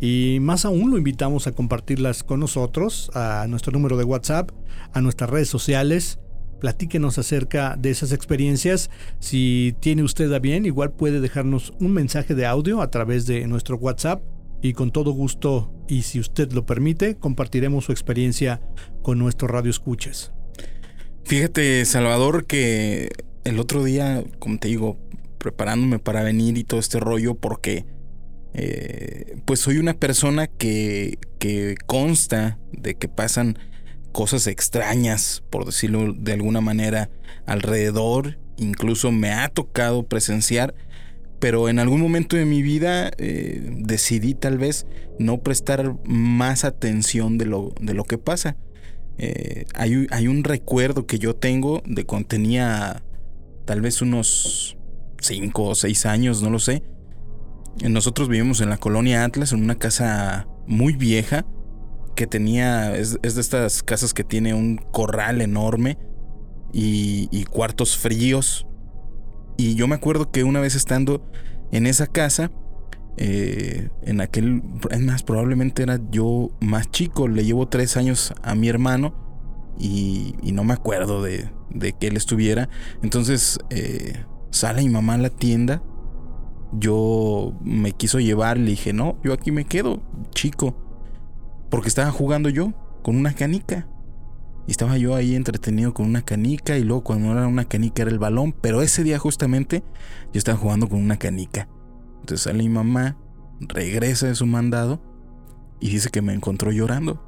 y 0.00 0.38
más 0.40 0.64
aún 0.64 0.92
lo 0.92 0.98
invitamos 0.98 1.48
a 1.48 1.52
compartirlas 1.52 2.22
con 2.22 2.38
nosotros, 2.38 3.10
a 3.14 3.46
nuestro 3.48 3.72
número 3.72 3.96
de 3.96 4.04
WhatsApp, 4.04 4.52
a 4.92 5.00
nuestras 5.00 5.28
redes 5.28 5.48
sociales. 5.48 6.20
Platíquenos 6.60 7.18
acerca 7.18 7.74
de 7.76 7.90
esas 7.90 8.12
experiencias. 8.12 8.88
Si 9.18 9.74
tiene 9.80 10.04
usted 10.04 10.32
a 10.32 10.38
bien, 10.38 10.64
igual 10.64 10.92
puede 10.92 11.20
dejarnos 11.20 11.72
un 11.80 11.92
mensaje 11.92 12.36
de 12.36 12.46
audio 12.46 12.82
a 12.82 12.90
través 12.92 13.26
de 13.26 13.48
nuestro 13.48 13.78
WhatsApp 13.78 14.22
y 14.62 14.72
con 14.72 14.90
todo 14.90 15.12
gusto, 15.12 15.72
y 15.88 16.02
si 16.02 16.20
usted 16.20 16.52
lo 16.52 16.66
permite, 16.66 17.16
compartiremos 17.16 17.86
su 17.86 17.92
experiencia 17.92 18.60
con 19.02 19.18
nuestro 19.18 19.48
radio 19.48 19.70
escuches. 19.70 20.32
Fíjate, 21.24 21.84
Salvador, 21.84 22.46
que 22.46 23.10
el 23.44 23.58
otro 23.58 23.84
día, 23.84 24.24
como 24.38 24.58
te 24.58 24.68
digo, 24.68 24.98
preparándome 25.38 25.98
para 25.98 26.22
venir 26.22 26.58
y 26.58 26.64
todo 26.64 26.80
este 26.80 27.00
rollo, 27.00 27.34
porque 27.34 27.86
eh, 28.52 29.36
pues 29.44 29.60
soy 29.60 29.78
una 29.78 29.94
persona 29.94 30.46
que, 30.46 31.18
que 31.38 31.76
consta 31.86 32.58
de 32.72 32.96
que 32.96 33.08
pasan 33.08 33.58
cosas 34.12 34.46
extrañas, 34.46 35.42
por 35.50 35.66
decirlo 35.66 36.12
de 36.12 36.32
alguna 36.32 36.60
manera, 36.60 37.10
alrededor. 37.46 38.38
Incluso 38.56 39.10
me 39.12 39.32
ha 39.32 39.48
tocado 39.48 40.02
presenciar 40.02 40.74
pero 41.40 41.70
en 41.70 41.78
algún 41.78 42.00
momento 42.00 42.36
de 42.36 42.44
mi 42.44 42.62
vida 42.62 43.10
eh, 43.16 43.60
decidí 43.78 44.34
tal 44.34 44.58
vez 44.58 44.86
no 45.18 45.38
prestar 45.38 45.96
más 46.04 46.64
atención 46.64 47.38
de 47.38 47.46
lo, 47.46 47.72
de 47.80 47.94
lo 47.94 48.04
que 48.04 48.18
pasa. 48.18 48.56
Eh, 49.16 49.64
hay, 49.74 50.06
hay, 50.10 50.28
un 50.28 50.44
recuerdo 50.44 51.06
que 51.06 51.18
yo 51.18 51.34
tengo 51.34 51.82
de 51.86 52.04
cuando 52.04 52.28
tenía 52.28 53.02
tal 53.64 53.80
vez 53.80 54.02
unos 54.02 54.76
5 55.20 55.64
o 55.64 55.74
6 55.74 56.06
años, 56.06 56.42
no 56.42 56.50
lo 56.50 56.58
sé. 56.58 56.82
Nosotros 57.82 58.28
vivimos 58.28 58.60
en 58.60 58.68
la 58.68 58.76
colonia 58.76 59.24
Atlas, 59.24 59.52
en 59.52 59.62
una 59.62 59.76
casa 59.76 60.46
muy 60.66 60.94
vieja, 60.94 61.46
que 62.16 62.26
tenía, 62.26 62.94
es, 62.96 63.20
de 63.20 63.40
estas 63.40 63.82
casas 63.82 64.12
que 64.12 64.24
tiene 64.24 64.52
un 64.52 64.76
corral 64.76 65.40
enorme 65.40 65.96
y 66.72 67.44
cuartos 67.44 67.96
fríos 67.96 68.66
y 69.60 69.74
yo 69.74 69.86
me 69.86 69.94
acuerdo 69.96 70.30
que 70.30 70.42
una 70.42 70.60
vez 70.60 70.74
estando 70.74 71.22
en 71.70 71.86
esa 71.86 72.06
casa, 72.06 72.50
eh, 73.18 73.90
en 74.02 74.22
aquel, 74.22 74.62
es 74.90 75.00
más, 75.00 75.22
probablemente 75.22 75.82
era 75.82 76.00
yo 76.10 76.50
más 76.60 76.90
chico, 76.90 77.28
le 77.28 77.44
llevo 77.44 77.68
tres 77.68 77.98
años 77.98 78.32
a 78.42 78.54
mi 78.54 78.68
hermano 78.68 79.14
y, 79.78 80.34
no 80.54 80.64
me 80.64 80.72
acuerdo 80.72 81.22
de, 81.22 81.50
que 81.98 82.06
él 82.06 82.16
estuviera. 82.16 82.70
Entonces 83.02 83.58
eh, 83.68 84.24
sale 84.50 84.80
mi 84.80 84.88
mamá 84.88 85.14
a 85.14 85.18
la 85.18 85.28
tienda, 85.28 85.82
yo 86.72 87.52
me 87.62 87.92
quiso 87.92 88.18
llevar, 88.18 88.56
le 88.56 88.70
dije, 88.70 88.94
no, 88.94 89.18
yo 89.22 89.34
aquí 89.34 89.52
me 89.52 89.66
quedo, 89.66 90.02
chico, 90.30 90.74
porque 91.68 91.88
estaba 91.88 92.10
jugando 92.10 92.48
yo 92.48 92.72
con 93.02 93.14
una 93.16 93.34
canica. 93.34 93.86
Y 94.70 94.72
estaba 94.72 94.96
yo 94.98 95.16
ahí 95.16 95.34
entretenido 95.34 95.92
con 95.92 96.06
una 96.06 96.22
canica 96.22 96.78
y 96.78 96.84
luego 96.84 97.02
cuando 97.02 97.26
no 97.26 97.32
era 97.32 97.48
una 97.48 97.64
canica 97.64 98.02
era 98.02 98.10
el 98.12 98.20
balón, 98.20 98.52
pero 98.52 98.82
ese 98.82 99.02
día 99.02 99.18
justamente 99.18 99.82
yo 100.32 100.38
estaba 100.38 100.56
jugando 100.56 100.88
con 100.88 101.02
una 101.02 101.16
canica. 101.16 101.68
Entonces 102.20 102.42
sale 102.42 102.62
mi 102.62 102.68
mamá, 102.68 103.16
regresa 103.58 104.28
de 104.28 104.36
su 104.36 104.46
mandado 104.46 105.02
y 105.80 105.90
dice 105.90 106.10
que 106.10 106.22
me 106.22 106.34
encontró 106.34 106.70
llorando. 106.70 107.20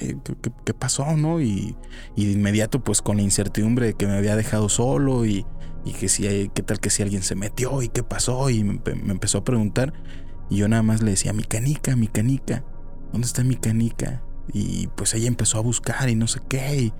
Eh, 0.00 0.16
¿qué, 0.64 0.74
pasó, 0.74 1.16
no? 1.16 1.40
Y, 1.40 1.76
de 2.16 2.22
inmediato 2.32 2.82
pues 2.82 3.00
con 3.00 3.18
la 3.18 3.22
incertidumbre 3.22 3.86
de 3.86 3.94
que 3.94 4.08
me 4.08 4.16
había 4.16 4.34
dejado 4.34 4.68
solo 4.68 5.24
y, 5.24 5.46
que 6.00 6.08
si 6.08 6.50
qué 6.52 6.62
tal 6.64 6.80
que 6.80 6.90
si 6.90 7.00
alguien 7.00 7.22
se 7.22 7.36
metió 7.36 7.80
y 7.80 7.90
qué 7.90 8.02
pasó 8.02 8.50
y 8.50 8.64
me, 8.64 8.80
me 9.04 9.12
empezó 9.12 9.38
a 9.38 9.44
preguntar 9.44 9.92
y 10.50 10.56
yo 10.56 10.66
nada 10.66 10.82
más 10.82 11.00
le 11.00 11.12
decía 11.12 11.32
mi 11.32 11.44
canica, 11.44 11.94
mi 11.94 12.08
canica, 12.08 12.64
¿dónde 13.12 13.28
está 13.28 13.44
mi 13.44 13.54
canica? 13.54 14.25
Y 14.52 14.88
pues 14.88 15.14
ella 15.14 15.28
empezó 15.28 15.58
a 15.58 15.62
buscar 15.62 16.08
y 16.08 16.14
no 16.14 16.26
sé 16.26 16.40
qué. 16.48 16.92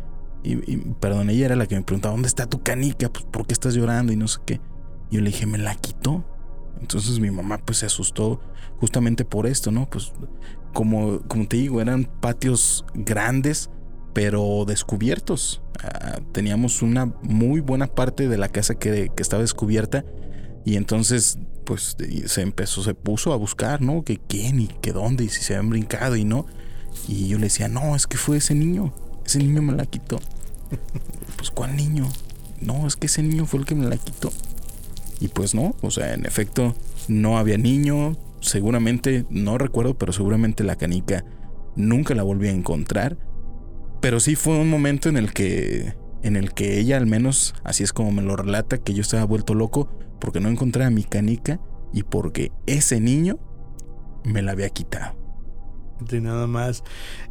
Y, 0.42 0.76
perdón, 1.00 1.30
ella 1.30 1.46
era 1.46 1.56
la 1.56 1.66
que 1.66 1.74
me 1.74 1.82
preguntaba, 1.82 2.12
¿dónde 2.12 2.28
está 2.28 2.46
tu 2.46 2.62
canica? 2.62 3.08
Pues, 3.08 3.24
¿por 3.24 3.46
qué 3.46 3.52
estás 3.52 3.74
llorando? 3.74 4.12
Y 4.12 4.16
no 4.16 4.28
sé 4.28 4.40
qué. 4.46 4.60
Y 5.10 5.16
yo 5.16 5.20
le 5.20 5.30
dije, 5.30 5.46
me 5.46 5.58
la 5.58 5.74
quitó. 5.74 6.24
Entonces 6.80 7.18
mi 7.20 7.30
mamá 7.30 7.58
pues 7.58 7.78
se 7.78 7.86
asustó 7.86 8.40
justamente 8.78 9.24
por 9.24 9.46
esto, 9.46 9.70
¿no? 9.70 9.88
Pues 9.88 10.12
como, 10.72 11.20
como 11.22 11.46
te 11.46 11.56
digo, 11.56 11.80
eran 11.80 12.04
patios 12.04 12.84
grandes, 12.94 13.70
pero 14.12 14.64
descubiertos. 14.66 15.62
Ah, 15.82 16.20
teníamos 16.32 16.82
una 16.82 17.06
muy 17.22 17.60
buena 17.60 17.86
parte 17.86 18.28
de 18.28 18.38
la 18.38 18.48
casa 18.48 18.74
que, 18.74 19.10
que 19.14 19.22
estaba 19.22 19.42
descubierta. 19.42 20.04
Y 20.64 20.76
entonces, 20.76 21.38
pues 21.64 21.96
se 22.26 22.42
empezó, 22.42 22.82
se 22.82 22.94
puso 22.94 23.32
a 23.32 23.36
buscar, 23.36 23.80
¿no? 23.80 24.02
Que 24.04 24.18
quién 24.18 24.60
y 24.60 24.68
que 24.68 24.92
dónde 24.92 25.24
y 25.24 25.28
si 25.28 25.42
se 25.42 25.54
habían 25.54 25.70
brincado 25.70 26.16
y 26.16 26.24
no. 26.24 26.46
Y 27.08 27.28
yo 27.28 27.38
le 27.38 27.44
decía, 27.44 27.68
no, 27.68 27.94
es 27.94 28.06
que 28.06 28.16
fue 28.16 28.38
ese 28.38 28.54
niño. 28.54 28.92
Ese 29.24 29.38
niño 29.38 29.62
me 29.62 29.74
la 29.74 29.86
quitó. 29.86 30.18
pues, 31.36 31.50
¿cuál 31.50 31.76
niño? 31.76 32.08
No, 32.60 32.86
es 32.86 32.96
que 32.96 33.06
ese 33.06 33.22
niño 33.22 33.46
fue 33.46 33.60
el 33.60 33.66
que 33.66 33.74
me 33.74 33.86
la 33.86 33.96
quitó. 33.96 34.30
Y 35.20 35.28
pues 35.28 35.54
no, 35.54 35.74
o 35.82 35.90
sea, 35.90 36.14
en 36.14 36.26
efecto, 36.26 36.74
no 37.08 37.38
había 37.38 37.58
niño. 37.58 38.16
Seguramente, 38.40 39.26
no 39.30 39.58
recuerdo, 39.58 39.94
pero 39.94 40.12
seguramente 40.12 40.64
la 40.64 40.76
canica 40.76 41.24
nunca 41.74 42.14
la 42.14 42.22
volví 42.22 42.48
a 42.48 42.52
encontrar. 42.52 43.16
Pero 44.00 44.20
sí 44.20 44.36
fue 44.36 44.58
un 44.58 44.68
momento 44.68 45.08
en 45.08 45.16
el 45.16 45.32
que, 45.32 45.94
en 46.22 46.36
el 46.36 46.52
que 46.52 46.78
ella, 46.78 46.96
al 46.96 47.06
menos, 47.06 47.54
así 47.64 47.82
es 47.82 47.92
como 47.92 48.12
me 48.12 48.22
lo 48.22 48.36
relata, 48.36 48.78
que 48.78 48.94
yo 48.94 49.00
estaba 49.00 49.24
vuelto 49.24 49.54
loco 49.54 49.88
porque 50.20 50.40
no 50.40 50.48
encontraba 50.48 50.90
mi 50.90 51.04
canica 51.04 51.60
y 51.92 52.02
porque 52.02 52.52
ese 52.66 53.00
niño 53.00 53.38
me 54.24 54.42
la 54.42 54.52
había 54.52 54.68
quitado. 54.70 55.15
De 56.00 56.20
nada 56.20 56.46
más. 56.46 56.84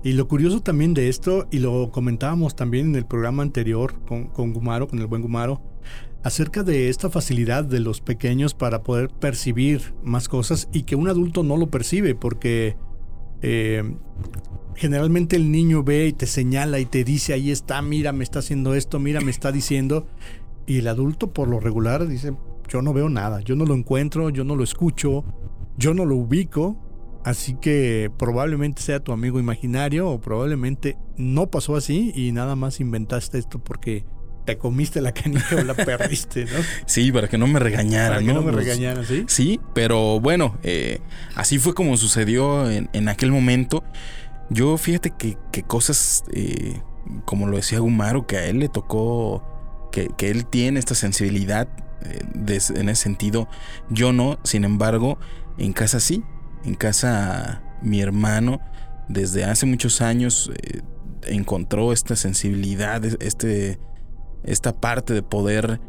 Y 0.03 0.13
lo 0.13 0.27
curioso 0.27 0.61
también 0.61 0.93
de 0.93 1.09
esto, 1.09 1.47
y 1.51 1.59
lo 1.59 1.91
comentábamos 1.91 2.55
también 2.55 2.87
en 2.87 2.95
el 2.95 3.05
programa 3.05 3.43
anterior 3.43 3.93
con, 4.07 4.25
con 4.25 4.53
Gumaro, 4.53 4.87
con 4.87 4.99
el 4.99 5.07
buen 5.07 5.21
Gumaro, 5.21 5.61
acerca 6.23 6.63
de 6.63 6.89
esta 6.89 7.09
facilidad 7.11 7.63
de 7.63 7.79
los 7.79 8.01
pequeños 8.01 8.55
para 8.55 8.81
poder 8.81 9.09
percibir 9.09 9.93
más 10.03 10.27
cosas 10.27 10.67
y 10.73 10.83
que 10.83 10.95
un 10.95 11.07
adulto 11.07 11.43
no 11.43 11.55
lo 11.55 11.67
percibe 11.67 12.15
porque 12.15 12.75
eh, 13.43 13.83
generalmente 14.75 15.35
el 15.35 15.51
niño 15.51 15.83
ve 15.83 16.07
y 16.07 16.13
te 16.13 16.25
señala 16.25 16.79
y 16.79 16.85
te 16.85 17.03
dice, 17.03 17.33
ahí 17.33 17.51
está, 17.51 17.81
mira, 17.83 18.11
me 18.11 18.23
está 18.23 18.39
haciendo 18.39 18.73
esto, 18.73 18.99
mira, 18.99 19.21
me 19.21 19.31
está 19.31 19.51
diciendo. 19.51 20.07
Y 20.65 20.79
el 20.79 20.87
adulto 20.87 21.31
por 21.31 21.47
lo 21.47 21.59
regular 21.59 22.07
dice, 22.07 22.35
yo 22.67 22.81
no 22.81 22.93
veo 22.93 23.07
nada, 23.07 23.41
yo 23.41 23.55
no 23.55 23.65
lo 23.65 23.75
encuentro, 23.75 24.29
yo 24.29 24.43
no 24.43 24.55
lo 24.55 24.63
escucho, 24.63 25.23
yo 25.77 25.93
no 25.93 26.05
lo 26.05 26.15
ubico. 26.15 26.77
Así 27.25 27.55
que 27.55 28.11
probablemente 28.19 28.83
sea 28.83 28.99
tu 28.99 29.11
amigo 29.11 29.39
imaginario 29.39 30.07
o 30.07 30.21
probablemente 30.21 30.95
no 31.17 31.49
pasó 31.49 31.75
así 31.75 32.11
y 32.15 32.31
nada 32.31 32.55
más 32.55 32.79
inventaste 32.79 33.39
esto 33.39 33.57
porque 33.57 34.05
te 34.45 34.59
comiste 34.59 35.01
la 35.01 35.11
canilla 35.11 35.43
o 35.57 35.63
la 35.63 35.73
perdiste, 35.85 36.45
¿no? 36.45 36.59
Sí, 36.85 37.11
para 37.11 37.27
que 37.27 37.39
no 37.39 37.47
me 37.47 37.59
regañaran, 37.59 38.09
Para 38.09 38.19
que 38.19 38.27
¿no? 38.27 38.33
no 38.35 38.41
me 38.43 38.51
regañaran, 38.51 39.03
¿sí? 39.07 39.25
Sí, 39.27 39.59
pero 39.73 40.19
bueno, 40.19 40.59
eh, 40.61 40.99
así 41.33 41.57
fue 41.57 41.73
como 41.73 41.97
sucedió 41.97 42.69
en, 42.69 42.91
en 42.93 43.09
aquel 43.09 43.31
momento. 43.31 43.83
Yo 44.51 44.77
fíjate 44.77 45.09
que, 45.09 45.35
que 45.51 45.63
cosas, 45.63 46.25
eh, 46.31 46.79
como 47.25 47.47
lo 47.47 47.57
decía 47.57 47.79
Gumaro, 47.79 48.27
que 48.27 48.37
a 48.37 48.45
él 48.45 48.59
le 48.59 48.69
tocó, 48.69 49.43
que, 49.91 50.11
que 50.15 50.29
él 50.29 50.45
tiene 50.45 50.77
esta 50.77 50.93
sensibilidad 50.93 51.67
eh, 52.03 52.21
en 52.75 52.89
ese 52.89 53.01
sentido, 53.01 53.49
yo 53.89 54.13
no, 54.13 54.37
sin 54.43 54.63
embargo, 54.63 55.17
en 55.57 55.73
casa 55.73 55.99
sí, 55.99 56.23
en 56.65 56.75
casa 56.75 57.61
mi 57.81 58.01
hermano 58.01 58.59
desde 59.07 59.43
hace 59.43 59.65
muchos 59.65 60.01
años 60.01 60.51
eh, 60.55 60.81
encontró 61.27 61.91
esta 61.91 62.15
sensibilidad, 62.15 63.03
este, 63.21 63.79
esta 64.43 64.79
parte 64.79 65.13
de 65.13 65.23
poder 65.23 65.79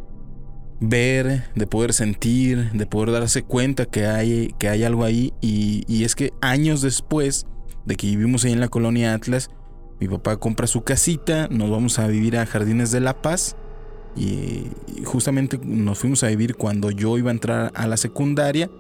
ver, 0.81 1.45
de 1.55 1.67
poder 1.67 1.93
sentir, 1.93 2.73
de 2.73 2.87
poder 2.87 3.13
darse 3.13 3.43
cuenta 3.43 3.87
que 3.87 4.07
hay, 4.07 4.55
que 4.59 4.69
hay 4.69 4.85
algo 4.85 5.05
ahí. 5.05 5.33
Y, 5.41 6.05
es 6.05 6.15
que 6.15 6.33
años 6.41 6.83
después 6.83 7.47
de 7.85 7.97
que 7.97 8.09
vivimos 8.09 8.45
ahí 8.45 8.53
en 8.53 8.61
la 8.61 8.69
colonia 8.69 9.15
Atlas, 9.15 9.51
mi 10.01 10.09
papá 10.09 10.37
compra 10.37 10.67
su 10.67 10.83
casita, 10.83 11.49
nos 11.51 11.71
vamos 11.71 11.99
a 11.99 12.07
vivir 12.07 12.37
a 12.37 12.47
Jardines 12.47 12.91
de 12.91 13.01
la 13.01 13.21
Paz. 13.23 13.57
Y, 14.15 14.71
y 14.97 15.05
justamente 15.05 15.59
nos 15.63 15.99
fuimos 15.99 16.23
a 16.23 16.29
vivir 16.29 16.57
cuando 16.57 16.91
yo 16.91 17.19
iba 17.19 17.31
a 17.31 17.35
entrar 17.35 17.73
a 17.75 17.87
la 17.87 17.97
secundaria. 17.97 18.71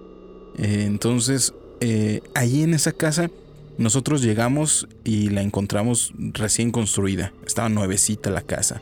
Eh, 0.56 0.84
entonces, 0.86 1.54
eh, 1.80 2.20
ahí 2.34 2.62
en 2.62 2.74
esa 2.74 2.92
casa, 2.92 3.30
nosotros 3.78 4.22
llegamos 4.22 4.88
y 5.04 5.28
la 5.30 5.42
encontramos 5.42 6.12
recién 6.18 6.70
construida. 6.70 7.32
Estaba 7.46 7.68
nuevecita 7.68 8.30
la 8.30 8.42
casa. 8.42 8.80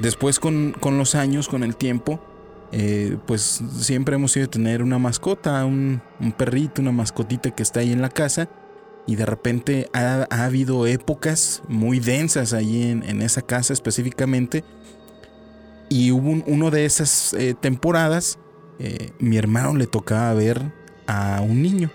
Después 0.00 0.38
con, 0.40 0.72
con 0.78 0.98
los 0.98 1.14
años, 1.14 1.48
con 1.48 1.62
el 1.62 1.76
tiempo, 1.76 2.20
eh, 2.72 3.16
pues 3.26 3.62
siempre 3.78 4.14
hemos 4.14 4.36
ido 4.36 4.46
a 4.46 4.50
tener 4.50 4.82
una 4.82 4.98
mascota, 4.98 5.64
un, 5.64 6.00
perrito, 6.36 6.80
una 6.80 6.92
mascotita 6.92 7.50
que 7.50 7.62
está 7.62 7.80
ahí 7.80 7.92
en 7.92 8.00
la 8.02 8.08
casa. 8.10 8.48
Y 9.06 9.16
de 9.16 9.26
repente 9.26 9.88
ha, 9.92 10.26
ha 10.30 10.44
habido 10.44 10.86
épocas 10.86 11.62
muy 11.68 12.00
densas 12.00 12.52
ahí 12.52 12.82
en, 12.82 13.02
en 13.02 13.22
esa 13.22 13.42
casa 13.42 13.72
específicamente. 13.72 14.62
Y 15.88 16.12
hubo 16.12 16.30
un- 16.30 16.44
uno 16.46 16.70
de 16.70 16.84
esas 16.84 17.32
eh, 17.34 17.54
temporadas, 17.60 18.38
eh, 18.78 19.10
mi 19.18 19.36
hermano 19.36 19.74
le 19.74 19.86
tocaba 19.86 20.32
ver 20.34 20.72
a 21.10 21.40
un 21.40 21.60
niño. 21.60 21.90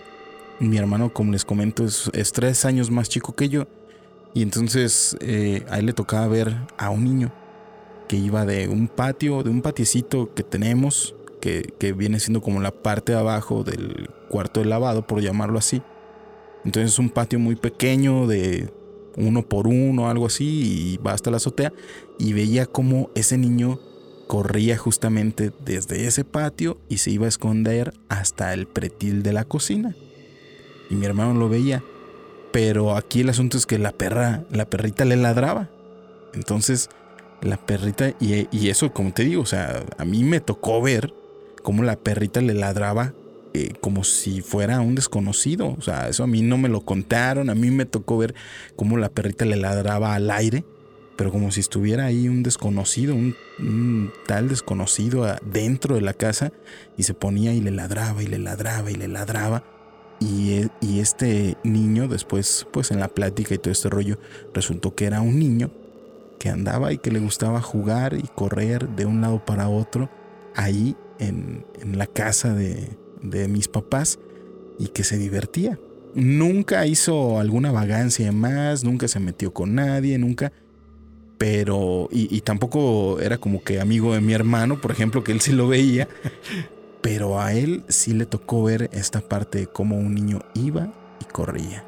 Mi 0.60 0.78
hermano, 0.78 1.14
como 1.14 1.32
les 1.32 1.46
comento, 1.46 1.86
es, 1.86 2.10
es 2.14 2.34
tres 2.34 2.66
años 2.66 2.92
más 2.92 3.08
chico 3.08 3.34
que 3.34 3.48
yo. 3.48 3.66
Y 4.34 4.42
entonces 4.42 5.16
eh, 5.22 5.66
a 5.70 5.80
él 5.80 5.86
le 5.86 5.94
tocaba 5.94 6.28
ver 6.28 6.54
a 6.78 6.90
un 6.90 7.06
niño 7.06 7.32
que 8.10 8.18
iba 8.18 8.46
de 8.46 8.68
un 8.68 8.90
patio, 8.90 9.42
de 9.42 9.50
un 9.50 9.62
patiecito 9.62 10.34
que 10.34 10.44
tenemos, 10.44 11.16
que, 11.40 11.74
que 11.80 11.94
viene 11.94 12.20
siendo 12.20 12.42
como 12.42 12.60
la 12.60 12.72
parte 12.72 13.14
de 13.14 13.20
abajo 13.20 13.64
del 13.64 14.10
cuarto 14.30 14.60
de 14.60 14.66
lavado, 14.66 15.08
por 15.08 15.22
llamarlo 15.22 15.60
así. 15.60 15.82
Entonces 16.66 16.92
es 16.92 17.00
un 17.00 17.10
patio 17.10 17.40
muy 17.40 17.56
pequeño, 17.56 18.28
de 18.28 18.70
uno 19.16 19.48
por 19.48 19.68
uno, 19.68 20.10
algo 20.10 20.26
así, 20.26 20.46
y 20.46 20.98
va 20.98 21.14
hasta 21.14 21.32
la 21.32 21.38
azotea. 21.38 21.72
Y 22.20 22.34
veía 22.34 22.66
como 22.66 23.12
ese 23.16 23.38
niño 23.38 23.80
corría 24.28 24.78
justamente 24.78 25.52
desde 25.64 26.08
ese 26.08 26.24
patio 26.24 26.80
y 26.90 26.98
se 26.98 27.12
iba 27.12 27.26
a 27.26 27.30
esconder 27.30 27.94
hasta 28.10 28.54
el 28.54 28.68
pretil 28.68 29.24
de 29.24 29.34
la 29.34 29.46
cocina. 29.46 29.96
Y 30.90 30.96
mi 30.96 31.06
hermano 31.06 31.34
lo 31.34 31.50
veía. 31.50 31.84
Pero 32.52 32.96
aquí 32.96 33.22
el 33.22 33.30
asunto 33.30 33.58
es 33.58 33.66
que 33.66 33.78
la 33.78 33.92
perra, 33.92 34.46
la 34.50 34.66
perrita 34.66 35.04
le 35.04 35.18
ladraba. 35.18 35.70
Entonces, 36.34 36.90
la 37.42 37.58
perrita, 37.58 38.14
y, 38.20 38.70
eso, 38.70 38.94
como 38.94 39.14
te 39.14 39.24
digo, 39.24 39.42
o 39.42 39.46
sea, 39.46 39.84
a 39.98 40.06
mí 40.06 40.24
me 40.24 40.40
tocó 40.40 40.82
ver 40.82 41.14
cómo 41.64 41.84
la 41.84 41.98
perrita 41.98 42.42
le 42.42 42.54
ladraba 42.54 43.14
eh, 43.54 43.74
como 43.82 44.04
si 44.04 44.42
fuera 44.42 44.80
un 44.80 44.96
desconocido. 44.96 45.76
O 45.78 45.82
sea, 45.82 46.08
eso 46.08 46.24
a 46.24 46.28
mí 46.28 46.42
no 46.42 46.58
me 46.58 46.70
lo 46.70 46.82
contaron. 46.82 47.50
A 47.50 47.56
mí 47.56 47.72
me 47.72 47.86
tocó 47.86 48.18
ver 48.18 48.36
cómo 48.76 48.98
la 48.98 49.10
perrita 49.10 49.46
le 49.46 49.58
ladraba 49.58 50.16
al 50.16 50.32
aire, 50.32 50.64
pero 51.16 51.32
como 51.32 51.52
si 51.52 51.60
estuviera 51.62 52.06
ahí 52.06 52.28
un 52.28 52.44
desconocido, 52.44 53.16
un, 53.16 54.12
tal 54.28 54.50
desconocido 54.50 55.26
dentro 55.46 55.96
de 55.96 56.02
la 56.02 56.14
casa, 56.14 56.52
y 56.98 57.04
se 57.04 57.14
ponía 57.14 57.54
y 57.54 57.62
le 57.62 57.72
ladraba 57.72 58.22
y 58.24 58.28
le 58.28 58.40
ladraba 58.40 58.92
y 58.92 58.96
le 58.96 59.08
ladraba. 59.08 59.64
Y, 60.20 60.54
e- 60.54 60.70
y 60.82 61.00
este 61.00 61.58
niño 61.64 62.08
después, 62.08 62.68
pues 62.72 62.92
en 62.92 63.00
la 63.00 63.10
plática 63.10 63.54
y 63.54 63.58
todo 63.58 63.72
este 63.72 63.90
rollo, 63.90 64.18
resultó 64.54 64.96
que 64.96 65.06
era 65.06 65.22
un 65.22 65.40
niño 65.40 65.72
que 66.40 66.50
andaba 66.50 66.94
y 66.94 66.98
que 66.98 67.12
le 67.12 67.20
gustaba 67.20 67.62
jugar 67.62 68.14
y 68.14 68.24
correr 68.36 68.90
de 68.90 69.06
un 69.06 69.22
lado 69.22 69.44
para 69.44 69.70
otro 69.70 70.10
ahí 70.56 70.96
en, 71.20 71.66
en 71.82 71.98
la 71.98 72.08
casa 72.08 72.54
de, 72.54 72.98
de 73.22 73.48
mis 73.48 73.68
papás 73.68 74.20
y 74.78 74.88
que 74.88 75.04
se 75.04 75.18
divertía. 75.18 75.80
Nunca 76.14 76.86
hizo 76.86 77.40
alguna 77.40 77.72
vagancia 77.72 78.32
más, 78.32 78.84
nunca 78.84 79.08
se 79.08 79.20
metió 79.20 79.54
con 79.54 79.76
nadie, 79.76 80.18
nunca. 80.18 80.52
Pero, 81.48 82.10
y, 82.12 82.42
tampoco 82.42 83.20
era 83.20 83.38
como 83.38 83.64
que 83.64 83.80
amigo 83.80 84.16
de 84.16 84.20
mi 84.20 84.34
hermano, 84.34 84.82
por 84.82 84.90
ejemplo, 84.90 85.24
que 85.24 85.32
él 85.32 85.42
sí 85.42 85.52
lo 85.52 85.68
veía. 85.68 86.08
Pero 87.02 87.40
a 87.40 87.54
él 87.54 87.84
sí 87.88 88.16
le 88.16 88.26
tocó 88.26 88.64
ver 88.64 88.90
esta 88.94 89.22
parte 89.22 89.60
de 89.60 89.68
cómo 89.68 89.96
un 89.96 90.16
niño 90.16 90.40
iba 90.56 90.92
y 91.22 91.26
corría. 91.26 91.86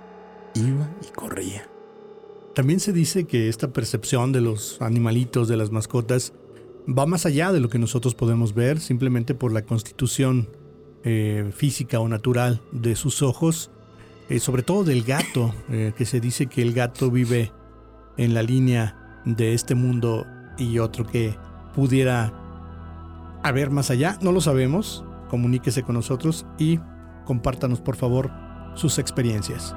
Iba 0.54 0.92
y 1.02 1.12
corría. 1.12 1.68
También 2.54 2.80
se 2.80 2.94
dice 2.94 3.24
que 3.24 3.50
esta 3.50 3.74
percepción 3.74 4.32
de 4.32 4.42
los 4.42 4.80
animalitos, 4.80 5.48
de 5.48 5.58
las 5.58 5.72
mascotas, 5.72 6.34
va 6.88 7.08
más 7.08 7.26
allá 7.26 7.52
de 7.52 7.60
lo 7.60 7.68
que 7.68 7.80
nosotros 7.80 8.14
podemos 8.14 8.54
ver, 8.54 8.80
simplemente 8.80 9.34
por 9.34 9.52
la 9.52 9.64
constitución 9.64 10.50
eh, 11.04 11.50
física 11.52 12.00
o 12.00 12.08
natural 12.08 12.62
de 12.72 12.96
sus 12.96 13.24
ojos, 13.24 13.72
eh, 14.30 14.40
sobre 14.40 14.62
todo 14.62 14.84
del 14.84 15.02
gato, 15.02 15.56
eh, 15.72 15.94
que 15.98 16.06
se 16.06 16.20
dice 16.20 16.46
que 16.46 16.62
el 16.62 16.74
gato 16.74 17.10
vive 17.10 17.52
en 18.18 18.36
la 18.36 18.44
línea 18.44 19.04
de 19.36 19.54
este 19.54 19.76
mundo 19.76 20.26
y 20.58 20.80
otro 20.80 21.06
que 21.06 21.36
pudiera 21.76 22.34
haber 23.44 23.70
más 23.70 23.92
allá, 23.92 24.18
no 24.22 24.32
lo 24.32 24.42
sabemos, 24.42 25.04
comuníquese 25.30 25.84
con 25.84 25.96
nosotros 25.96 26.46
y 26.58 26.80
compártanos 27.26 27.82
por 27.82 27.96
favor 27.96 28.32
sus 28.76 29.00
experiencias. 29.00 29.76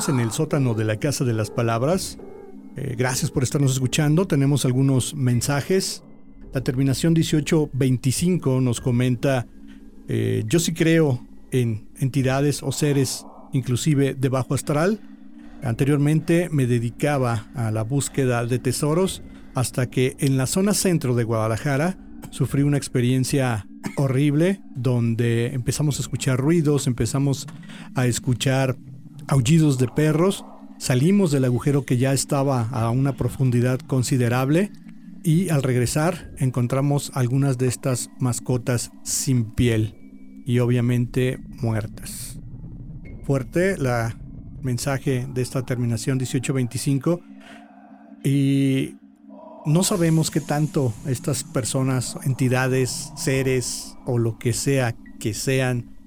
Continuamos 0.00 0.22
en 0.22 0.26
el 0.26 0.32
sótano 0.32 0.72
de 0.72 0.84
la 0.86 0.96
Casa 0.96 1.26
de 1.26 1.34
las 1.34 1.50
Palabras. 1.50 2.16
Eh, 2.74 2.94
gracias 2.96 3.30
por 3.30 3.42
estarnos 3.42 3.72
escuchando. 3.72 4.26
Tenemos 4.26 4.64
algunos 4.64 5.14
mensajes. 5.14 6.02
La 6.54 6.62
terminación 6.62 7.12
1825 7.12 8.62
nos 8.62 8.80
comenta, 8.80 9.46
eh, 10.08 10.42
yo 10.46 10.58
sí 10.58 10.72
creo 10.72 11.22
en 11.50 11.86
entidades 11.98 12.62
o 12.62 12.72
seres 12.72 13.26
inclusive 13.52 14.14
de 14.14 14.28
bajo 14.30 14.54
astral. 14.54 15.00
Anteriormente 15.62 16.48
me 16.50 16.66
dedicaba 16.66 17.48
a 17.54 17.70
la 17.70 17.82
búsqueda 17.82 18.46
de 18.46 18.58
tesoros 18.58 19.22
hasta 19.54 19.90
que 19.90 20.16
en 20.18 20.38
la 20.38 20.46
zona 20.46 20.72
centro 20.72 21.14
de 21.14 21.24
Guadalajara 21.24 21.98
sufrí 22.30 22.62
una 22.62 22.78
experiencia 22.78 23.66
horrible 23.96 24.62
donde 24.74 25.48
empezamos 25.48 25.98
a 25.98 26.02
escuchar 26.02 26.38
ruidos, 26.38 26.86
empezamos 26.86 27.46
a 27.94 28.06
escuchar 28.06 28.78
aullidos 29.30 29.78
de 29.78 29.86
perros, 29.86 30.44
salimos 30.78 31.30
del 31.30 31.44
agujero 31.44 31.84
que 31.84 31.96
ya 31.98 32.12
estaba 32.12 32.68
a 32.70 32.90
una 32.90 33.16
profundidad 33.16 33.78
considerable 33.78 34.72
y 35.22 35.50
al 35.50 35.62
regresar 35.62 36.32
encontramos 36.38 37.12
algunas 37.14 37.56
de 37.56 37.68
estas 37.68 38.10
mascotas 38.18 38.90
sin 39.04 39.52
piel 39.52 40.42
y 40.44 40.58
obviamente 40.58 41.38
muertas. 41.62 42.40
Fuerte 43.22 43.78
la 43.78 44.18
mensaje 44.62 45.28
de 45.32 45.42
esta 45.42 45.64
terminación 45.64 46.16
1825 46.18 47.20
y 48.24 48.96
no 49.64 49.84
sabemos 49.84 50.32
qué 50.32 50.40
tanto 50.40 50.92
estas 51.06 51.44
personas, 51.44 52.18
entidades, 52.24 53.12
seres 53.14 53.94
o 54.06 54.18
lo 54.18 54.38
que 54.38 54.52
sea 54.52 54.96
que 55.20 55.34
sean 55.34 55.99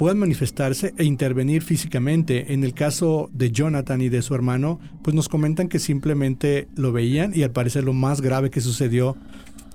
puedan 0.00 0.18
manifestarse 0.18 0.94
e 0.96 1.04
intervenir 1.04 1.60
físicamente. 1.60 2.54
En 2.54 2.64
el 2.64 2.72
caso 2.72 3.28
de 3.34 3.50
Jonathan 3.50 4.00
y 4.00 4.08
de 4.08 4.22
su 4.22 4.34
hermano, 4.34 4.80
pues 5.02 5.14
nos 5.14 5.28
comentan 5.28 5.68
que 5.68 5.78
simplemente 5.78 6.68
lo 6.74 6.90
veían 6.90 7.32
y 7.34 7.42
al 7.42 7.50
parecer 7.50 7.84
lo 7.84 7.92
más 7.92 8.22
grave 8.22 8.48
que 8.48 8.62
sucedió 8.62 9.14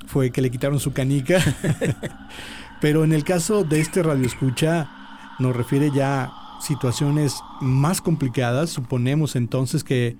fue 0.08 0.32
que 0.32 0.42
le 0.42 0.50
quitaron 0.50 0.80
su 0.80 0.94
canica. 0.94 1.40
Pero 2.82 3.04
en 3.04 3.14
el 3.14 3.24
caso 3.24 3.64
de 3.64 3.80
este 3.80 4.02
radio 4.02 4.26
escucha 4.26 4.90
nos 5.38 5.56
refiere 5.56 5.92
ya 5.94 6.32
situaciones 6.60 7.36
más 7.62 8.02
complicadas. 8.02 8.72
Suponemos 8.72 9.36
entonces 9.36 9.84
que 9.84 10.18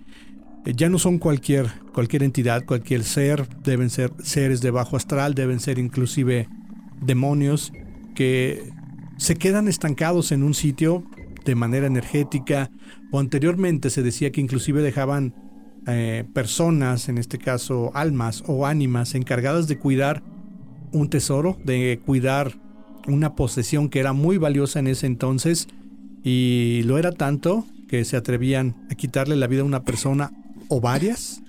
ya 0.66 0.88
no 0.88 1.00
son 1.00 1.18
cualquier, 1.18 1.72
cualquier 1.94 2.22
entidad, 2.22 2.64
cualquier 2.64 3.04
ser, 3.04 3.50
deben 3.64 3.90
ser 3.90 4.12
seres 4.22 4.62
de 4.62 4.70
bajo 4.70 4.98
astral, 4.98 5.34
deben 5.34 5.60
ser 5.60 5.80
inclusive 5.80 6.48
demonios 7.02 7.74
que 8.14 8.72
se 9.18 9.36
quedan 9.36 9.68
estancados 9.68 10.32
en 10.32 10.44
un 10.44 10.54
sitio 10.54 11.04
de 11.46 11.56
manera 11.56 11.88
energética 11.88 12.72
o 13.12 13.20
anteriormente 13.20 13.90
se 13.90 14.04
decía 14.04 14.32
que 14.32 14.42
inclusive 14.42 14.82
dejaban 14.82 15.34
eh, 15.88 16.26
personas, 16.34 17.10
en 17.10 17.18
este 17.18 17.38
caso 17.38 17.92
almas 17.94 18.44
o 18.48 18.66
ánimas 18.66 19.14
encargadas 19.14 19.68
de 19.68 19.78
cuidar 19.78 20.24
un 20.92 21.10
tesoro, 21.10 21.58
de 21.64 22.02
cuidar 22.06 22.54
una 23.08 23.36
posesión 23.36 23.90
que 23.90 24.00
era 24.00 24.14
muy 24.14 24.38
valiosa 24.38 24.80
en 24.80 24.88
ese 24.88 25.06
entonces 25.06 25.68
y 26.24 26.82
lo 26.86 26.98
era 26.98 27.12
tanto 27.12 27.66
que 27.88 28.04
se 28.04 28.18
atrevían 28.18 28.88
a 28.90 28.96
quitarle 28.96 29.36
la 29.36 29.48
vida 29.48 29.62
a 29.62 29.66
una 29.66 29.84
persona 29.84 30.32
o 30.70 30.82
varias 30.82 31.44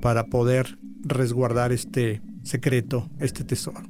para 0.00 0.24
poder 0.24 0.78
resguardar 1.02 1.72
este 1.72 2.22
secreto, 2.42 3.10
este 3.18 3.44
tesoro. 3.44 3.82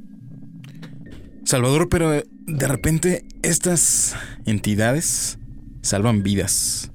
Salvador, 1.45 1.89
pero 1.89 2.11
de 2.11 2.69
repente 2.69 3.25
estas 3.43 4.15
entidades 4.47 5.39
salvan 5.83 6.23
vidas. 6.23 6.93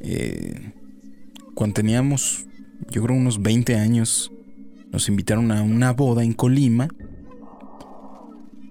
Eh, 0.00 0.72
cuando 1.54 1.74
teníamos, 1.74 2.46
yo 2.90 3.02
creo, 3.02 3.16
unos 3.16 3.40
20 3.42 3.76
años, 3.76 4.30
nos 4.92 5.08
invitaron 5.08 5.50
a 5.50 5.62
una 5.62 5.92
boda 5.92 6.22
en 6.22 6.34
Colima 6.34 6.88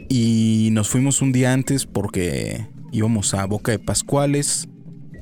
y 0.10 0.70
nos 0.72 0.90
fuimos 0.90 1.22
un 1.22 1.32
día 1.32 1.54
antes 1.54 1.86
porque 1.86 2.68
íbamos 2.92 3.34
a 3.34 3.46
Boca 3.46 3.72
de 3.72 3.80
Pascuales, 3.80 4.70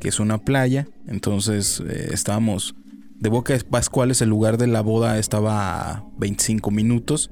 que 0.01 0.09
es 0.09 0.19
una 0.19 0.39
playa. 0.39 0.87
Entonces 1.07 1.81
eh, 1.87 2.09
estábamos 2.11 2.75
de 3.17 3.29
Boca 3.29 3.53
de 3.53 3.63
Pascuales, 3.63 4.21
el 4.21 4.29
lugar 4.29 4.57
de 4.57 4.67
la 4.67 4.81
boda 4.81 5.17
estaba 5.17 5.91
a 5.91 6.05
25 6.17 6.71
minutos 6.71 7.29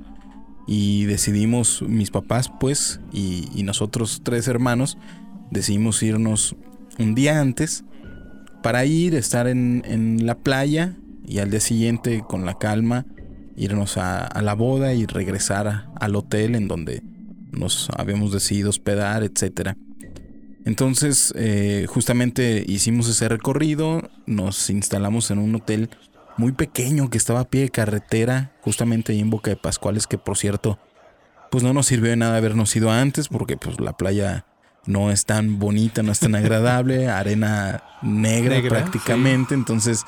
y 0.71 1.05
decidimos, 1.05 1.81
mis 1.81 2.11
papás 2.11 2.51
pues, 2.59 2.99
y, 3.11 3.63
nosotros 3.63 4.21
tres 4.23 4.47
hermanos, 4.47 4.99
decidimos 5.49 6.03
irnos 6.03 6.55
un 6.99 7.15
día 7.15 7.41
antes 7.41 7.83
para 8.61 8.85
ir, 8.85 9.15
estar 9.15 9.47
en, 9.47 10.27
la 10.27 10.37
playa 10.37 10.95
y 11.25 11.39
al 11.39 11.49
día 11.49 11.59
siguiente 11.59 12.21
con 12.21 12.45
la 12.45 12.59
calma 12.59 13.07
irnos 13.57 13.97
a, 13.97 14.29
la 14.43 14.53
boda 14.53 14.93
y 14.93 15.07
regresar 15.07 15.87
al 15.99 16.15
hotel 16.15 16.53
en 16.53 16.67
donde 16.67 17.01
nos 17.51 17.89
habíamos 17.97 18.31
decidido 18.31 18.69
hospedar, 18.69 19.23
etc. 19.23 19.71
Entonces, 20.65 21.33
eh, 21.35 21.87
justamente 21.89 22.63
hicimos 22.67 23.09
ese 23.09 23.27
recorrido, 23.27 24.07
nos 24.27 24.69
instalamos 24.69 25.31
en 25.31 25.39
un 25.39 25.55
hotel 25.55 25.89
muy 26.39 26.53
pequeño 26.53 27.09
que 27.09 27.17
estaba 27.17 27.41
a 27.41 27.49
pie 27.49 27.63
de 27.63 27.69
carretera, 27.69 28.51
justamente 28.61 29.11
ahí 29.11 29.19
en 29.19 29.29
Boca 29.29 29.51
de 29.51 29.57
Pascuales, 29.57 30.07
que 30.07 30.17
por 30.17 30.37
cierto, 30.37 30.79
pues 31.51 31.65
no 31.65 31.73
nos 31.73 31.87
sirvió 31.87 32.11
de 32.11 32.15
nada 32.15 32.37
habernos 32.37 32.73
ido 32.77 32.89
antes, 32.91 33.27
porque 33.27 33.57
pues 33.57 33.79
la 33.81 33.97
playa 33.97 34.45
no 34.85 35.11
es 35.11 35.25
tan 35.25 35.59
bonita, 35.59 36.01
no 36.01 36.13
es 36.13 36.19
tan 36.19 36.35
agradable, 36.35 37.09
arena 37.09 37.83
negra, 38.01 38.61
prácticamente, 38.67 39.53
entonces 39.53 40.05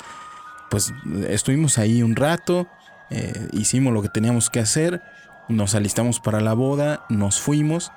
pues 0.70 0.94
estuvimos 1.28 1.76
ahí 1.76 2.02
un 2.02 2.16
rato, 2.16 2.66
eh, 3.10 3.48
hicimos 3.52 3.92
lo 3.92 4.00
que 4.00 4.08
teníamos 4.08 4.48
que 4.48 4.58
hacer 4.58 5.02
Nos 5.50 5.74
alistamos 5.74 6.18
para 6.18 6.40
la 6.40 6.54
boda, 6.54 7.04
nos 7.10 7.42
fuimos, 7.42 7.92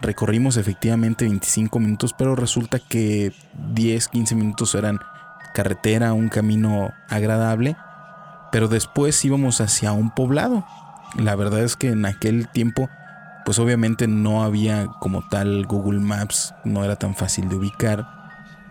recorrimos 0.00 0.56
efectivamente 0.56 1.24
25 1.24 1.80
minutos, 1.80 2.14
pero 2.16 2.36
resulta 2.36 2.78
que 2.78 3.32
10, 3.72 4.06
15 4.06 4.34
minutos 4.36 4.76
eran 4.76 5.00
carretera, 5.54 6.12
un 6.12 6.28
camino 6.28 6.92
agradable, 7.08 7.76
pero 8.52 8.68
después 8.68 9.24
íbamos 9.24 9.60
hacia 9.60 9.92
un 9.92 10.10
poblado. 10.10 10.66
La 11.16 11.34
verdad 11.34 11.60
es 11.60 11.76
que 11.76 11.88
en 11.88 12.06
aquel 12.06 12.48
tiempo, 12.48 12.88
pues 13.44 13.58
obviamente 13.58 14.06
no 14.06 14.44
había 14.44 14.86
como 15.00 15.26
tal 15.28 15.66
Google 15.66 16.00
Maps, 16.00 16.54
no 16.64 16.84
era 16.84 16.96
tan 16.96 17.14
fácil 17.14 17.48
de 17.48 17.56
ubicar. 17.56 18.06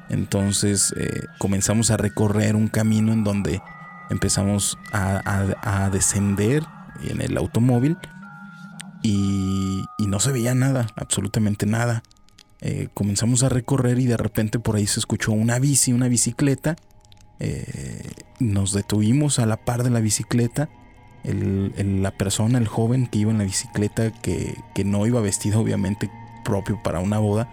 Entonces 0.10 0.94
eh, 0.98 1.26
comenzamos 1.38 1.92
a 1.92 1.98
recorrer 1.98 2.56
un 2.56 2.68
camino 2.68 3.14
en 3.14 3.24
donde 3.24 3.62
empezamos 4.10 4.78
a, 4.92 5.90
descender 5.92 6.64
en 7.02 7.22
el 7.22 7.38
automóvil 7.38 7.98
y, 9.02 9.86
no 10.00 10.20
se 10.20 10.32
veía 10.32 10.56
nada, 10.56 10.88
absolutamente 10.96 11.68
nada. 11.68 12.02
Eh, 12.62 12.90
comenzamos 12.94 13.44
a 13.44 13.50
recorrer 13.50 14.00
y 14.00 14.06
de 14.06 14.18
repente 14.18 14.60
por 14.60 14.76
ahí 14.76 14.86
se 14.88 15.00
escuchó 15.00 15.32
una 15.32 15.60
bici, 15.60 15.94
una 15.94 16.08
bicicleta. 16.08 16.76
Eh, 17.40 18.12
nos 18.40 18.74
detuvimos 18.74 19.40
a 19.40 19.46
la 19.46 19.58
par 19.58 19.84
de 19.84 19.90
la 19.90 20.00
bicicleta. 20.00 20.70
la 21.24 22.12
persona, 22.12 22.58
el 22.58 22.68
joven 22.68 23.08
que 23.08 23.20
iba 23.20 23.32
en 23.32 23.40
la 23.40 23.44
bicicleta, 23.44 24.12
que, 24.12 24.56
no 24.86 25.06
iba 25.06 25.22
vestido 25.22 25.60
obviamente 25.60 26.10
propio 26.44 26.82
para 26.84 27.00
una 27.00 27.20
boda, 27.20 27.50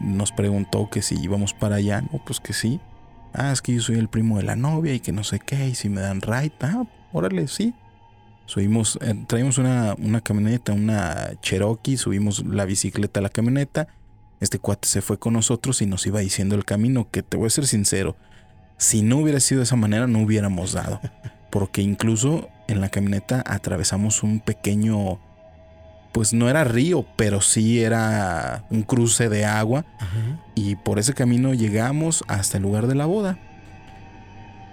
nos 0.00 0.32
preguntó 0.32 0.88
que 0.90 1.02
si 1.02 1.16
íbamos 1.20 1.54
para 1.54 1.76
allá. 1.76 2.02
No, 2.02 2.22
pues 2.24 2.40
que 2.40 2.52
sí 2.52 2.80
ah, 3.34 3.52
es 3.52 3.60
que 3.60 3.74
yo 3.74 3.82
soy 3.82 3.98
el 3.98 4.08
primo 4.08 4.38
de 4.38 4.44
la 4.44 4.56
novia 4.56 4.94
y 4.94 5.00
que 5.00 5.12
no 5.12 5.24
sé 5.24 5.40
qué, 5.40 5.68
y 5.68 5.74
si 5.74 5.88
me 5.88 6.00
dan 6.00 6.22
ride, 6.22 6.52
ah, 6.60 6.84
órale, 7.12 7.48
sí. 7.48 7.74
Subimos, 8.46 8.98
eh, 9.02 9.14
traímos 9.26 9.58
una 9.58 10.20
camioneta, 10.22 10.72
una 10.72 11.32
Cherokee, 11.40 11.96
subimos 11.96 12.44
la 12.44 12.64
bicicleta 12.66 13.20
a 13.20 13.22
la 13.22 13.30
camioneta. 13.30 13.88
Este 14.44 14.58
cuate 14.58 14.86
se 14.86 15.00
fue 15.00 15.18
con 15.18 15.32
nosotros 15.32 15.80
y 15.80 15.86
nos 15.86 16.06
iba 16.06 16.20
diciendo 16.20 16.54
el 16.54 16.66
camino, 16.66 17.08
que 17.10 17.22
te 17.22 17.38
voy 17.38 17.46
a 17.46 17.50
ser 17.50 17.66
sincero, 17.66 18.14
si 18.76 19.00
no 19.00 19.16
hubiera 19.16 19.40
sido 19.40 19.60
de 19.60 19.64
esa 19.64 19.74
manera 19.74 20.06
no 20.06 20.20
hubiéramos 20.20 20.74
dado. 20.74 21.00
Porque 21.50 21.80
incluso 21.80 22.50
en 22.68 22.82
la 22.82 22.90
camioneta 22.90 23.42
atravesamos 23.46 24.22
un 24.22 24.40
pequeño 24.40 25.18
pues 26.12 26.34
no 26.34 26.50
era 26.50 26.62
río, 26.62 27.06
pero 27.16 27.40
sí 27.40 27.82
era 27.82 28.66
un 28.68 28.82
cruce 28.82 29.30
de 29.30 29.46
agua. 29.46 29.86
Y 30.54 30.76
por 30.76 30.98
ese 30.98 31.14
camino 31.14 31.54
llegamos 31.54 32.22
hasta 32.28 32.58
el 32.58 32.64
lugar 32.64 32.86
de 32.86 32.94
la 32.94 33.06
boda. 33.06 33.38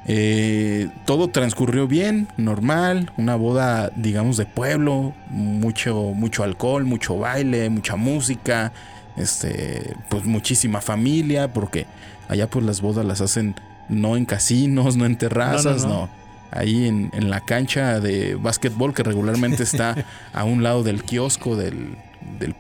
Eh, 0.06 0.90
todo 1.06 1.30
transcurrió 1.30 1.88
bien, 1.88 2.28
normal, 2.36 3.14
una 3.16 3.38
boda, 3.38 3.90
digamos, 3.96 4.36
de 4.36 4.46
pueblo, 4.46 5.14
mucho, 5.30 6.12
mucho 6.14 6.44
alcohol, 6.44 6.84
mucho 6.84 7.18
baile, 7.18 7.70
mucha 7.70 7.96
música, 7.96 8.74
este, 9.18 9.96
pues 10.10 10.26
muchísima 10.26 10.82
familia, 10.82 11.54
porque 11.54 11.86
allá 12.30 12.50
pues 12.50 12.66
las 12.66 12.82
bodas 12.82 13.06
las 13.06 13.22
hacen 13.22 13.56
no 13.90 14.16
en 14.16 14.26
casinos, 14.26 14.96
no 14.96 15.06
en 15.06 15.18
terrazas, 15.18 15.86
no 15.86 16.10
ahí 16.52 16.88
en, 16.88 17.30
la 17.30 17.42
cancha 17.42 18.00
de 18.00 18.36
básquetbol 18.36 18.94
que 18.94 19.04
regularmente 19.04 19.64
está 19.64 19.96
a 20.34 20.44
un 20.44 20.64
lado 20.64 20.84
del 20.84 21.04
kiosco 21.04 21.56
del, 21.56 21.98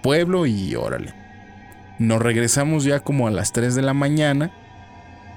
pueblo 0.01 0.45
y 0.45 0.75
órale. 0.75 1.13
Nos 1.99 2.21
regresamos 2.21 2.83
ya 2.83 3.01
como 3.01 3.27
a 3.27 3.31
las 3.31 3.51
3 3.51 3.75
de 3.75 3.81
la 3.81 3.93
mañana. 3.93 4.51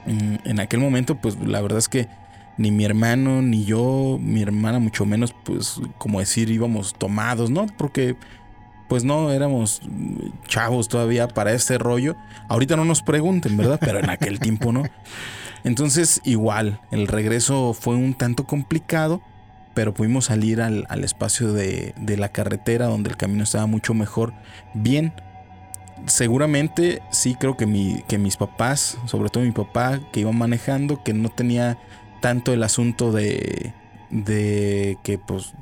Mm, 0.07 0.49
en 0.49 0.61
aquel 0.61 0.81
momento, 0.81 1.17
pues 1.17 1.37
la 1.39 1.61
verdad 1.61 1.79
es 1.79 1.89
que 1.89 2.09
ni 2.57 2.71
mi 2.71 2.85
hermano 2.85 3.43
ni 3.43 3.65
yo, 3.65 4.19
mi 4.21 4.41
hermana 4.41 4.79
mucho 4.79 5.05
menos, 5.05 5.35
pues 5.45 5.81
como 5.99 6.21
decir, 6.21 6.51
íbamos 6.51 6.95
tomados, 6.95 7.51
¿no? 7.51 7.67
Porque 7.77 8.17
pues 8.89 9.05
no 9.05 9.31
éramos 9.31 9.83
chavos 10.47 10.89
todavía 10.89 11.29
para 11.29 11.53
este 11.53 11.79
rollo. 11.79 12.17
Ahorita 12.49 12.77
no 12.77 12.85
nos 12.85 13.03
pregunten, 13.03 13.57
¿verdad? 13.57 13.79
Pero 13.81 13.99
en 13.99 14.11
aquel 14.11 14.41
tiempo 14.41 14.73
no. 14.73 14.85
Entonces 15.65 16.21
igual, 16.25 16.81
el 16.91 17.09
regreso 17.09 17.73
fue 17.73 17.97
un 17.97 18.15
tanto 18.15 18.45
complicado, 18.45 19.23
pero 19.73 19.95
pudimos 19.95 20.27
salir 20.27 20.61
al, 20.61 21.05
espacio 21.05 21.53
de, 21.53 21.95
la 22.19 22.29
carretera 22.29 22.87
donde 22.87 23.11
el 23.11 23.17
camino 23.17 23.43
estaba 23.43 23.67
mucho 23.67 23.95
mejor. 23.95 24.35
Bien, 24.75 25.13
seguramente 26.07 27.03
sí 27.11 27.35
creo 27.35 27.57
que, 27.57 27.67
mi, 27.67 28.03
que 28.07 28.19
mis 28.19 28.37
papás, 28.37 28.99
sobre 29.07 29.31
todo 29.31 29.43
mi 29.43 29.53
papá 29.53 30.01
que 30.13 30.21
iba 30.21 30.33
manejando, 30.33 31.03
que 31.03 31.15
no 31.15 31.31
tenía 31.31 31.79
tanto 32.21 32.53
el 32.53 32.63
asunto 32.63 33.11
de, 33.11 33.73
de 34.15 34.97
que 35.03 35.19
pues 35.19 35.53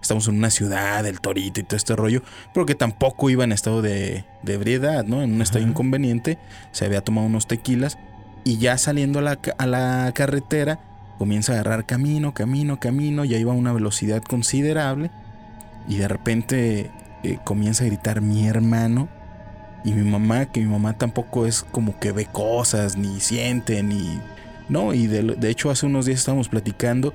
estamos 0.00 0.28
en 0.28 0.36
una 0.36 0.50
ciudad, 0.50 1.04
el 1.04 1.20
torito 1.20 1.58
y 1.58 1.64
todo 1.64 1.76
este 1.76 1.96
rollo, 1.96 2.22
pero 2.54 2.66
que 2.66 2.76
tampoco 2.76 3.28
iba 3.30 3.42
en 3.42 3.50
estado 3.50 3.82
de, 3.82 4.24
de 4.42 4.54
ebriedad, 4.54 5.04
¿no? 5.04 5.22
En 5.22 5.34
un 5.34 5.42
estado 5.42 5.66
inconveniente, 5.66 6.38
se 6.70 6.84
había 6.84 7.00
tomado 7.00 7.26
unos 7.26 7.48
tequilas 7.48 7.98
y 8.44 8.58
ya 8.58 8.76
saliendo 8.78 9.20
a 9.20 9.66
la, 9.66 10.12
carretera, 10.12 10.80
comienza 11.18 11.52
a 11.52 11.54
agarrar 11.56 11.86
camino, 11.86 12.34
camino, 12.34 12.80
camino, 12.80 13.24
ya 13.24 13.38
iba 13.38 13.52
a 13.52 13.56
una 13.56 13.72
velocidad 13.72 14.22
considerable. 14.22 15.10
Y 15.88 15.96
de 15.96 16.08
repente 16.08 16.90
eh, 17.22 17.38
comienza 17.44 17.84
a 17.84 17.86
gritar 17.86 18.20
mi 18.20 18.46
hermano. 18.46 19.08
Y 19.84 19.92
mi 19.92 20.08
mamá, 20.08 20.46
que 20.46 20.60
mi 20.60 20.66
mamá 20.66 20.94
tampoco 20.98 21.46
es 21.46 21.62
como 21.62 21.98
que 21.98 22.12
ve 22.12 22.26
cosas, 22.26 22.96
ni 22.96 23.20
siente, 23.20 23.82
ni... 23.82 24.20
No, 24.68 24.94
y 24.94 25.06
de, 25.06 25.22
de, 25.22 25.50
hecho 25.50 25.70
hace 25.70 25.86
unos 25.86 26.06
días 26.06 26.20
estábamos 26.20 26.48
platicando 26.48 27.12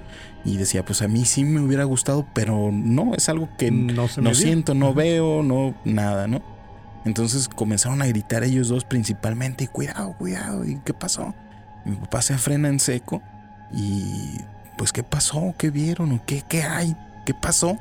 y 0.48 0.56
decía, 0.56 0.86
pues 0.86 1.02
a 1.02 1.10
mí 1.10 1.26
sí 1.26 1.44
me 1.44 1.60
hubiera 1.60 1.84
gustado, 1.84 2.26
pero 2.34 2.72
no, 2.72 3.14
es 3.16 3.28
algo 3.28 3.50
que 3.58 3.70
no, 3.70 4.08
no 4.18 4.34
siento, 4.34 4.74
no 4.74 4.94
veo, 4.94 5.44
no, 5.44 5.76
nada, 5.84 6.28
¿no? 6.28 6.42
Entonces 7.04 7.50
comenzaron 7.50 8.02
a 8.02 8.08
gritar 8.08 8.46
ellos 8.46 8.70
dos 8.70 8.86
principalmente, 8.86 9.66
y 9.66 9.68
cuidado, 9.68 10.14
cuidado, 10.14 10.64
¿y 10.64 10.80
qué 10.86 10.94
pasó? 10.94 11.36
Mi 11.84 11.98
papá 11.98 12.22
se 12.22 12.38
frena 12.38 12.70
en 12.70 12.80
seco 12.80 13.22
y 13.74 14.38
pues 14.78 14.94
¿qué 14.94 15.04
pasó? 15.04 15.54
¿Qué 15.58 15.70
vieron? 15.70 16.18
qué, 16.26 16.42
qué 16.48 16.64
hay? 16.64 16.96
¿Qué 17.26 17.34
pasó? 17.34 17.78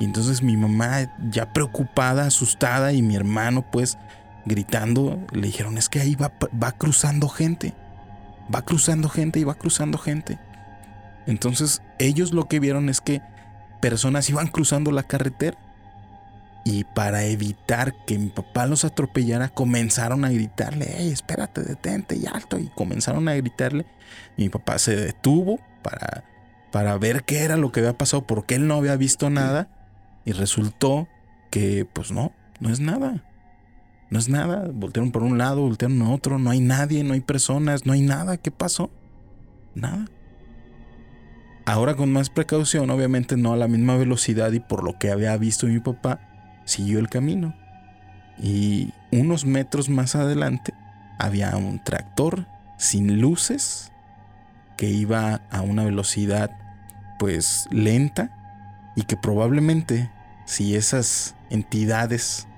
Y 0.00 0.04
entonces 0.04 0.42
mi 0.42 0.56
mamá 0.56 1.10
ya 1.30 1.52
preocupada, 1.52 2.26
asustada 2.26 2.94
y 2.94 3.02
mi 3.02 3.14
hermano 3.14 3.62
pues 3.70 3.98
gritando, 4.46 5.18
le 5.32 5.48
dijeron 5.48 5.76
es 5.76 5.90
que 5.90 6.00
ahí 6.00 6.14
va, 6.14 6.32
va 6.62 6.72
cruzando 6.72 7.28
gente, 7.28 7.74
va 8.54 8.62
cruzando 8.62 9.10
gente 9.10 9.38
y 9.38 9.44
va 9.44 9.54
cruzando 9.54 9.98
gente. 9.98 10.38
Entonces 11.26 11.82
ellos 11.98 12.32
lo 12.32 12.48
que 12.48 12.60
vieron 12.60 12.88
es 12.88 13.00
que 13.00 13.22
personas 13.80 14.28
iban 14.30 14.48
cruzando 14.48 14.92
la 14.92 15.02
carretera 15.02 15.58
y 16.64 16.84
para 16.84 17.24
evitar 17.24 17.94
que 18.06 18.18
mi 18.18 18.30
papá 18.30 18.66
los 18.66 18.86
atropellara, 18.86 19.50
comenzaron 19.50 20.24
a 20.24 20.30
gritarle, 20.30 20.94
hey, 20.96 21.10
espérate, 21.10 21.62
detente 21.62 22.16
y 22.16 22.24
alto. 22.26 22.58
Y 22.58 22.68
comenzaron 22.68 23.28
a 23.28 23.34
gritarle. 23.34 23.84
mi 24.38 24.48
papá 24.48 24.78
se 24.78 24.96
detuvo 24.96 25.60
para, 25.82 26.24
para 26.72 26.96
ver 26.96 27.24
qué 27.24 27.40
era 27.40 27.58
lo 27.58 27.70
que 27.70 27.80
había 27.80 27.98
pasado, 27.98 28.26
porque 28.26 28.54
él 28.54 28.66
no 28.66 28.76
había 28.76 28.96
visto 28.96 29.28
nada. 29.28 29.68
Y 30.24 30.32
resultó 30.32 31.06
que, 31.50 31.86
pues 31.92 32.10
no, 32.10 32.32
no 32.60 32.70
es 32.70 32.80
nada. 32.80 33.22
No 34.08 34.18
es 34.18 34.30
nada. 34.30 34.70
Voltearon 34.72 35.12
por 35.12 35.22
un 35.22 35.36
lado, 35.36 35.60
voltearon 35.60 36.00
a 36.00 36.10
otro. 36.12 36.38
No 36.38 36.48
hay 36.48 36.60
nadie, 36.60 37.04
no 37.04 37.12
hay 37.12 37.20
personas, 37.20 37.84
no 37.84 37.92
hay 37.92 38.00
nada. 38.00 38.38
¿Qué 38.38 38.50
pasó? 38.50 38.90
Nada. 39.74 40.06
Ahora 41.66 41.94
con 41.94 42.12
más 42.12 42.28
precaución, 42.28 42.90
obviamente 42.90 43.36
no 43.36 43.52
a 43.52 43.56
la 43.56 43.68
misma 43.68 43.96
velocidad 43.96 44.52
y 44.52 44.60
por 44.60 44.84
lo 44.84 44.98
que 44.98 45.10
había 45.10 45.36
visto 45.38 45.66
mi 45.66 45.80
papá, 45.80 46.20
siguió 46.64 46.98
el 46.98 47.08
camino. 47.08 47.54
Y 48.38 48.92
unos 49.10 49.46
metros 49.46 49.88
más 49.88 50.14
adelante 50.14 50.74
había 51.18 51.56
un 51.56 51.82
tractor 51.82 52.46
sin 52.76 53.20
luces 53.20 53.92
que 54.76 54.90
iba 54.90 55.40
a 55.50 55.62
una 55.62 55.84
velocidad 55.84 56.50
pues 57.18 57.68
lenta 57.70 58.30
y 58.96 59.02
que 59.02 59.16
probablemente 59.16 60.10
si 60.44 60.74
esas 60.74 61.36
entidades 61.50 62.48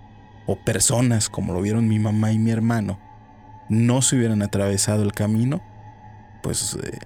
o 0.46 0.56
personas 0.56 1.28
como 1.28 1.52
lo 1.52 1.60
vieron 1.60 1.88
mi 1.88 1.98
mamá 1.98 2.32
y 2.32 2.38
mi 2.38 2.50
hermano 2.50 2.98
no 3.68 4.00
se 4.00 4.16
hubieran 4.16 4.42
atravesado 4.42 5.02
el 5.02 5.12
camino 5.12 5.60
pues 6.42 6.78
eh, 6.82 6.98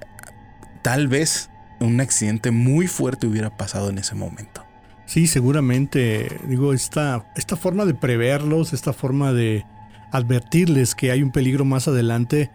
tal 0.82 1.08
vez 1.08 1.49
un 1.80 2.00
accidente 2.00 2.50
muy 2.50 2.86
fuerte 2.86 3.26
hubiera 3.26 3.56
pasado 3.56 3.90
en 3.90 3.98
ese 3.98 4.14
momento. 4.14 4.64
Sí, 5.06 5.26
seguramente, 5.26 6.38
digo, 6.46 6.72
esta, 6.72 7.26
esta 7.34 7.56
forma 7.56 7.84
de 7.84 7.94
preverlos, 7.94 8.72
esta 8.72 8.92
forma 8.92 9.32
de 9.32 9.64
advertirles 10.12 10.94
que 10.94 11.10
hay 11.10 11.22
un 11.22 11.32
peligro 11.32 11.64
más 11.64 11.88
adelante, 11.88 12.50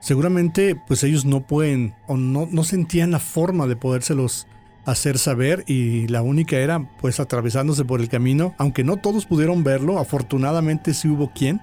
seguramente 0.00 0.74
pues 0.74 1.04
ellos 1.04 1.24
no 1.24 1.46
pueden 1.46 1.94
o 2.06 2.16
no, 2.16 2.48
no 2.50 2.64
sentían 2.64 3.10
la 3.10 3.18
forma 3.18 3.66
de 3.66 3.76
podérselos 3.76 4.46
hacer 4.86 5.18
saber 5.18 5.64
y 5.66 6.08
la 6.08 6.22
única 6.22 6.56
era 6.56 6.88
pues 6.98 7.20
atravesándose 7.20 7.84
por 7.84 8.00
el 8.00 8.08
camino, 8.08 8.54
aunque 8.56 8.84
no 8.84 8.96
todos 8.96 9.26
pudieron 9.26 9.62
verlo, 9.62 9.98
afortunadamente 9.98 10.94
sí 10.94 11.08
hubo 11.08 11.30
quien 11.32 11.60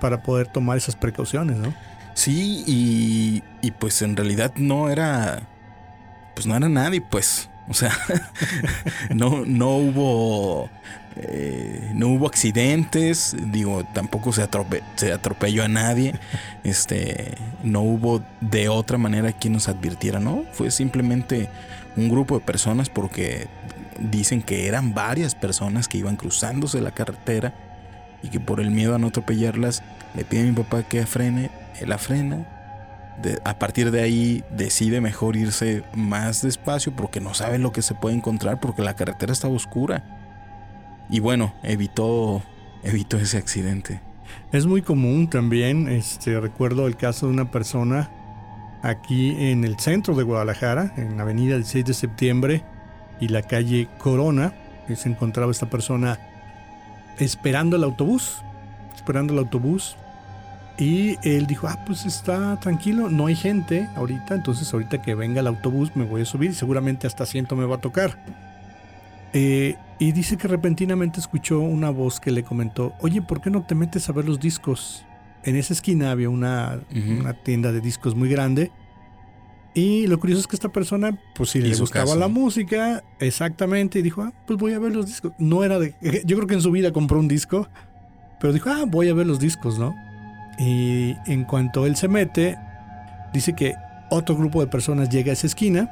para 0.00 0.22
poder 0.24 0.48
tomar 0.48 0.76
esas 0.76 0.96
precauciones, 0.96 1.56
¿no? 1.56 1.72
Sí, 2.14 2.64
y, 2.66 3.44
y 3.62 3.70
pues 3.70 4.02
en 4.02 4.16
realidad 4.16 4.54
no 4.56 4.90
era, 4.90 5.48
pues 6.38 6.46
no 6.46 6.56
era 6.56 6.68
nadie, 6.68 7.00
pues 7.00 7.50
O 7.68 7.74
sea, 7.74 7.90
no, 9.12 9.44
no 9.44 9.76
hubo. 9.76 10.70
eh, 11.16 11.90
no 11.94 12.10
hubo 12.10 12.28
accidentes, 12.28 13.34
digo, 13.50 13.82
tampoco 13.92 14.32
se, 14.32 14.48
se 14.94 15.12
atropelló 15.12 15.64
a 15.64 15.68
nadie, 15.68 16.14
este, 16.62 17.34
no 17.64 17.80
hubo 17.80 18.22
de 18.40 18.68
otra 18.68 18.98
manera 18.98 19.32
quien 19.32 19.54
nos 19.54 19.66
advirtiera, 19.68 20.20
¿no? 20.20 20.44
Fue 20.52 20.70
simplemente 20.70 21.48
un 21.96 22.08
grupo 22.08 22.38
de 22.38 22.44
personas 22.44 22.88
porque 22.88 23.48
dicen 23.98 24.40
que 24.40 24.68
eran 24.68 24.94
varias 24.94 25.34
personas 25.34 25.88
que 25.88 25.98
iban 25.98 26.14
cruzándose 26.14 26.80
la 26.80 26.92
carretera 26.92 27.52
y 28.22 28.28
que 28.28 28.38
por 28.38 28.60
el 28.60 28.70
miedo 28.70 28.94
a 28.94 28.98
no 28.98 29.08
atropellarlas 29.08 29.82
le 30.14 30.24
pide 30.24 30.42
a 30.42 30.44
mi 30.44 30.52
papá 30.52 30.84
que 30.84 31.04
frene, 31.04 31.50
él 31.80 31.88
la 31.88 31.98
frena. 31.98 32.46
A 33.44 33.58
partir 33.58 33.90
de 33.90 34.02
ahí 34.02 34.44
decide 34.50 35.00
mejor 35.00 35.36
irse 35.36 35.82
más 35.94 36.42
despacio 36.42 36.94
porque 36.94 37.20
no 37.20 37.34
sabe 37.34 37.58
lo 37.58 37.72
que 37.72 37.82
se 37.82 37.94
puede 37.94 38.14
encontrar 38.14 38.60
porque 38.60 38.82
la 38.82 38.94
carretera 38.94 39.32
estaba 39.32 39.54
oscura. 39.54 40.04
Y 41.10 41.20
bueno, 41.20 41.54
evitó, 41.62 42.42
evitó 42.82 43.16
ese 43.16 43.38
accidente. 43.38 44.00
Es 44.52 44.66
muy 44.66 44.82
común 44.82 45.28
también, 45.28 45.88
este, 45.88 46.38
recuerdo 46.38 46.86
el 46.86 46.96
caso 46.96 47.26
de 47.26 47.32
una 47.32 47.50
persona 47.50 48.10
aquí 48.82 49.50
en 49.50 49.64
el 49.64 49.78
centro 49.78 50.14
de 50.14 50.22
Guadalajara, 50.22 50.92
en 50.96 51.16
la 51.16 51.22
avenida 51.22 51.56
16 51.56 51.84
de 51.84 51.94
septiembre 51.94 52.62
y 53.20 53.28
la 53.28 53.42
calle 53.42 53.88
Corona, 53.98 54.52
que 54.86 54.96
se 54.96 55.08
encontraba 55.08 55.50
esta 55.50 55.68
persona 55.68 56.18
esperando 57.18 57.76
el 57.76 57.84
autobús, 57.84 58.42
esperando 58.94 59.32
el 59.32 59.40
autobús. 59.40 59.96
Y 60.78 61.18
él 61.28 61.48
dijo, 61.48 61.66
ah, 61.66 61.82
pues 61.84 62.06
está 62.06 62.58
tranquilo, 62.60 63.10
no 63.10 63.26
hay 63.26 63.34
gente 63.34 63.88
ahorita, 63.96 64.36
entonces 64.36 64.72
ahorita 64.72 65.02
que 65.02 65.16
venga 65.16 65.40
el 65.40 65.48
autobús 65.48 65.96
me 65.96 66.04
voy 66.04 66.22
a 66.22 66.24
subir 66.24 66.52
y 66.52 66.54
seguramente 66.54 67.08
hasta 67.08 67.24
asiento 67.24 67.56
me 67.56 67.64
va 67.64 67.76
a 67.76 67.80
tocar. 67.80 68.24
Eh, 69.32 69.74
y 69.98 70.12
dice 70.12 70.36
que 70.36 70.46
repentinamente 70.46 71.18
escuchó 71.18 71.58
una 71.58 71.90
voz 71.90 72.20
que 72.20 72.30
le 72.30 72.44
comentó, 72.44 72.94
oye, 73.00 73.20
¿por 73.20 73.40
qué 73.40 73.50
no 73.50 73.64
te 73.64 73.74
metes 73.74 74.08
a 74.08 74.12
ver 74.12 74.26
los 74.26 74.38
discos? 74.38 75.04
En 75.42 75.56
esa 75.56 75.74
esquina 75.74 76.12
había 76.12 76.30
una, 76.30 76.80
una 76.94 77.34
tienda 77.34 77.72
de 77.72 77.80
discos 77.80 78.14
muy 78.14 78.28
grande. 78.28 78.70
Y 79.74 80.06
lo 80.06 80.18
curioso 80.18 80.40
es 80.40 80.46
que 80.46 80.56
esta 80.56 80.70
persona, 80.70 81.18
pues 81.34 81.50
sí 81.50 81.60
le 81.60 81.76
gustaba 81.76 82.06
caso. 82.06 82.18
la 82.18 82.28
música, 82.28 83.02
exactamente, 83.18 83.98
y 83.98 84.02
dijo, 84.02 84.22
ah, 84.22 84.32
pues 84.46 84.58
voy 84.58 84.72
a 84.74 84.78
ver 84.78 84.94
los 84.94 85.06
discos. 85.06 85.32
No 85.38 85.64
era 85.64 85.78
de... 85.78 85.94
Yo 86.24 86.36
creo 86.36 86.46
que 86.46 86.54
en 86.54 86.62
su 86.62 86.70
vida 86.70 86.92
compró 86.92 87.18
un 87.18 87.28
disco, 87.28 87.68
pero 88.40 88.52
dijo, 88.52 88.70
ah, 88.70 88.84
voy 88.86 89.08
a 89.08 89.14
ver 89.14 89.26
los 89.26 89.38
discos, 89.40 89.78
¿no? 89.78 89.94
Y 90.58 91.16
en 91.26 91.44
cuanto 91.44 91.86
él 91.86 91.96
se 91.96 92.08
mete, 92.08 92.58
dice 93.32 93.54
que 93.54 93.76
otro 94.10 94.36
grupo 94.36 94.60
de 94.60 94.66
personas 94.66 95.08
llega 95.08 95.30
a 95.30 95.34
esa 95.34 95.46
esquina 95.46 95.90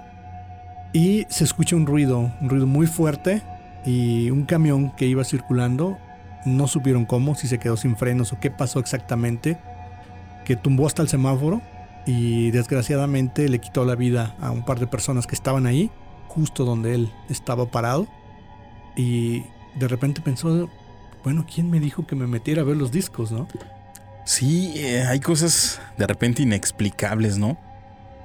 y 0.93 1.26
se 1.28 1.44
escucha 1.44 1.76
un 1.76 1.86
ruido, 1.86 2.32
un 2.40 2.48
ruido 2.48 2.66
muy 2.66 2.86
fuerte 2.86 3.43
y 3.84 4.30
un 4.30 4.44
camión 4.44 4.90
que 4.90 5.06
iba 5.06 5.22
circulando, 5.24 5.98
no 6.44 6.66
supieron 6.66 7.05
cómo, 7.05 7.34
si 7.34 7.47
se 7.47 7.59
quedó 7.59 7.76
sin 7.76 7.97
frenos 7.97 8.32
o 8.32 8.40
qué 8.40 8.51
pasó 8.51 8.80
exactamente, 8.80 9.59
que 10.44 10.56
tumbó 10.56 10.86
hasta 10.86 11.02
el 11.02 11.09
semáforo 11.09 11.60
y 12.06 12.51
desgraciadamente 12.51 13.48
le 13.48 13.60
quitó 13.60 13.84
la 13.84 13.94
vida 13.94 14.34
a 14.40 14.51
un 14.51 14.64
par 14.64 14.78
de 14.78 14.86
personas 14.86 15.26
que 15.26 15.34
estaban 15.34 15.66
ahí, 15.66 15.90
justo 16.28 16.64
donde 16.64 16.94
él 16.94 17.12
estaba 17.28 17.66
parado 17.66 18.06
y 18.97 19.44
de 19.74 19.88
repente 19.88 20.20
pensó, 20.20 20.70
bueno, 21.22 21.44
¿quién 21.52 21.70
me 21.70 21.80
dijo 21.80 22.06
que 22.06 22.16
me 22.16 22.26
metiera 22.26 22.62
a 22.62 22.64
ver 22.64 22.76
los 22.76 22.90
discos, 22.90 23.30
no? 23.30 23.47
Sí, 24.27 24.74
eh, 24.78 25.05
hay 25.07 25.20
cosas 25.20 25.81
de 25.97 26.05
repente 26.05 26.43
inexplicables, 26.43 27.39
¿no? 27.39 27.57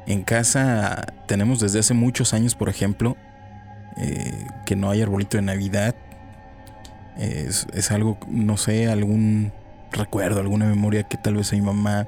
En 0.07 0.23
casa 0.23 1.05
tenemos 1.27 1.59
desde 1.59 1.77
hace 1.77 1.93
muchos 1.93 2.33
años, 2.33 2.55
por 2.55 2.69
ejemplo, 2.69 3.17
eh, 3.97 4.47
que 4.65 4.75
no 4.75 4.89
hay 4.89 5.03
arbolito 5.03 5.37
de 5.37 5.43
Navidad. 5.43 5.93
Es, 7.17 7.91
algo, 7.91 8.17
no 8.27 8.57
sé, 8.57 8.89
algún 8.89 9.53
recuerdo, 9.91 10.39
alguna 10.39 10.65
memoria 10.65 11.03
que 11.03 11.17
tal 11.17 11.35
vez 11.35 11.53
a 11.53 11.55
mi 11.55 11.61
mamá 11.61 12.07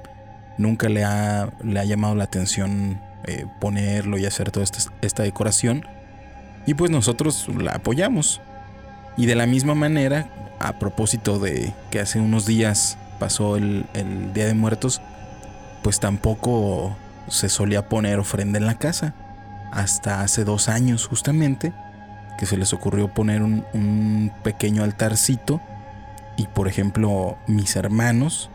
nunca 0.58 0.90
le 0.90 1.04
ha, 1.04 1.54
le 1.64 1.80
ha 1.80 1.86
llamado 1.86 2.16
la 2.16 2.24
atención 2.24 3.00
eh, 3.26 3.46
ponerlo 3.62 4.18
y 4.18 4.26
hacer 4.26 4.50
toda 4.50 4.64
esta, 4.64 4.80
esta 5.04 5.22
decoración. 5.22 5.86
Y 6.66 6.74
pues 6.74 6.90
nosotros 6.90 7.48
la 7.56 7.74
apoyamos. 7.74 8.42
Y 9.18 9.28
de 9.28 9.36
la 9.36 9.46
misma 9.46 9.76
manera, 9.76 10.30
a 10.58 10.80
propósito 10.80 11.38
de 11.38 11.74
que 11.92 12.00
hace 12.00 12.20
unos 12.20 12.48
días 12.48 12.98
pasó 13.24 13.56
el, 13.56 13.86
Día 14.34 14.48
de 14.48 14.54
Muertos, 14.54 15.02
pues 15.82 16.02
tampoco 16.02 16.94
se 17.30 17.48
solía 17.48 17.88
poner 17.88 18.20
ofrenda 18.20 18.60
en 18.60 18.66
la 18.66 18.78
casa. 18.78 19.14
Hasta 19.72 20.24
hace 20.24 20.44
dos 20.44 20.68
años 20.68 21.08
justamente, 21.08 21.72
que 22.38 22.46
se 22.46 22.58
les 22.58 22.74
ocurrió 22.74 23.14
poner 23.14 23.42
un, 23.42 24.30
pequeño 24.44 24.84
altarcito 24.84 25.62
y 26.36 26.48
por 26.48 26.68
ejemplo 26.68 27.38
mis 27.48 27.78
hermanos 27.78 28.50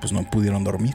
pues 0.00 0.12
no 0.12 0.22
pudieron 0.22 0.62
dormir. 0.62 0.94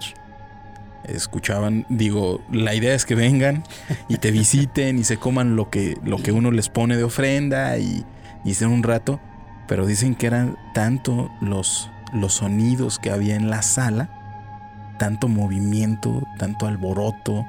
Escuchaban, 1.04 1.86
digo, 1.90 2.40
la 2.50 2.74
idea 2.74 2.96
es 2.96 3.06
que 3.06 3.16
vengan 3.16 3.66
y 4.08 4.16
te 4.16 4.32
visiten 4.32 4.98
y 4.98 5.04
se 5.04 5.18
coman 5.18 5.58
lo 5.58 5.70
que, 5.70 5.98
lo 6.06 6.24
que 6.24 6.32
uno 6.32 6.52
les 6.52 6.70
pone 6.70 6.96
de 6.96 7.04
ofrenda 7.04 7.78
y, 7.80 8.06
y 8.46 8.64
un 8.64 8.82
rato, 8.82 9.20
pero 9.68 9.86
dicen 9.86 10.16
que 10.16 10.28
eran 10.28 10.58
tanto 10.74 11.30
los, 11.42 11.92
los 12.14 12.34
sonidos 12.34 13.00
que 13.00 13.12
había 13.12 13.36
en 13.36 13.50
la 13.50 13.62
sala, 13.62 14.10
tanto 14.98 15.28
movimiento, 15.28 16.24
tanto 16.38 16.68
alboroto, 16.68 17.46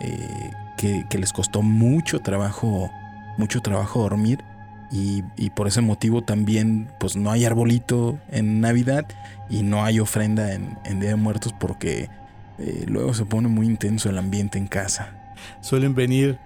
eh, 0.00 0.50
que, 0.76 1.06
les 1.18 1.32
costó 1.32 1.62
mucho 1.62 2.20
trabajo, 2.20 2.90
mucho 3.36 3.60
trabajo 3.60 4.02
dormir. 4.02 4.44
Y, 4.90 5.22
por 5.50 5.68
ese 5.68 5.82
motivo 5.82 6.22
también, 6.22 6.90
pues 6.98 7.14
no 7.14 7.30
hay 7.30 7.44
arbolito 7.44 8.18
en 8.30 8.60
Navidad 8.60 9.04
y 9.50 9.62
no 9.62 9.84
hay 9.84 10.00
ofrenda 10.00 10.54
en, 10.54 10.78
en 10.84 11.00
Día 11.00 11.10
de 11.10 11.16
Muertos 11.16 11.54
porque 11.58 12.08
eh, 12.58 12.84
luego 12.88 13.12
se 13.12 13.24
pone 13.24 13.48
muy 13.48 13.66
intenso 13.66 14.08
el 14.08 14.18
ambiente 14.18 14.58
en 14.58 14.66
casa. 14.66 15.10
Suelen 15.60 15.94
venir 15.94 16.38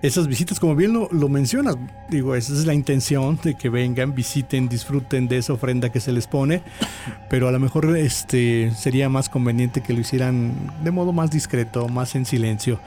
esas 0.00 0.28
visitas, 0.28 0.60
como 0.60 0.76
bien 0.76 0.92
lo, 0.92 1.08
lo 1.10 1.28
mencionas, 1.28 1.76
digo, 2.08 2.34
esa 2.34 2.52
es 2.52 2.66
la 2.66 2.74
intención 2.74 3.38
de 3.42 3.54
que 3.54 3.68
vengan, 3.68 4.14
visiten, 4.14 4.68
disfruten 4.68 5.26
de 5.26 5.38
esa 5.38 5.52
ofrenda 5.52 5.90
que 5.90 6.00
se 6.00 6.12
les 6.12 6.26
pone, 6.26 6.62
pero 7.28 7.48
a 7.48 7.52
lo 7.52 7.58
mejor 7.58 7.96
este, 7.96 8.70
sería 8.76 9.08
más 9.08 9.28
conveniente 9.28 9.82
que 9.82 9.92
lo 9.92 10.00
hicieran 10.00 10.54
de 10.84 10.90
modo 10.90 11.12
más 11.12 11.30
discreto, 11.30 11.88
más 11.88 12.14
en 12.14 12.26
silencio. 12.26 12.80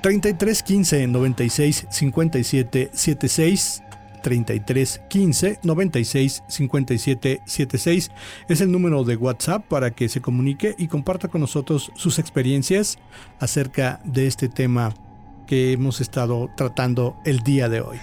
33 0.00 0.62
15 0.62 1.06
96 1.08 1.86
57 1.90 2.90
76 2.90 3.82
33 4.22 5.02
15 5.08 5.60
96 5.62 6.42
57 6.46 7.42
76 7.44 8.10
es 8.48 8.60
el 8.62 8.72
número 8.72 9.04
de 9.04 9.16
WhatsApp 9.16 9.64
para 9.66 9.90
que 9.90 10.08
se 10.08 10.22
comunique 10.22 10.74
y 10.78 10.88
comparta 10.88 11.28
con 11.28 11.42
nosotros 11.42 11.92
sus 11.96 12.18
experiencias 12.18 12.98
acerca 13.40 14.00
de 14.04 14.26
este 14.26 14.48
tema 14.48 14.94
que 15.50 15.72
hemos 15.72 16.00
estado 16.00 16.48
tratando 16.54 17.16
el 17.24 17.40
día 17.40 17.68
de 17.68 17.80
hoy. 17.80 17.98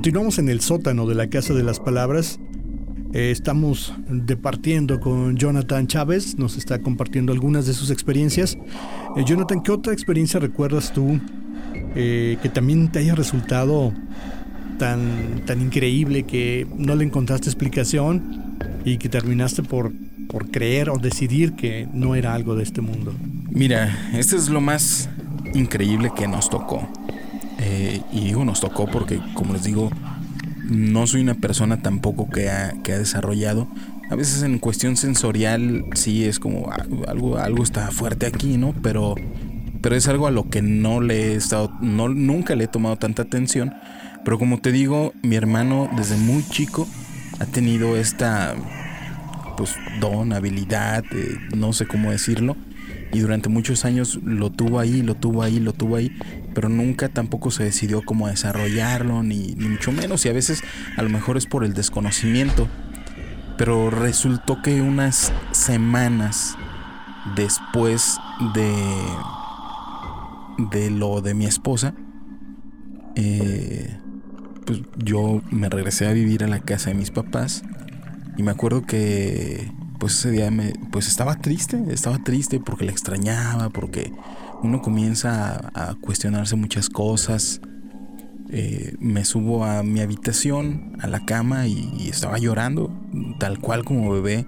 Continuamos 0.00 0.38
en 0.38 0.48
el 0.48 0.62
sótano 0.62 1.06
de 1.06 1.14
la 1.14 1.26
Casa 1.26 1.52
de 1.52 1.62
las 1.62 1.78
Palabras. 1.78 2.40
Eh, 3.12 3.30
estamos 3.30 3.92
departiendo 4.08 4.98
con 4.98 5.36
Jonathan 5.36 5.86
Chávez, 5.88 6.38
nos 6.38 6.56
está 6.56 6.78
compartiendo 6.78 7.34
algunas 7.34 7.66
de 7.66 7.74
sus 7.74 7.90
experiencias. 7.90 8.56
Eh, 9.14 9.24
Jonathan, 9.26 9.62
¿qué 9.62 9.72
otra 9.72 9.92
experiencia 9.92 10.40
recuerdas 10.40 10.94
tú 10.94 11.20
eh, 11.94 12.38
que 12.40 12.48
también 12.48 12.90
te 12.90 13.00
haya 13.00 13.14
resultado 13.14 13.92
tan, 14.78 15.42
tan 15.44 15.60
increíble 15.60 16.22
que 16.22 16.66
no 16.78 16.94
le 16.94 17.04
encontraste 17.04 17.50
explicación 17.50 18.56
y 18.86 18.96
que 18.96 19.10
terminaste 19.10 19.62
por, 19.62 19.92
por 20.28 20.50
creer 20.50 20.88
o 20.88 20.96
decidir 20.96 21.52
que 21.56 21.86
no 21.92 22.14
era 22.14 22.32
algo 22.32 22.56
de 22.56 22.62
este 22.62 22.80
mundo? 22.80 23.12
Mira, 23.50 24.10
esto 24.14 24.34
es 24.34 24.48
lo 24.48 24.62
más 24.62 25.10
increíble 25.52 26.10
que 26.16 26.26
nos 26.26 26.48
tocó. 26.48 26.88
Eh, 27.62 28.00
y 28.10 28.20
digo 28.24 28.44
nos 28.44 28.60
tocó 28.60 28.86
porque, 28.86 29.20
como 29.34 29.52
les 29.52 29.64
digo, 29.64 29.90
no 30.64 31.06
soy 31.06 31.20
una 31.20 31.34
persona 31.34 31.82
tampoco 31.82 32.30
que 32.30 32.48
ha, 32.48 32.72
que 32.82 32.92
ha 32.92 32.98
desarrollado. 32.98 33.68
A 34.10 34.14
veces 34.14 34.42
en 34.42 34.58
cuestión 34.58 34.96
sensorial 34.96 35.84
sí 35.94 36.24
es 36.24 36.38
como 36.38 36.70
algo, 37.06 37.36
algo 37.36 37.62
está 37.62 37.90
fuerte 37.90 38.26
aquí, 38.26 38.56
¿no? 38.56 38.74
Pero, 38.82 39.14
pero 39.82 39.94
es 39.94 40.08
algo 40.08 40.26
a 40.26 40.30
lo 40.30 40.48
que 40.48 40.62
no 40.62 41.00
le 41.00 41.32
he 41.32 41.34
estado, 41.34 41.72
no, 41.80 42.08
nunca 42.08 42.54
le 42.54 42.64
he 42.64 42.68
tomado 42.68 42.96
tanta 42.96 43.22
atención. 43.22 43.74
Pero 44.24 44.38
como 44.38 44.60
te 44.60 44.72
digo, 44.72 45.12
mi 45.22 45.36
hermano 45.36 45.90
desde 45.96 46.16
muy 46.16 46.42
chico 46.44 46.88
ha 47.40 47.46
tenido 47.46 47.96
esta 47.96 48.54
pues 49.56 49.74
don, 50.00 50.32
habilidad, 50.32 51.04
eh, 51.12 51.36
no 51.54 51.72
sé 51.72 51.86
cómo 51.86 52.10
decirlo, 52.10 52.56
y 53.12 53.18
durante 53.18 53.48
muchos 53.48 53.84
años 53.84 54.18
lo 54.24 54.50
tuvo 54.50 54.78
ahí, 54.78 55.02
lo 55.02 55.14
tuvo 55.14 55.42
ahí, 55.42 55.60
lo 55.60 55.72
tuvo 55.72 55.96
ahí, 55.96 56.16
pero 56.54 56.68
nunca 56.68 57.08
tampoco 57.08 57.50
se 57.50 57.64
decidió 57.64 58.02
cómo 58.02 58.28
desarrollarlo, 58.28 59.22
ni, 59.22 59.54
mucho 59.56 59.92
menos, 59.92 60.24
y 60.26 60.28
a 60.28 60.32
veces 60.32 60.62
a 60.96 61.02
lo 61.02 61.08
mejor 61.08 61.36
es 61.36 61.46
por 61.46 61.64
el 61.64 61.74
desconocimiento. 61.74 62.68
Pero 63.56 63.90
resultó 63.90 64.62
que 64.62 64.80
unas 64.80 65.32
semanas 65.52 66.56
después 67.36 68.18
de, 68.54 68.72
de 70.70 70.90
lo 70.90 71.20
de 71.20 71.34
mi 71.34 71.44
esposa, 71.44 71.94
eh, 73.16 73.98
pues 74.64 74.80
yo 74.96 75.42
me 75.50 75.68
regresé 75.68 76.06
a 76.06 76.12
vivir 76.12 76.44
a 76.44 76.48
la 76.48 76.60
casa 76.60 76.90
de 76.90 76.96
mis 76.96 77.10
papás 77.10 77.62
y 78.36 78.42
me 78.42 78.50
acuerdo 78.50 78.82
que 78.82 79.70
pues 80.00 80.14
ese 80.14 80.30
día 80.30 80.50
me, 80.50 80.72
pues 80.90 81.06
estaba 81.06 81.36
triste, 81.36 81.80
estaba 81.90 82.18
triste 82.18 82.58
porque 82.58 82.86
le 82.86 82.90
extrañaba, 82.90 83.68
porque 83.68 84.10
uno 84.62 84.80
comienza 84.80 85.70
a, 85.74 85.94
cuestionarse 86.00 86.56
muchas 86.56 86.88
cosas. 86.88 87.60
Eh, 88.48 88.96
me 88.98 89.24
subo 89.24 89.64
a 89.64 89.82
mi 89.82 90.00
habitación, 90.00 90.96
a 91.00 91.06
la 91.06 91.24
cama 91.24 91.68
y, 91.68 92.08
estaba 92.08 92.38
llorando, 92.38 92.90
tal 93.38 93.60
cual 93.60 93.84
como 93.84 94.10
bebé. 94.10 94.46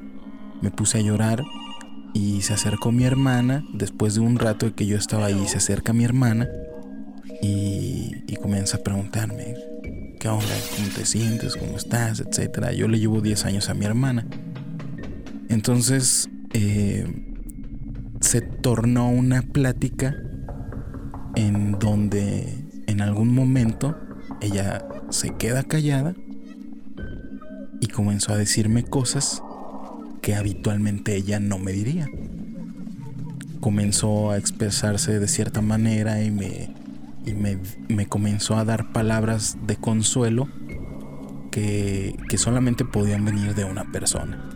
Me 0.62 0.70
puse 0.70 0.99
a 0.99 1.01
llorar 1.03 1.45
y 2.15 2.41
se 2.43 2.55
acercó 2.55 2.91
mi 2.91 3.05
hermana, 3.05 3.62
después 3.74 4.15
de 4.15 4.20
un 4.20 4.39
rato 4.39 4.66
de 4.66 4.73
que 4.73 4.87
yo 4.87 4.97
estaba 4.97 5.27
ahí, 5.27 5.47
se 5.49 5.59
acerca 5.59 5.93
mi 5.93 6.05
hermana 6.05 6.49
y, 7.43 8.24
y 8.27 8.37
comienza 8.37 8.79
a 8.79 8.81
preguntarme, 8.81 9.55
¿qué 10.19 10.29
onda? 10.29 10.55
¿Cómo 10.77 10.89
te 10.95 11.05
sientes? 11.05 11.57
¿Cómo 11.57 11.77
estás? 11.77 12.20
Etcétera. 12.20 12.73
Yo 12.73 12.89
le 12.89 12.99
llevo 12.99 13.20
10 13.20 13.45
años 13.45 13.69
a 13.69 13.74
mi 13.74 13.85
hermana. 13.85 14.27
Entonces 15.53 16.31
eh, 16.55 17.07
se 18.20 18.41
tornó 18.41 19.11
una 19.11 19.43
plática 19.43 20.16
en 21.35 21.73
donde 21.79 22.65
en 22.87 23.03
algún 23.03 23.35
momento 23.35 23.95
ella 24.41 24.83
se 25.11 25.35
queda 25.35 25.62
callada 25.62 26.15
y 27.81 27.87
comenzó 27.89 28.33
a 28.33 28.39
decirme 28.39 28.83
cosas 28.83 29.43
que 30.23 30.35
habitualmente 30.35 31.16
ella 31.16 31.39
no 31.39 31.59
me 31.59 31.73
diría. 31.73 32.09
Comenzó 33.61 34.31
a 34.31 34.39
expresarse 34.39 35.19
de 35.19 35.29
cierta 35.29 35.61
manera 35.61 36.24
y 36.24 36.31
me, 36.31 36.70
y 37.27 37.35
me, 37.35 38.07
comenzó 38.07 38.57
a 38.57 38.65
dar 38.65 38.91
palabras 38.93 39.59
de 39.66 39.77
consuelo 39.77 40.49
que, 41.51 42.16
que 42.31 42.39
solamente 42.39 42.87
podían 42.87 43.27
venir 43.27 43.55
de 43.55 43.66
una 43.66 43.93
persona 43.93 44.52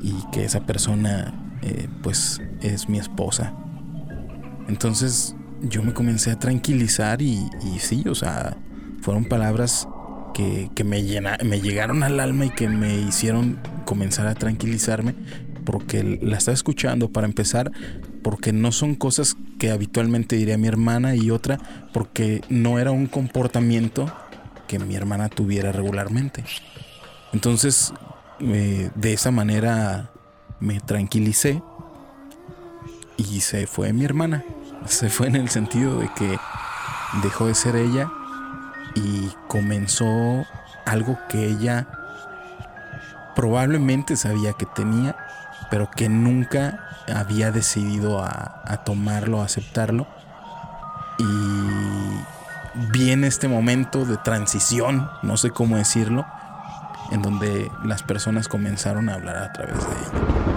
y 0.00 0.14
que 0.32 0.44
esa 0.44 0.60
persona 0.60 1.34
eh, 1.62 1.88
pues 2.02 2.40
es 2.60 2.88
mi 2.88 2.98
esposa. 2.98 3.54
Entonces 4.68 5.34
yo 5.62 5.82
me 5.82 5.92
comencé 5.92 6.30
a 6.30 6.38
tranquilizar 6.38 7.22
y, 7.22 7.48
sí, 7.78 8.04
o 8.08 8.14
sea, 8.14 8.56
fueron 9.00 9.24
palabras 9.24 9.88
que, 10.34 10.70
me, 10.84 11.02
me 11.44 11.60
llegaron 11.60 12.02
al 12.02 12.20
alma 12.20 12.46
y 12.46 12.50
que 12.50 12.68
me 12.68 12.94
hicieron 13.00 13.58
comenzar 13.84 14.26
a 14.26 14.34
tranquilizarme 14.34 15.14
porque 15.64 16.18
la 16.22 16.36
estaba 16.36 16.54
escuchando 16.54 17.10
para 17.10 17.26
empezar, 17.26 17.72
porque 18.22 18.52
no 18.52 18.70
son 18.70 18.94
cosas 18.94 19.36
que 19.58 19.70
habitualmente 19.70 20.36
diría 20.36 20.58
mi 20.58 20.68
hermana 20.68 21.16
y 21.16 21.30
otra 21.30 21.58
porque 21.92 22.42
no 22.48 22.78
era 22.78 22.92
un 22.92 23.06
comportamiento 23.06 24.12
que 24.68 24.78
mi 24.78 24.94
hermana 24.94 25.28
tuviera 25.28 25.72
regularmente. 25.72 26.44
Entonces 27.32 27.92
de 28.38 29.12
esa 29.12 29.30
manera 29.30 30.10
me 30.60 30.80
tranquilicé 30.80 31.62
y 33.16 33.40
se 33.40 33.66
fue 33.66 33.92
mi 33.92 34.04
hermana. 34.04 34.44
Se 34.86 35.08
fue 35.08 35.28
en 35.28 35.36
el 35.36 35.48
sentido 35.48 35.98
de 35.98 36.10
que 36.14 36.38
dejó 37.22 37.46
de 37.46 37.54
ser 37.54 37.76
ella 37.76 38.10
y 38.94 39.30
comenzó 39.48 40.44
algo 40.84 41.18
que 41.28 41.46
ella 41.46 41.88
probablemente 43.34 44.16
sabía 44.16 44.52
que 44.52 44.66
tenía, 44.66 45.16
pero 45.70 45.90
que 45.90 46.08
nunca 46.08 46.88
había 47.14 47.50
decidido 47.50 48.22
a, 48.22 48.62
a 48.64 48.84
tomarlo, 48.84 49.42
a 49.42 49.46
aceptarlo. 49.46 50.06
Y 51.18 51.24
viene 52.92 53.26
este 53.26 53.48
momento 53.48 54.04
de 54.04 54.16
transición, 54.18 55.10
no 55.22 55.36
sé 55.36 55.50
cómo 55.50 55.76
decirlo, 55.76 56.26
en 57.10 57.22
donde 57.22 57.70
las 57.84 58.02
personas 58.02 58.48
comenzaron 58.48 59.08
a 59.08 59.14
hablar 59.14 59.36
a 59.36 59.52
través 59.52 59.76
de 59.76 59.92
ella. 59.92 60.56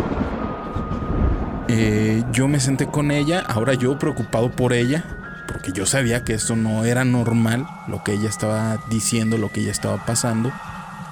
Eh, 1.67 2.23
yo 2.31 2.47
me 2.47 2.59
senté 2.59 2.87
con 2.87 3.11
ella, 3.11 3.43
ahora 3.47 3.75
yo 3.75 3.99
preocupado 3.99 4.51
por 4.51 4.73
ella, 4.73 5.03
porque 5.47 5.71
yo 5.71 5.85
sabía 5.85 6.23
que 6.23 6.33
esto 6.33 6.55
no 6.55 6.83
era 6.85 7.05
normal, 7.05 7.67
lo 7.87 8.03
que 8.03 8.13
ella 8.13 8.29
estaba 8.29 8.77
diciendo, 8.89 9.37
lo 9.37 9.51
que 9.51 9.61
ella 9.61 9.71
estaba 9.71 10.03
pasando. 10.05 10.51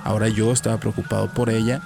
Ahora 0.03 0.29
yo 0.29 0.51
estaba 0.51 0.77
preocupado 0.77 1.29
por 1.33 1.49
ella 1.49 1.81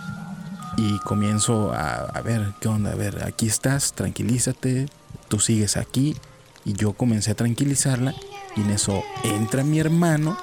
y 0.78 1.00
comienzo 1.00 1.74
a, 1.74 2.06
a 2.06 2.22
ver, 2.22 2.54
¿qué 2.60 2.68
onda? 2.68 2.92
A 2.92 2.96
ver, 2.96 3.24
aquí 3.26 3.48
estás, 3.48 3.94
tranquilízate, 3.94 4.88
tú 5.28 5.40
sigues 5.40 5.76
aquí. 5.76 6.16
Y 6.64 6.74
yo 6.74 6.94
comencé 6.94 7.32
a 7.32 7.36
tranquilizarla 7.36 8.14
y 8.56 8.62
en 8.62 8.70
eso 8.70 9.04
entra 9.24 9.64
mi 9.64 9.80
hermano 9.80 10.38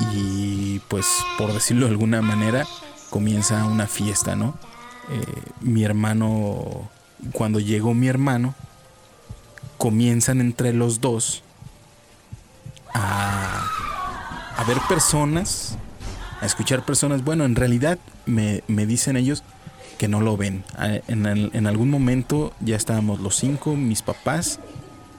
y 0.00 0.78
pues 0.88 1.06
por 1.36 1.52
decirlo 1.52 1.86
de 1.86 1.92
alguna 1.92 2.22
manera 2.22 2.66
comienza 3.10 3.64
una 3.64 3.86
fiesta, 3.86 4.36
¿no? 4.36 4.56
Eh, 5.10 5.24
mi 5.60 5.84
hermano, 5.84 6.88
cuando 7.32 7.58
llegó 7.60 7.94
mi 7.94 8.08
hermano, 8.08 8.54
comienzan 9.78 10.40
entre 10.40 10.72
los 10.72 11.00
dos 11.00 11.42
a, 12.94 13.64
ver 14.66 14.78
personas, 14.88 15.76
a 16.40 16.46
escuchar 16.46 16.84
personas. 16.84 17.24
Bueno, 17.24 17.44
en 17.44 17.54
realidad 17.56 17.98
me, 18.26 18.62
me 18.68 18.86
dicen 18.86 19.16
ellos 19.16 19.42
que 19.98 20.08
no 20.08 20.20
lo 20.20 20.36
ven. 20.36 20.64
A- 20.76 21.00
En, 21.08 21.26
en 21.26 21.66
algún 21.66 21.90
momento 21.90 22.52
ya 22.60 22.76
estábamos 22.76 23.20
los 23.20 23.36
cinco, 23.36 23.74
mis 23.76 24.02
papás, 24.02 24.60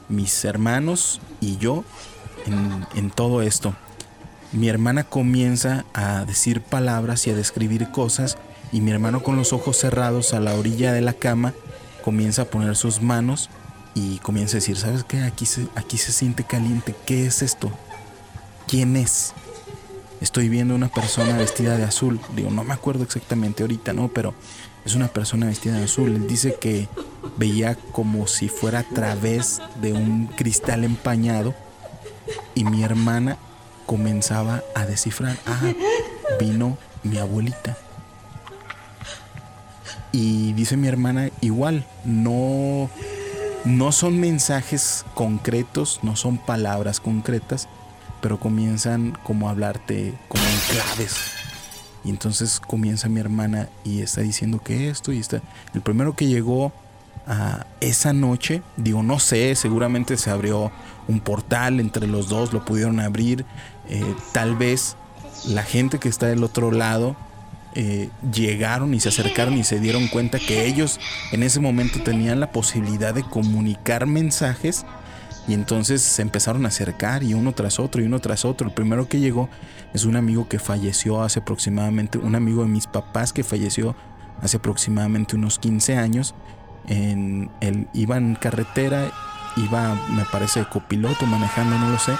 mis 0.07 0.45
hermanos 0.45 1.19
y 1.41 1.57
yo 1.57 1.83
en, 2.45 2.85
en 2.95 3.09
todo 3.11 3.41
esto. 3.41 3.73
Mi 4.51 4.67
hermana 4.67 5.03
comienza 5.03 5.85
a 5.93 6.25
decir 6.25 6.61
palabras 6.61 7.27
y 7.27 7.29
a 7.29 7.35
describir 7.35 7.91
cosas 7.91 8.37
y 8.71 8.81
mi 8.81 8.89
hermano 8.89 9.21
con 9.21 9.35
los 9.35 9.53
ojos 9.53 9.77
cerrados 9.77 10.33
a 10.33 10.39
la 10.39 10.55
orilla 10.55 10.91
de 10.91 11.01
la 11.01 11.13
cama 11.13 11.53
comienza 12.03 12.43
a 12.43 12.45
poner 12.45 12.75
sus 12.75 13.01
manos 13.01 13.49
y 13.93 14.17
comienza 14.19 14.57
a 14.57 14.59
decir, 14.59 14.77
¿sabes 14.77 15.03
qué? 15.03 15.21
Aquí 15.21 15.45
se, 15.45 15.67
aquí 15.75 15.97
se 15.97 16.11
siente 16.11 16.43
caliente. 16.43 16.95
¿Qué 17.05 17.27
es 17.27 17.43
esto? 17.43 17.71
¿Quién 18.67 18.95
es? 18.95 19.33
Estoy 20.19 20.49
viendo 20.49 20.73
una 20.73 20.89
persona 20.89 21.37
vestida 21.37 21.77
de 21.77 21.83
azul. 21.83 22.19
Digo, 22.35 22.49
no 22.49 22.63
me 22.63 22.73
acuerdo 22.73 23.03
exactamente 23.03 23.63
ahorita, 23.63 23.93
¿no? 23.93 24.07
Pero 24.07 24.33
es 24.83 24.95
una 24.95 25.09
persona 25.09 25.45
vestida 25.45 25.77
de 25.77 25.83
azul. 25.83 26.15
Él 26.15 26.27
dice 26.27 26.57
que 26.59 26.87
veía 27.37 27.75
como 27.91 28.25
si 28.25 28.49
fuera 28.49 28.79
a 28.79 28.83
través 28.83 29.61
de 29.81 29.93
un 29.93 30.27
cristal 30.27 30.83
empañado 30.83 31.53
y 32.55 32.63
mi 32.63 32.83
hermana 32.83 33.37
comenzaba 33.89 34.61
a 34.75 34.85
descifrar, 34.85 35.35
ah, 35.47 35.59
vino 36.39 36.77
mi 37.01 37.17
abuelita. 37.17 37.75
Y 40.11 40.53
dice 40.53 40.77
mi 40.77 40.87
hermana, 40.87 41.31
igual, 41.41 41.87
no, 42.05 42.87
no 43.65 43.91
son 43.91 44.19
mensajes 44.19 45.05
concretos, 45.15 46.01
no 46.03 46.15
son 46.15 46.37
palabras 46.37 46.99
concretas, 46.99 47.67
pero 48.21 48.39
comienzan 48.39 49.17
como 49.23 49.47
a 49.47 49.53
hablarte 49.53 50.13
como 50.27 50.43
en 50.43 50.59
claves. 50.69 51.15
Y 52.05 52.11
entonces 52.11 52.59
comienza 52.59 53.09
mi 53.09 53.19
hermana 53.19 53.69
y 53.83 54.01
está 54.01 54.21
diciendo 54.21 54.61
que 54.63 54.91
esto 54.91 55.11
y 55.11 55.17
está... 55.17 55.41
El 55.73 55.81
primero 55.81 56.15
que 56.15 56.27
llegó 56.27 56.71
a 57.25 57.65
esa 57.79 58.13
noche, 58.13 58.61
digo, 58.77 59.01
no 59.01 59.17
sé, 59.19 59.55
seguramente 59.55 60.15
se 60.15 60.29
abrió 60.29 60.71
un 61.07 61.19
portal 61.19 61.79
entre 61.79 62.07
los 62.07 62.29
dos, 62.29 62.53
lo 62.53 62.63
pudieron 62.63 62.99
abrir. 62.99 63.45
Eh, 63.89 64.15
tal 64.31 64.55
vez 64.55 64.95
la 65.47 65.63
gente 65.63 65.99
que 65.99 66.09
está 66.09 66.27
del 66.27 66.43
otro 66.43 66.71
lado 66.71 67.15
eh, 67.75 68.09
llegaron 68.33 68.93
y 68.93 68.99
se 68.99 69.09
acercaron 69.09 69.55
y 69.57 69.63
se 69.63 69.79
dieron 69.79 70.07
cuenta 70.07 70.39
que 70.39 70.65
ellos 70.65 70.99
en 71.31 71.43
ese 71.43 71.59
momento 71.59 72.01
tenían 72.01 72.39
la 72.39 72.51
posibilidad 72.51 73.13
de 73.13 73.23
comunicar 73.23 74.05
mensajes 74.07 74.85
y 75.47 75.53
entonces 75.53 76.01
se 76.01 76.21
empezaron 76.21 76.65
a 76.65 76.69
acercar 76.69 77.23
y 77.23 77.33
uno 77.33 77.53
tras 77.53 77.79
otro 77.79 78.01
y 78.01 78.05
uno 78.05 78.19
tras 78.19 78.45
otro. 78.45 78.67
El 78.67 78.73
primero 78.73 79.07
que 79.07 79.19
llegó 79.19 79.49
es 79.93 80.05
un 80.05 80.15
amigo 80.15 80.47
que 80.47 80.59
falleció 80.59 81.21
hace 81.21 81.39
aproximadamente, 81.39 82.17
un 82.17 82.35
amigo 82.35 82.63
de 82.63 82.69
mis 82.69 82.87
papás 82.87 83.33
que 83.33 83.43
falleció 83.43 83.95
hace 84.41 84.57
aproximadamente 84.57 85.35
unos 85.35 85.57
15 85.59 85.97
años. 85.97 86.35
En, 86.87 87.49
él 87.61 87.87
iba 87.93 88.17
en 88.17 88.35
carretera, 88.35 89.11
iba, 89.57 89.95
me 90.09 90.25
parece, 90.25 90.65
copiloto, 90.65 91.25
manejando, 91.25 91.77
no 91.77 91.89
lo 91.89 91.99
sé, 91.99 92.13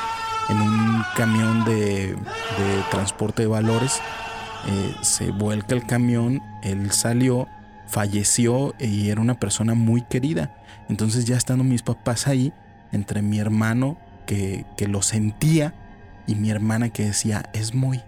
en 0.50 0.62
un 0.62 1.04
camión 1.16 1.66
de, 1.66 2.18
transporte 2.92 3.44
de 3.44 3.48
valores. 3.48 4.02
Eh, 4.68 4.96
se 5.02 5.32
vuelca 5.32 5.76
el 5.76 5.86
camión, 5.86 6.42
él 6.64 6.92
salió, 6.92 7.48
falleció 7.88 8.76
y 8.80 9.10
era 9.10 9.22
una 9.22 9.40
persona 9.40 9.74
muy 9.74 10.02
querida. 10.02 10.56
Entonces 10.90 11.26
ya 11.26 11.38
estando 11.38 11.64
mis 11.64 11.82
papás 11.82 12.28
ahí, 12.28 12.52
entre 12.92 13.22
mi 13.22 13.40
hermano 13.40 13.98
que, 14.26 14.66
que 14.76 14.88
lo 14.88 15.02
sentía 15.02 15.74
y 16.28 16.36
mi 16.36 16.50
hermana 16.50 16.90
que 16.90 17.06
decía, 17.06 17.50
es 17.54 17.74
muy, 17.74 18.02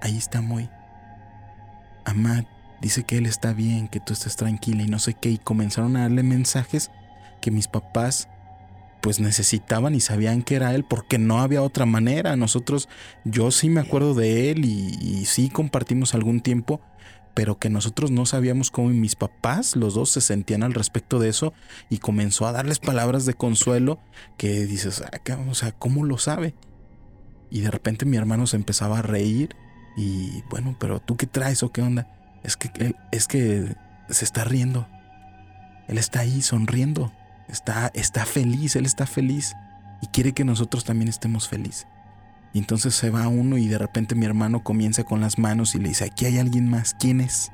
ahí 0.00 0.16
está 0.16 0.40
muy. 0.40 0.68
Amad, 2.04 2.44
dice 2.80 3.04
que 3.04 3.16
él 3.16 3.26
está 3.26 3.52
bien, 3.52 3.88
que 3.88 4.00
tú 4.00 4.12
estás 4.12 4.36
tranquila 4.36 4.82
y 4.82 4.88
no 4.88 4.98
sé 4.98 5.14
qué. 5.14 5.30
Y 5.30 5.38
comenzaron 5.38 5.96
a 5.96 6.02
darle 6.02 6.22
mensajes 6.22 6.90
que 7.40 7.50
mis 7.50 7.66
papás 7.66 8.28
pues 9.04 9.20
necesitaban 9.20 9.94
y 9.94 10.00
sabían 10.00 10.40
que 10.40 10.54
era 10.54 10.74
él 10.74 10.82
porque 10.82 11.18
no 11.18 11.42
había 11.42 11.60
otra 11.60 11.84
manera. 11.84 12.36
Nosotros, 12.36 12.88
yo 13.26 13.50
sí 13.50 13.68
me 13.68 13.82
acuerdo 13.82 14.14
de 14.14 14.50
él 14.50 14.64
y, 14.64 15.26
sí 15.26 15.50
compartimos 15.50 16.14
algún 16.14 16.40
tiempo, 16.40 16.80
pero 17.34 17.58
que 17.58 17.68
nosotros 17.68 18.10
no 18.10 18.24
sabíamos 18.24 18.70
cómo 18.70 18.88
mis 18.88 19.14
papás, 19.14 19.76
los 19.76 19.92
dos 19.92 20.08
se 20.08 20.22
sentían 20.22 20.62
al 20.62 20.72
respecto 20.72 21.18
de 21.18 21.28
eso 21.28 21.52
y 21.90 21.98
comenzó 21.98 22.46
a 22.46 22.52
darles 22.52 22.78
palabras 22.78 23.26
de 23.26 23.34
consuelo 23.34 24.00
que 24.38 24.64
dices, 24.64 25.02
"Ah, 25.02 25.38
o 25.50 25.54
sea, 25.54 25.72
¿cómo 25.72 26.06
lo 26.06 26.16
sabe? 26.16 26.54
Y 27.50 27.60
de 27.60 27.70
repente 27.70 28.06
mi 28.06 28.16
hermano 28.16 28.46
se 28.46 28.56
empezaba 28.56 29.00
a 29.00 29.02
reír 29.02 29.54
y 29.98 30.42
bueno, 30.48 30.76
pero 30.80 31.00
tú 31.00 31.18
qué 31.18 31.26
traes 31.26 31.62
o 31.62 31.72
qué 31.72 31.82
onda? 31.82 32.08
Es 32.42 32.56
que 32.56 32.94
es 33.12 33.28
que 33.28 33.76
se 34.08 34.24
está 34.24 34.44
riendo. 34.44 34.88
Él 35.88 35.98
está 35.98 36.20
ahí 36.20 36.40
sonriendo. 36.40 37.12
Está, 37.48 37.90
está 37.94 38.24
feliz, 38.24 38.76
él 38.76 38.86
está 38.86 39.06
feliz 39.06 39.56
y 40.00 40.06
quiere 40.08 40.32
que 40.32 40.44
nosotros 40.44 40.84
también 40.84 41.08
estemos 41.08 41.48
felices. 41.48 41.86
Y 42.52 42.58
entonces 42.58 42.94
se 42.94 43.10
va 43.10 43.26
uno 43.26 43.58
y 43.58 43.66
de 43.66 43.78
repente 43.78 44.14
mi 44.14 44.26
hermano 44.26 44.62
comienza 44.62 45.02
con 45.04 45.20
las 45.20 45.38
manos 45.38 45.74
y 45.74 45.78
le 45.78 45.88
dice, 45.88 46.04
aquí 46.04 46.26
hay 46.26 46.38
alguien 46.38 46.70
más, 46.70 46.94
¿quién 46.94 47.20
es? 47.20 47.50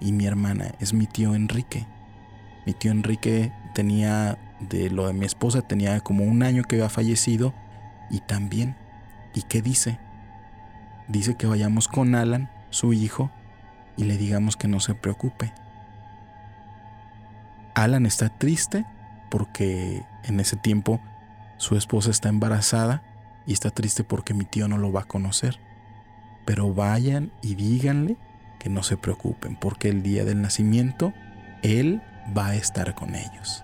Y 0.00 0.12
mi 0.12 0.26
hermana 0.26 0.72
es 0.78 0.92
mi 0.92 1.06
tío 1.06 1.34
Enrique. 1.34 1.86
Mi 2.66 2.72
tío 2.72 2.92
Enrique 2.92 3.52
tenía, 3.74 4.38
de 4.60 4.90
lo 4.90 5.08
de 5.08 5.12
mi 5.12 5.26
esposa, 5.26 5.62
tenía 5.62 6.00
como 6.00 6.24
un 6.24 6.42
año 6.42 6.62
que 6.62 6.76
había 6.76 6.88
fallecido 6.88 7.52
y 8.10 8.20
también. 8.20 8.76
¿Y 9.34 9.42
qué 9.42 9.60
dice? 9.60 9.98
Dice 11.08 11.34
que 11.34 11.46
vayamos 11.46 11.88
con 11.88 12.14
Alan, 12.14 12.50
su 12.70 12.92
hijo, 12.92 13.30
y 13.96 14.04
le 14.04 14.16
digamos 14.16 14.56
que 14.56 14.68
no 14.68 14.80
se 14.80 14.94
preocupe. 14.94 15.52
Alan 17.76 18.06
está 18.06 18.30
triste 18.30 18.86
porque 19.30 20.02
en 20.24 20.40
ese 20.40 20.56
tiempo 20.56 20.98
su 21.58 21.76
esposa 21.76 22.10
está 22.10 22.30
embarazada 22.30 23.02
y 23.46 23.52
está 23.52 23.70
triste 23.70 24.02
porque 24.02 24.32
mi 24.32 24.46
tío 24.46 24.66
no 24.66 24.78
lo 24.78 24.92
va 24.92 25.02
a 25.02 25.06
conocer. 25.06 25.60
Pero 26.46 26.72
vayan 26.72 27.32
y 27.42 27.54
díganle 27.54 28.16
que 28.58 28.70
no 28.70 28.82
se 28.82 28.96
preocupen 28.96 29.56
porque 29.56 29.90
el 29.90 30.02
día 30.02 30.24
del 30.24 30.40
nacimiento 30.40 31.12
él 31.62 32.00
va 32.36 32.46
a 32.46 32.54
estar 32.54 32.94
con 32.94 33.14
ellos. 33.14 33.62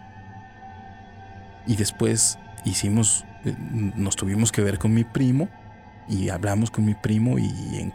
Y 1.66 1.76
después 1.76 2.39
hicimos, 2.66 3.24
eh, 3.47 3.56
nos 3.97 4.16
tuvimos 4.16 4.52
que 4.52 4.60
ver 4.60 4.78
con 4.78 4.93
mi 4.93 5.05
primo 5.05 5.48
y 6.06 6.28
hablamos 6.28 6.70
con 6.70 6.84
mi 6.84 6.94
primo 6.94 7.39
y 7.39 7.47
en 7.76 7.90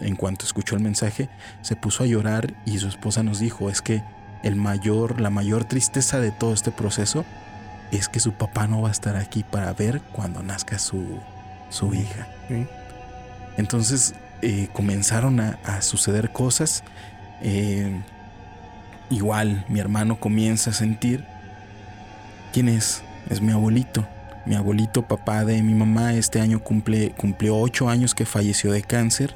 en 0.00 0.16
cuanto 0.16 0.44
escuchó 0.44 0.76
el 0.76 0.82
mensaje 0.82 1.28
se 1.62 1.74
puso 1.74 2.04
a 2.04 2.06
llorar 2.06 2.54
y 2.66 2.78
su 2.78 2.86
esposa 2.86 3.24
nos 3.24 3.40
dijo 3.40 3.68
es 3.68 3.82
que 3.82 4.04
el 4.42 4.56
mayor, 4.56 5.20
la 5.20 5.30
mayor 5.30 5.64
tristeza 5.64 6.20
de 6.20 6.30
todo 6.30 6.52
este 6.52 6.70
proceso 6.70 7.24
es 7.90 8.08
que 8.08 8.20
su 8.20 8.32
papá 8.32 8.66
no 8.66 8.82
va 8.82 8.88
a 8.88 8.92
estar 8.92 9.16
aquí 9.16 9.42
para 9.42 9.72
ver 9.72 10.00
cuando 10.12 10.42
nazca 10.42 10.78
su, 10.78 11.18
su 11.70 11.92
hija. 11.94 12.28
Entonces 13.56 14.14
eh, 14.42 14.68
comenzaron 14.72 15.40
a, 15.40 15.58
a 15.64 15.82
suceder 15.82 16.30
cosas. 16.32 16.84
eh, 17.42 18.00
igual 19.10 19.64
mi 19.68 19.80
hermano 19.80 20.20
comienza 20.20 20.70
a 20.70 20.72
sentir 20.72 21.24
quién 22.52 22.68
es. 22.68 23.02
Es 23.28 23.40
mi 23.40 23.52
abuelito. 23.52 24.06
Mi 24.46 24.54
abuelito, 24.54 25.02
papá 25.06 25.44
de 25.44 25.62
mi 25.62 25.74
mamá, 25.74 26.14
este 26.14 26.40
año 26.40 26.60
cumple, 26.60 27.10
cumplió 27.10 27.56
ocho 27.58 27.88
años 27.88 28.14
que 28.14 28.24
falleció 28.24 28.72
de 28.72 28.82
cáncer. 28.82 29.34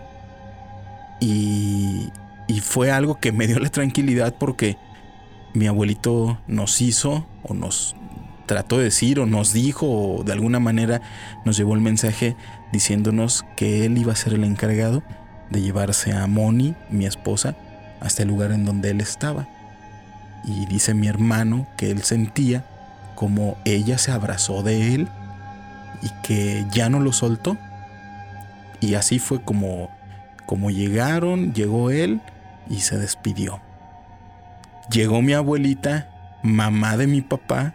Y, 1.20 2.10
y 2.47 2.60
fue 2.60 2.90
algo 2.90 3.18
que 3.20 3.32
me 3.32 3.47
dio 3.47 3.59
la 3.59 3.68
tranquilidad 3.68 4.35
porque 4.39 4.76
mi 5.55 5.68
abuelito 5.68 6.39
nos 6.48 6.81
hizo 6.82 7.26
o 7.43 7.55
nos 7.55 7.97
trató 8.47 8.78
de 8.78 8.85
decir 8.85 9.20
o 9.20 9.26
nos 9.26 9.52
dijo 9.52 9.86
o 9.86 10.24
de 10.24 10.32
alguna 10.32 10.60
manera 10.60 11.01
nos 11.44 11.56
llevó 11.56 11.74
el 11.74 11.81
mensaje 11.81 12.36
diciéndonos 12.72 13.47
que 13.56 13.86
él 13.86 13.97
iba 13.97 14.12
a 14.12 14.16
ser 14.16 14.35
el 14.35 14.44
encargado 14.44 15.02
de 15.51 15.62
llevarse 15.62 16.12
a 16.12 16.26
Moni, 16.26 16.74
mi 16.90 17.06
esposa, 17.06 17.55
hasta 18.01 18.22
el 18.22 18.28
lugar 18.28 18.51
en 18.51 18.64
donde 18.64 18.90
él 18.90 19.01
estaba. 19.01 19.47
Y 20.44 20.66
dice 20.66 20.93
mi 20.93 21.06
hermano 21.06 21.66
que 21.76 21.90
él 21.90 22.02
sentía 22.02 22.66
como 23.14 23.56
ella 23.64 23.97
se 23.97 24.10
abrazó 24.10 24.62
de 24.62 24.94
él 24.94 25.09
y 26.02 26.09
que 26.22 26.66
ya 26.70 26.89
no 26.89 27.01
lo 27.01 27.12
soltó. 27.12 27.56
Y 28.81 28.94
así 28.94 29.18
fue 29.20 29.40
como, 29.43 29.89
como 30.47 30.70
llegaron, 30.70 31.55
llegó 31.55 31.90
él 31.90 32.20
y 32.68 32.81
se 32.81 32.98
despidió. 32.98 33.60
Llegó 34.90 35.23
mi 35.23 35.32
abuelita, 35.32 36.39
mamá 36.43 36.97
de 36.97 37.06
mi 37.06 37.20
papá, 37.20 37.74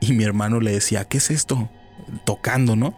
y 0.00 0.12
mi 0.12 0.24
hermano 0.24 0.60
le 0.60 0.72
decía, 0.72 1.04
¿qué 1.04 1.18
es 1.18 1.30
esto? 1.30 1.68
Tocando, 2.24 2.76
¿no? 2.76 2.94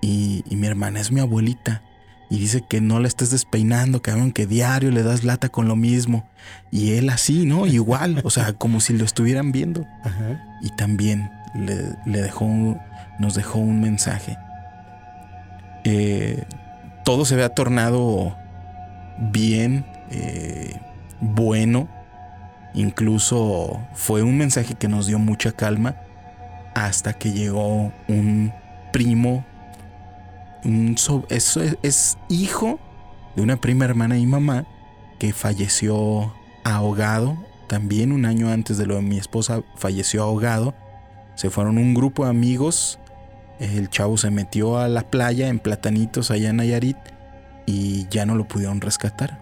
Y, 0.00 0.44
y 0.48 0.56
mi 0.56 0.66
hermana 0.66 1.00
es 1.00 1.12
mi 1.12 1.20
abuelita. 1.20 1.82
Y 2.30 2.38
dice 2.38 2.62
que 2.66 2.80
no 2.80 2.98
la 2.98 3.08
estés 3.08 3.30
despeinando, 3.30 4.00
cabrón, 4.00 4.32
que 4.32 4.46
diario 4.46 4.90
le 4.90 5.02
das 5.02 5.22
lata 5.22 5.50
con 5.50 5.68
lo 5.68 5.76
mismo. 5.76 6.26
Y 6.70 6.92
él 6.94 7.10
así, 7.10 7.44
¿no? 7.44 7.66
Igual, 7.66 8.22
o 8.24 8.30
sea, 8.30 8.54
como 8.54 8.80
si 8.80 8.96
lo 8.96 9.04
estuvieran 9.04 9.52
viendo. 9.52 9.86
Y 10.62 10.70
también 10.70 11.30
le, 11.54 11.94
le 12.06 12.22
dejó, 12.22 12.80
nos 13.18 13.34
dejó 13.34 13.58
un 13.58 13.82
mensaje. 13.82 14.38
Eh, 15.84 16.44
todo 17.04 17.26
se 17.26 17.34
había 17.34 17.50
tornado 17.50 18.34
bien, 19.18 19.84
eh, 20.10 20.80
bueno. 21.20 21.86
Incluso 22.74 23.80
fue 23.94 24.22
un 24.22 24.38
mensaje 24.38 24.74
que 24.74 24.88
nos 24.88 25.06
dio 25.06 25.18
mucha 25.18 25.52
calma 25.52 25.96
hasta 26.74 27.12
que 27.12 27.32
llegó 27.32 27.92
un 28.08 28.52
primo 28.92 29.44
un 30.64 30.96
es, 31.28 31.58
es 31.82 32.18
hijo 32.28 32.78
de 33.34 33.42
una 33.42 33.56
prima 33.56 33.84
hermana 33.84 34.18
y 34.18 34.26
mamá 34.26 34.64
que 35.18 35.32
falleció 35.32 36.32
ahogado. 36.64 37.36
También 37.66 38.12
un 38.12 38.26
año 38.26 38.50
antes 38.50 38.78
de 38.78 38.86
lo 38.86 38.96
de 38.96 39.02
mi 39.02 39.18
esposa 39.18 39.62
falleció 39.76 40.22
ahogado. 40.22 40.74
Se 41.34 41.50
fueron 41.50 41.78
un 41.78 41.94
grupo 41.94 42.24
de 42.24 42.30
amigos. 42.30 42.98
El 43.58 43.88
chavo 43.88 44.16
se 44.16 44.30
metió 44.30 44.78
a 44.78 44.88
la 44.88 45.02
playa 45.02 45.48
en 45.48 45.58
Platanitos 45.58 46.30
allá 46.30 46.50
en 46.50 46.56
Nayarit 46.56 46.96
y 47.66 48.06
ya 48.08 48.26
no 48.26 48.34
lo 48.34 48.46
pudieron 48.46 48.80
rescatar. 48.80 49.41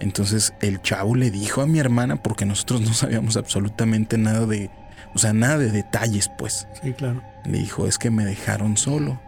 Entonces 0.00 0.54
el 0.60 0.80
chavo 0.82 1.14
le 1.14 1.30
dijo 1.30 1.62
a 1.62 1.66
mi 1.66 1.78
hermana, 1.78 2.16
porque 2.16 2.44
nosotros 2.44 2.80
no 2.80 2.92
sabíamos 2.92 3.36
absolutamente 3.36 4.18
nada 4.18 4.46
de, 4.46 4.70
o 5.14 5.18
sea, 5.18 5.32
nada 5.32 5.58
de 5.58 5.70
detalles, 5.70 6.28
pues. 6.28 6.68
Sí, 6.82 6.92
claro. 6.92 7.22
Le 7.44 7.58
dijo, 7.58 7.86
es 7.86 7.98
que 7.98 8.10
me 8.10 8.24
dejaron 8.24 8.76
solo 8.76 9.20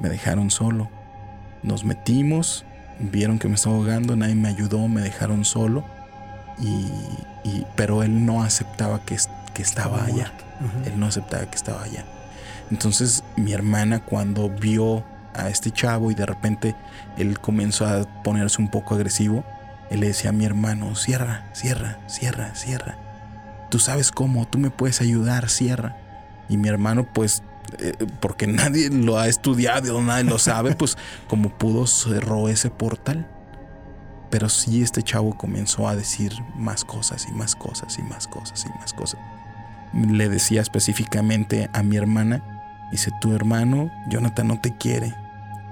me 0.00 0.08
dejaron 0.08 0.50
solo. 0.50 0.90
Nos 1.62 1.84
metimos, 1.84 2.64
vieron 2.98 3.38
que 3.38 3.48
me 3.48 3.54
estaba 3.54 3.76
ahogando, 3.76 4.16
nadie 4.16 4.34
me 4.34 4.48
ayudó, 4.48 4.88
me 4.88 5.00
dejaron 5.00 5.44
solo. 5.44 5.84
Y, 6.60 7.64
pero 7.76 8.02
él 8.02 8.26
no 8.26 8.42
aceptaba 8.42 9.04
que, 9.04 9.16
que 9.54 9.62
estaba 9.62 10.04
allá. 10.04 10.32
Él 10.84 10.98
no 10.98 11.06
aceptaba 11.06 11.46
que 11.46 11.56
estaba 11.56 11.82
allá. 11.82 12.04
Entonces 12.70 13.24
mi 13.36 13.52
hermana 13.52 14.00
cuando 14.00 14.50
vio 14.50 15.04
a 15.34 15.48
este 15.48 15.70
chavo 15.70 16.10
y 16.10 16.14
de 16.14 16.26
repente 16.26 16.74
él 17.16 17.38
comenzó 17.38 17.86
a 17.86 18.04
ponerse 18.22 18.60
un 18.60 18.68
poco 18.68 18.94
agresivo, 18.94 19.44
él 19.90 20.00
le 20.00 20.08
decía 20.08 20.30
a 20.30 20.32
mi 20.32 20.44
hermano, 20.44 20.94
cierra, 20.94 21.48
cierra, 21.52 21.98
cierra, 22.06 22.54
cierra. 22.54 22.98
Tú 23.70 23.78
sabes 23.78 24.10
cómo, 24.10 24.46
tú 24.46 24.58
me 24.58 24.70
puedes 24.70 25.00
ayudar, 25.00 25.48
cierra. 25.48 25.96
Y 26.48 26.56
mi 26.56 26.68
hermano 26.68 27.06
pues 27.12 27.42
eh, 27.78 27.94
porque 28.20 28.46
nadie 28.46 28.90
lo 28.90 29.18
ha 29.18 29.28
estudiado, 29.28 30.00
nadie 30.02 30.24
lo 30.24 30.38
sabe, 30.38 30.74
pues 30.74 30.96
como 31.28 31.50
pudo 31.50 31.86
cerró 31.86 32.48
ese 32.48 32.70
portal. 32.70 33.26
Pero 34.30 34.48
sí 34.48 34.82
este 34.82 35.02
chavo 35.02 35.36
comenzó 35.36 35.88
a 35.88 35.96
decir 35.96 36.34
más 36.54 36.84
cosas 36.84 37.26
y 37.30 37.32
más 37.32 37.56
cosas 37.56 37.98
y 37.98 38.02
más 38.02 38.26
cosas 38.26 38.66
y 38.66 38.78
más 38.78 38.92
cosas. 38.92 39.20
Le 39.94 40.28
decía 40.28 40.60
específicamente 40.60 41.70
a 41.72 41.82
mi 41.82 41.96
hermana, 41.96 42.42
dice, 42.90 43.10
tu 43.22 43.32
hermano, 43.32 43.90
Jonathan 44.06 44.48
no 44.48 44.60
te 44.60 44.76
quiere, 44.76 45.14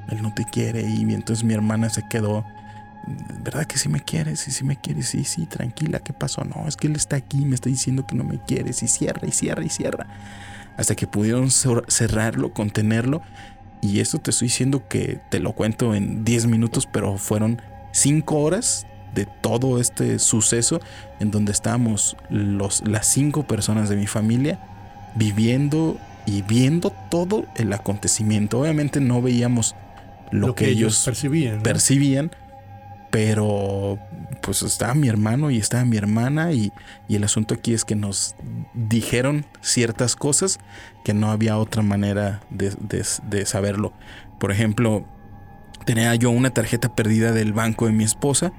él 0.08 0.22
no 0.22 0.32
te 0.32 0.46
quiere. 0.46 0.88
Y 0.88 1.02
entonces 1.12 1.44
mi 1.44 1.52
hermana 1.52 1.90
se 1.90 2.02
quedó, 2.08 2.46
¿verdad 3.42 3.64
que 3.66 3.78
sí 3.78 3.88
me 3.88 4.00
quieres? 4.00 4.40
Sí, 4.40 4.50
sí 4.50 4.64
me 4.64 4.76
quieres, 4.76 5.08
sí, 5.08 5.24
sí, 5.24 5.46
tranquila, 5.46 6.00
¿qué 6.00 6.12
pasó? 6.12 6.44
No, 6.44 6.66
es 6.66 6.76
que 6.76 6.86
él 6.86 6.96
está 6.96 7.16
aquí, 7.16 7.44
me 7.44 7.54
está 7.54 7.68
diciendo 7.68 8.06
que 8.06 8.14
no 8.14 8.24
me 8.24 8.38
quieres 8.38 8.82
y 8.82 8.88
cierra 8.88 9.26
y 9.26 9.32
cierra 9.32 9.64
y 9.64 9.68
cierra 9.68 10.06
hasta 10.76 10.94
que 10.94 11.06
pudieron 11.06 11.50
cerrarlo, 11.50 12.52
contenerlo. 12.52 13.22
Y 13.80 14.00
esto 14.00 14.18
te 14.18 14.30
estoy 14.30 14.48
diciendo 14.48 14.86
que 14.88 15.20
te 15.30 15.40
lo 15.40 15.52
cuento 15.52 15.94
en 15.94 16.24
10 16.24 16.46
minutos, 16.46 16.86
pero 16.86 17.18
fueron 17.18 17.60
5 17.92 18.36
horas 18.36 18.86
de 19.14 19.26
todo 19.26 19.80
este 19.80 20.18
suceso 20.18 20.80
en 21.20 21.30
donde 21.30 21.52
estábamos 21.52 22.16
los, 22.28 22.86
las 22.86 23.06
5 23.06 23.46
personas 23.46 23.88
de 23.88 23.96
mi 23.96 24.06
familia 24.06 24.58
viviendo 25.14 25.98
y 26.26 26.42
viendo 26.42 26.90
todo 27.10 27.46
el 27.56 27.72
acontecimiento. 27.72 28.60
Obviamente 28.60 29.00
no 29.00 29.22
veíamos 29.22 29.74
lo, 30.30 30.54
que, 30.54 30.68
ellos, 30.68 31.02
percibían, 31.04 31.62
percibían 31.62 32.30
pero 33.16 33.98
pues 34.42 34.60
estaba 34.60 34.92
mi 34.92 35.08
hermano 35.08 35.50
y 35.50 35.56
estaba 35.56 35.86
mi 35.86 35.96
hermana 35.96 36.52
y, 36.52 36.70
el 37.08 37.24
asunto 37.24 37.54
aquí 37.54 37.72
es 37.72 37.86
que 37.86 37.96
nos 37.96 38.36
dijeron 38.74 39.46
ciertas 39.62 40.16
cosas 40.16 40.58
que 41.02 41.14
no 41.14 41.30
había 41.30 41.56
otra 41.56 41.80
manera 41.80 42.42
de, 42.50 43.46
saberlo. 43.46 43.94
Por 44.38 44.52
ejemplo, 44.52 45.06
tenía 45.86 46.14
yo 46.16 46.28
una 46.28 46.50
tarjeta 46.50 46.94
perdida 46.94 47.32
del 47.32 47.54
banco 47.54 47.86
de 47.86 47.92
mi 47.92 48.04
esposa 48.04 48.52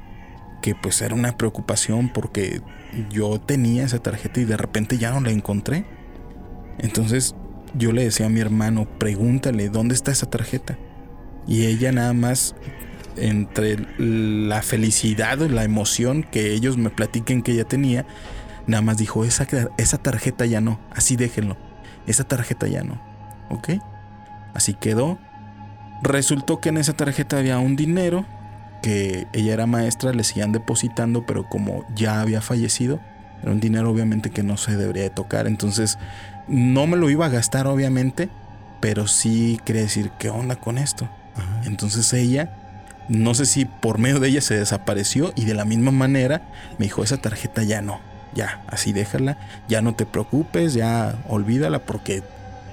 que 0.63 0.73
pues 0.73 1.03
era 1.03 1.13
una 1.13 1.37
preocupación 1.37 2.09
porque 2.09 2.63
yo 3.11 3.39
tenía 3.39 3.85
esa 3.85 3.99
tarjeta 3.99 4.39
y 4.39 4.45
de 4.45 4.57
repente 4.57 4.97
ya 4.97 5.11
no 5.11 5.21
la 5.21 5.29
encontré. 5.29 5.85
Entonces 6.79 7.35
yo 7.75 7.91
le 7.91 8.05
decía 8.05 8.25
a 8.25 8.29
mi 8.29 8.39
hermano, 8.39 8.87
pregúntale, 8.97 9.69
¿dónde 9.69 9.93
está 9.93 10.11
esa 10.11 10.31
tarjeta? 10.31 10.79
Y 11.45 11.67
ella 11.67 11.91
nada 11.91 12.13
más 12.13 12.55
entre 13.17 13.77
la 13.97 14.61
felicidad, 14.61 15.37
la 15.39 15.63
emoción 15.63 16.23
que 16.23 16.53
ellos 16.53 16.77
me 16.77 16.89
platiquen 16.89 17.41
que 17.41 17.53
ella 17.53 17.65
tenía, 17.65 18.05
nada 18.67 18.81
más 18.81 18.97
dijo, 18.97 19.25
esa, 19.25 19.47
esa 19.77 19.97
tarjeta 19.97 20.45
ya 20.45 20.61
no, 20.61 20.79
así 20.91 21.15
déjenlo, 21.15 21.57
esa 22.05 22.23
tarjeta 22.23 22.67
ya 22.67 22.83
no, 22.83 23.01
¿ok? 23.49 23.69
Así 24.53 24.73
quedó. 24.73 25.19
Resultó 26.03 26.59
que 26.59 26.69
en 26.69 26.77
esa 26.77 26.93
tarjeta 26.93 27.37
había 27.37 27.59
un 27.59 27.75
dinero 27.75 28.25
que 28.81 29.27
ella 29.33 29.53
era 29.53 29.65
maestra, 29.65 30.13
le 30.13 30.23
seguían 30.23 30.51
depositando, 30.51 31.25
pero 31.25 31.47
como 31.49 31.85
ya 31.95 32.21
había 32.21 32.41
fallecido, 32.41 32.99
era 33.41 33.51
un 33.51 33.59
dinero 33.59 33.89
obviamente 33.89 34.29
que 34.29 34.43
no 34.43 34.57
se 34.57 34.75
debería 34.75 35.03
de 35.03 35.09
tocar, 35.09 35.47
entonces 35.47 35.97
no 36.47 36.87
me 36.87 36.97
lo 36.97 37.09
iba 37.09 37.25
a 37.25 37.29
gastar 37.29 37.67
obviamente, 37.67 38.29
pero 38.79 39.07
sí 39.07 39.59
quería 39.65 39.81
decir, 39.81 40.11
¿qué 40.19 40.29
onda 40.29 40.55
con 40.55 40.77
esto? 40.77 41.09
Entonces 41.65 42.11
ella 42.13 42.56
no 43.09 43.33
sé 43.33 43.45
si 43.45 43.65
por 43.65 43.97
medio 43.99 44.19
de 44.19 44.29
ella 44.29 44.41
se 44.41 44.57
desapareció 44.57 45.31
y 45.35 45.45
de 45.45 45.53
la 45.53 45.65
misma 45.65 45.91
manera 45.91 46.41
me 46.77 46.85
dijo, 46.85 47.03
esa 47.03 47.17
tarjeta 47.17 47.63
ya 47.63 47.81
no, 47.81 47.99
ya, 48.33 48.61
así 48.67 48.93
déjala, 48.93 49.37
ya 49.67 49.81
no 49.81 49.95
te 49.95 50.05
preocupes, 50.05 50.73
ya 50.73 51.15
olvídala 51.27 51.79
porque 51.79 52.23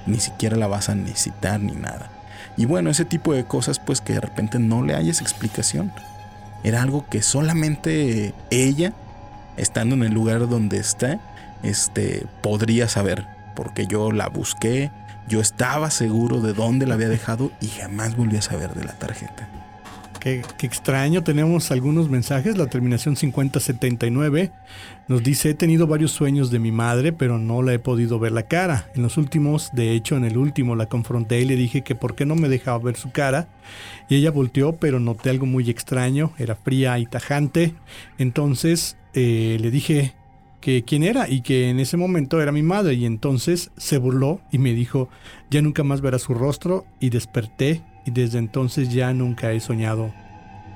ni 0.07 0.21
siquiera 0.21 0.57
la 0.57 0.67
vas 0.67 0.89
a 0.89 0.95
necesitar 0.95 1.61
ni 1.61 1.73
nada. 1.73 2.11
Y 2.57 2.67
bueno, 2.67 2.91
ese 2.91 3.05
tipo 3.05 3.33
de 3.33 3.45
cosas 3.45 3.79
pues 3.79 4.01
que 4.01 4.15
de 4.15 4.21
repente 4.21 4.59
no 4.59 4.83
le 4.83 4.95
hayas 4.95 5.21
explicación. 5.21 5.93
Era 6.63 6.83
algo 6.83 7.07
que 7.09 7.23
solamente 7.23 8.35
ella, 8.51 8.93
estando 9.57 9.95
en 9.95 10.03
el 10.03 10.13
lugar 10.13 10.49
donde 10.49 10.79
está, 10.79 11.21
este, 11.63 12.27
podría 12.43 12.89
saber, 12.89 13.27
porque 13.55 13.87
yo 13.87 14.13
la 14.13 14.29
busqué, 14.29 14.91
yo 15.29 15.41
estaba 15.41 15.91
seguro 15.91 16.41
de 16.41 16.53
dónde 16.53 16.87
la 16.87 16.95
había 16.95 17.09
dejado 17.09 17.51
y 17.61 17.69
jamás 17.69 18.17
volví 18.17 18.37
a 18.37 18.43
saber 18.43 18.75
de 18.75 18.85
la 18.85 18.93
tarjeta. 18.93 19.49
Qué, 20.25 20.41
extraño, 20.63 21.23
tenemos 21.23 21.71
algunos 21.71 22.09
mensajes. 22.09 22.57
La 22.57 22.69
terminación 22.69 23.15
5079 23.15 24.53
nos 25.07 25.23
dice, 25.23 25.51
he 25.51 25.55
tenido 25.55 25.87
varios 25.87 26.13
sueños 26.13 26.51
de 26.51 26.59
mi 26.59 26.73
madre, 26.73 27.13
pero 27.13 27.39
no 27.39 27.61
la 27.61 27.75
he 27.75 27.79
podido 27.79 28.19
ver 28.19 28.33
la 28.33 28.45
cara. 28.45 28.91
En 28.95 29.03
los 29.03 29.19
últimos, 29.19 29.69
de 29.75 29.93
hecho 29.93 30.17
en 30.17 30.25
el 30.25 30.39
último 30.39 30.77
la 30.77 30.89
confronté 30.89 31.43
y 31.43 31.45
le 31.45 31.57
dije 31.57 31.83
que 31.83 31.95
por 31.95 32.15
qué 32.15 32.25
no 32.25 32.37
me 32.37 32.49
dejaba 32.49 32.79
ver 32.79 32.97
su 32.97 33.11
cara. 33.13 33.49
Y 34.09 34.15
ella 34.15 34.31
volteó, 34.31 34.77
pero 34.77 34.99
noté 34.99 35.29
algo 35.29 35.45
muy 35.45 35.69
extraño, 35.69 36.33
era 36.39 36.55
fría 36.55 36.99
y 36.99 37.05
tajante. 37.05 37.75
Entonces 38.17 38.97
eh, 39.13 39.59
le 39.61 39.71
dije 39.71 40.15
que 40.63 40.85
quién 40.85 41.03
era 41.03 41.29
y 41.29 41.43
que 41.43 41.69
en 41.69 41.81
ese 41.81 41.99
momento 41.99 42.41
era 42.41 42.51
mi 42.51 42.63
madre 42.63 42.95
y 42.95 43.05
entonces 43.05 43.73
se 43.77 43.99
burló 43.99 44.41
y 44.51 44.57
me 44.57 44.73
dijo, 44.73 45.11
ya 45.51 45.61
nunca 45.61 45.85
más 45.85 46.01
verás 46.01 46.23
su 46.23 46.33
rostro 46.33 46.87
y 46.99 47.11
desperté 47.11 47.83
y 48.05 48.11
desde 48.11 48.39
entonces 48.39 48.93
ya 48.93 49.13
nunca 49.13 49.53
he 49.53 49.61
soñado 49.61 50.11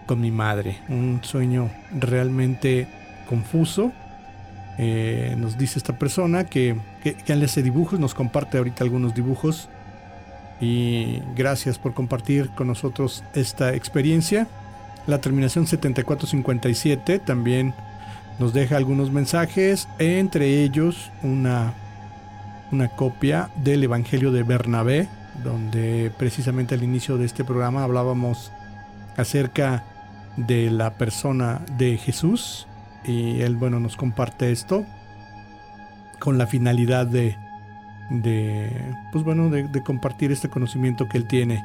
con 0.06 0.20
mi 0.20 0.30
madre. 0.30 0.78
Un 0.88 1.20
sueño 1.22 1.70
realmente 1.92 2.86
confuso. 3.28 3.92
Eh, 4.78 5.34
nos 5.38 5.58
dice 5.58 5.78
esta 5.78 5.98
persona 5.98 6.44
que, 6.44 6.76
que, 7.02 7.14
que 7.14 7.32
él 7.32 7.42
hace 7.42 7.62
dibujos, 7.62 7.98
nos 7.98 8.14
comparte 8.14 8.58
ahorita 8.58 8.84
algunos 8.84 9.14
dibujos 9.14 9.68
y 10.60 11.20
gracias 11.36 11.78
por 11.78 11.94
compartir 11.94 12.50
con 12.50 12.66
nosotros 12.66 13.24
esta 13.34 13.74
experiencia. 13.74 14.46
La 15.06 15.20
terminación 15.20 15.66
7457 15.66 17.18
también 17.20 17.74
nos 18.38 18.52
deja 18.52 18.76
algunos 18.76 19.10
mensajes, 19.10 19.88
entre 19.98 20.62
ellos 20.62 21.10
una, 21.22 21.74
una 22.70 22.88
copia 22.88 23.50
del 23.56 23.84
Evangelio 23.84 24.32
de 24.32 24.42
Bernabé, 24.42 25.08
donde 25.42 26.12
precisamente 26.16 26.74
al 26.74 26.82
inicio 26.82 27.16
de 27.18 27.26
este 27.26 27.44
programa 27.44 27.84
hablábamos 27.84 28.52
acerca 29.16 29.84
de 30.36 30.70
la 30.70 30.94
persona 30.94 31.60
de 31.76 31.96
Jesús 31.96 32.66
y 33.04 33.40
él 33.40 33.56
bueno 33.56 33.80
nos 33.80 33.96
comparte 33.96 34.52
esto 34.52 34.86
con 36.20 36.38
la 36.38 36.46
finalidad 36.46 37.06
de, 37.06 37.36
de 38.10 38.70
pues 39.12 39.24
bueno 39.24 39.50
de, 39.50 39.82
compartir 39.82 40.32
este 40.32 40.48
conocimiento 40.48 41.08
que 41.08 41.18
él 41.18 41.26
tiene 41.26 41.64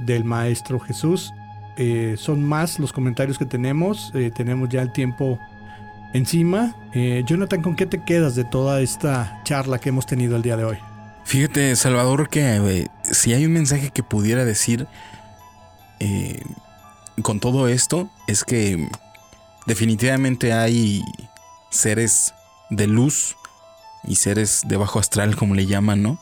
del 0.00 0.24
maestro 0.24 0.80
Jesús. 0.80 1.32
Eh, 1.76 2.16
son 2.18 2.44
más 2.44 2.78
los 2.78 2.92
comentarios 2.92 3.38
que 3.38 3.46
tenemos 3.46 4.12
eh, 4.14 4.30
tenemos 4.34 4.68
ya 4.68 4.82
el 4.82 4.92
tiempo 4.92 5.38
encima. 6.12 6.74
Eh, 6.92 7.22
Jonathan 7.26 7.62
con 7.62 7.76
qué 7.76 7.86
te 7.86 8.02
quedas 8.02 8.34
de 8.34 8.44
toda 8.44 8.80
esta 8.80 9.40
charla 9.44 9.78
que 9.78 9.90
hemos 9.90 10.06
tenido 10.06 10.36
el 10.36 10.42
día 10.42 10.56
de 10.56 10.64
hoy 10.64 10.89
Fíjate, 11.24 11.76
Salvador, 11.76 12.28
que 12.28 12.56
eh, 12.56 12.88
si 13.04 13.32
hay 13.32 13.46
un 13.46 13.52
mensaje 13.52 13.90
que 13.90 14.02
pudiera 14.02 14.44
decir 14.44 14.88
eh, 16.00 16.42
con 17.22 17.40
todo 17.40 17.68
esto, 17.68 18.10
es 18.26 18.44
que 18.44 18.88
definitivamente 19.66 20.52
hay 20.52 21.02
seres 21.70 22.34
de 22.70 22.86
luz 22.86 23.36
y 24.04 24.16
seres 24.16 24.62
de 24.66 24.76
bajo 24.76 24.98
astral, 24.98 25.36
como 25.36 25.54
le 25.54 25.66
llaman, 25.66 26.02
¿no? 26.02 26.18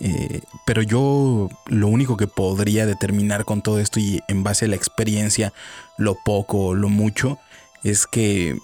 Eh, 0.00 0.42
pero 0.66 0.82
yo 0.82 1.48
lo 1.66 1.88
único 1.88 2.16
que 2.16 2.26
podría 2.26 2.84
determinar 2.84 3.44
con 3.46 3.62
todo 3.62 3.78
esto 3.78 3.98
y 3.98 4.20
en 4.28 4.42
base 4.42 4.66
a 4.66 4.68
la 4.68 4.76
experiencia, 4.76 5.52
lo 5.96 6.14
poco 6.14 6.66
o 6.66 6.74
lo 6.74 6.88
mucho, 6.88 7.38
es 7.82 8.06
que 8.06 8.58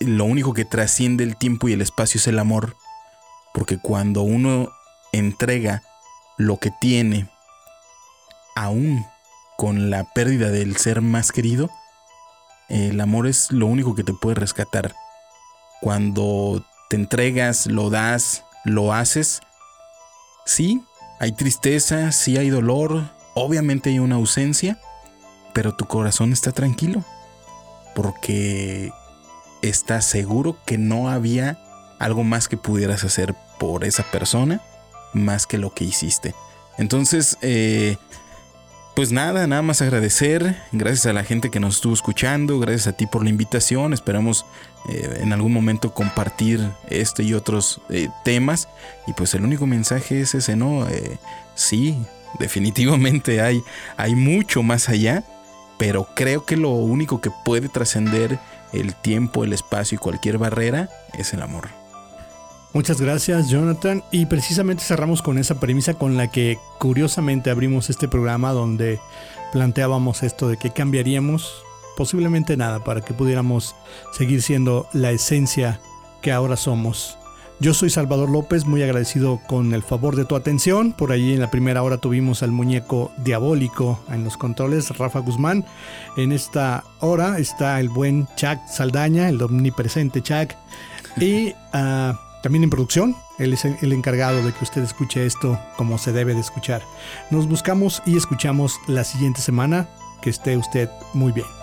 lo 0.00 0.24
único 0.24 0.52
que 0.52 0.64
trasciende 0.64 1.24
el 1.24 1.36
tiempo 1.36 1.68
y 1.68 1.72
el 1.72 1.80
espacio 1.80 2.18
es 2.18 2.26
el 2.26 2.38
amor. 2.38 2.76
Porque 3.54 3.78
cuando 3.78 4.22
uno 4.22 4.70
entrega 5.12 5.82
lo 6.36 6.58
que 6.58 6.70
tiene, 6.80 7.30
aún 8.56 9.04
con 9.56 9.90
la 9.90 10.04
pérdida 10.04 10.50
del 10.50 10.76
ser 10.76 11.02
más 11.02 11.32
querido, 11.32 11.70
el 12.68 13.00
amor 13.00 13.26
es 13.26 13.50
lo 13.50 13.66
único 13.66 13.94
que 13.94 14.04
te 14.04 14.14
puede 14.14 14.36
rescatar. 14.36 14.94
Cuando 15.80 16.64
te 16.88 16.96
entregas, 16.96 17.66
lo 17.66 17.90
das, 17.90 18.44
lo 18.64 18.92
haces, 18.92 19.40
sí, 20.46 20.82
hay 21.18 21.32
tristeza, 21.32 22.12
sí 22.12 22.38
hay 22.38 22.48
dolor, 22.48 23.10
obviamente 23.34 23.90
hay 23.90 23.98
una 23.98 24.16
ausencia, 24.16 24.78
pero 25.52 25.74
tu 25.74 25.86
corazón 25.86 26.32
está 26.32 26.52
tranquilo, 26.52 27.04
porque 27.94 28.92
estás 29.62 30.06
seguro 30.06 30.56
que 30.64 30.78
no 30.78 31.10
había 31.10 31.58
algo 31.98 32.24
más 32.24 32.48
que 32.48 32.56
pudieras 32.56 33.04
hacer 33.04 33.34
por 33.58 33.84
esa 33.84 34.04
persona 34.04 34.62
más 35.12 35.46
que 35.46 35.58
lo 35.58 35.72
que 35.74 35.84
hiciste. 35.84 36.34
Entonces, 36.78 37.36
eh, 37.42 37.96
pues 38.94 39.12
nada, 39.12 39.46
nada 39.46 39.62
más 39.62 39.82
agradecer. 39.82 40.56
Gracias 40.72 41.06
a 41.06 41.12
la 41.12 41.24
gente 41.24 41.50
que 41.50 41.60
nos 41.60 41.76
estuvo 41.76 41.94
escuchando. 41.94 42.58
Gracias 42.58 42.86
a 42.86 42.92
ti 42.92 43.06
por 43.06 43.22
la 43.22 43.30
invitación. 43.30 43.92
Esperamos 43.92 44.46
eh, 44.88 45.20
en 45.22 45.32
algún 45.32 45.52
momento 45.52 45.92
compartir 45.92 46.70
este 46.88 47.22
y 47.22 47.34
otros 47.34 47.80
eh, 47.90 48.08
temas. 48.24 48.68
Y 49.06 49.12
pues 49.12 49.34
el 49.34 49.44
único 49.44 49.66
mensaje 49.66 50.20
es 50.20 50.34
ese, 50.34 50.56
¿no? 50.56 50.86
Sí, 51.54 51.98
definitivamente 52.38 53.40
hay, 53.42 53.62
hay 53.96 54.14
mucho 54.14 54.62
más 54.62 54.88
allá. 54.88 55.24
Pero 55.78 56.08
creo 56.14 56.44
que 56.44 56.58
lo 56.58 56.70
único 56.70 57.22
que 57.22 57.30
puede 57.44 57.70
trascender 57.70 58.38
el 58.72 58.94
tiempo, 58.94 59.44
el 59.44 59.54
espacio 59.54 59.96
y 59.96 59.98
cualquier 59.98 60.36
barrera 60.36 60.90
es 61.18 61.32
el 61.32 61.42
amor. 61.42 61.79
Muchas 62.72 63.00
gracias 63.00 63.48
Jonathan 63.48 64.04
y 64.12 64.26
precisamente 64.26 64.84
cerramos 64.84 65.22
con 65.22 65.38
esa 65.38 65.58
premisa 65.58 65.94
con 65.94 66.16
la 66.16 66.30
que 66.30 66.56
curiosamente 66.78 67.50
abrimos 67.50 67.90
este 67.90 68.06
programa 68.06 68.52
donde 68.52 69.00
planteábamos 69.52 70.22
esto 70.22 70.48
de 70.48 70.56
que 70.56 70.70
cambiaríamos 70.70 71.64
posiblemente 71.96 72.56
nada 72.56 72.84
para 72.84 73.00
que 73.00 73.12
pudiéramos 73.12 73.74
seguir 74.12 74.40
siendo 74.40 74.88
la 74.92 75.10
esencia 75.10 75.80
que 76.22 76.30
ahora 76.30 76.56
somos. 76.56 77.18
Yo 77.58 77.74
soy 77.74 77.90
Salvador 77.90 78.30
López, 78.30 78.64
muy 78.64 78.82
agradecido 78.82 79.40
con 79.46 79.74
el 79.74 79.82
favor 79.82 80.16
de 80.16 80.24
tu 80.24 80.34
atención. 80.34 80.92
Por 80.92 81.12
allí 81.12 81.34
en 81.34 81.40
la 81.40 81.50
primera 81.50 81.82
hora 81.82 81.98
tuvimos 81.98 82.42
al 82.42 82.52
muñeco 82.52 83.12
diabólico 83.18 84.00
en 84.08 84.24
los 84.24 84.38
controles, 84.38 84.96
Rafa 84.96 85.18
Guzmán. 85.18 85.66
En 86.16 86.32
esta 86.32 86.84
hora 87.00 87.38
está 87.38 87.78
el 87.80 87.90
buen 87.90 88.28
Chuck 88.36 88.66
Saldaña, 88.66 89.28
el 89.28 89.42
omnipresente 89.42 90.22
Chuck. 90.22 90.52
Y 91.20 91.50
uh, 91.74 92.14
también 92.42 92.64
en 92.64 92.70
producción, 92.70 93.16
él 93.38 93.52
es 93.52 93.64
el 93.64 93.92
encargado 93.92 94.42
de 94.42 94.52
que 94.52 94.64
usted 94.64 94.82
escuche 94.82 95.26
esto 95.26 95.58
como 95.76 95.98
se 95.98 96.12
debe 96.12 96.34
de 96.34 96.40
escuchar. 96.40 96.82
Nos 97.30 97.46
buscamos 97.48 98.02
y 98.06 98.16
escuchamos 98.16 98.78
la 98.86 99.04
siguiente 99.04 99.40
semana. 99.40 99.88
Que 100.22 100.28
esté 100.28 100.54
usted 100.58 100.90
muy 101.14 101.32
bien. 101.32 101.59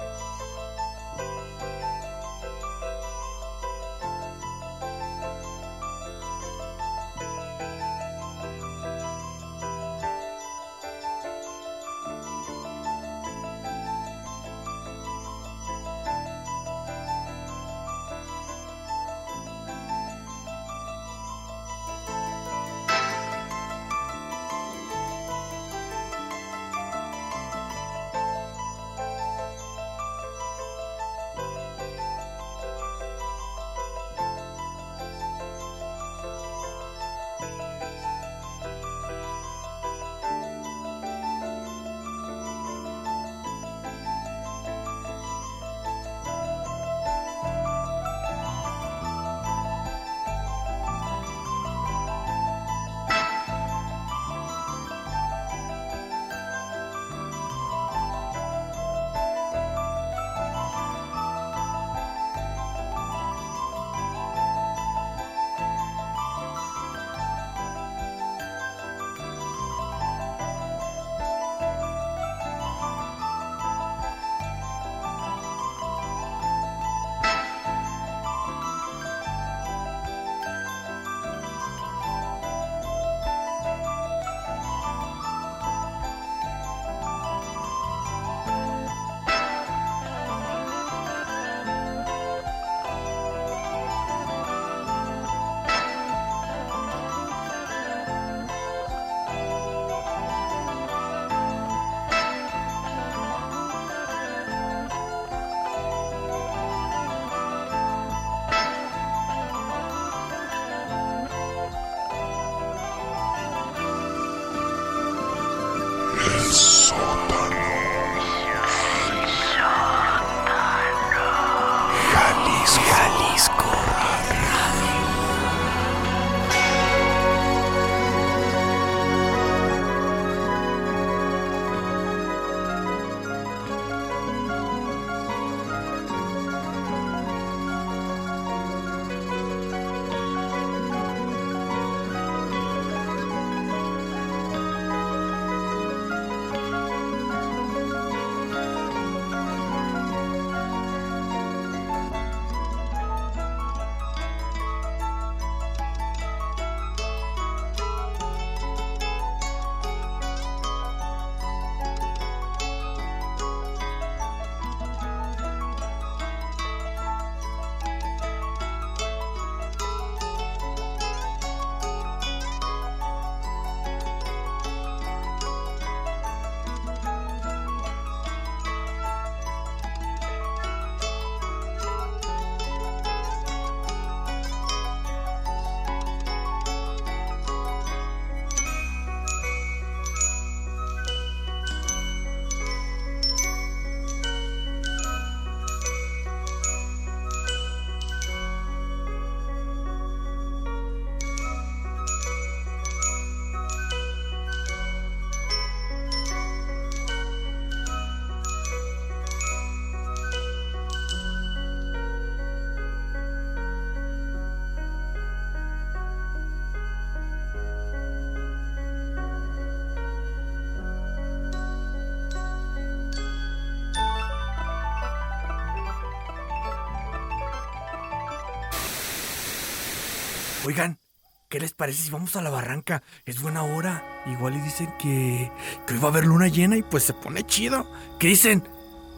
Oigan, 230.68 231.00
¿qué 231.48 231.62
les 231.62 231.72
parece 231.72 232.04
si 232.04 232.10
vamos 232.10 232.36
a 232.36 232.42
la 232.42 232.50
barranca? 232.50 233.02
Es 233.26 233.42
buena 233.42 233.64
hora. 233.64 234.04
Igual 234.26 234.58
y 234.58 234.60
dicen 234.60 234.90
que, 235.00 235.50
que 235.88 235.94
hoy 235.94 236.00
va 236.02 236.10
a 236.10 236.12
haber 236.12 236.26
luna 236.26 236.50
llena 236.50 236.76
y 236.76 236.84
pues 236.84 237.04
se 237.04 237.14
pone 237.14 237.44
chido. 237.44 237.90
¿Qué 238.20 238.28
dicen? 238.28 238.68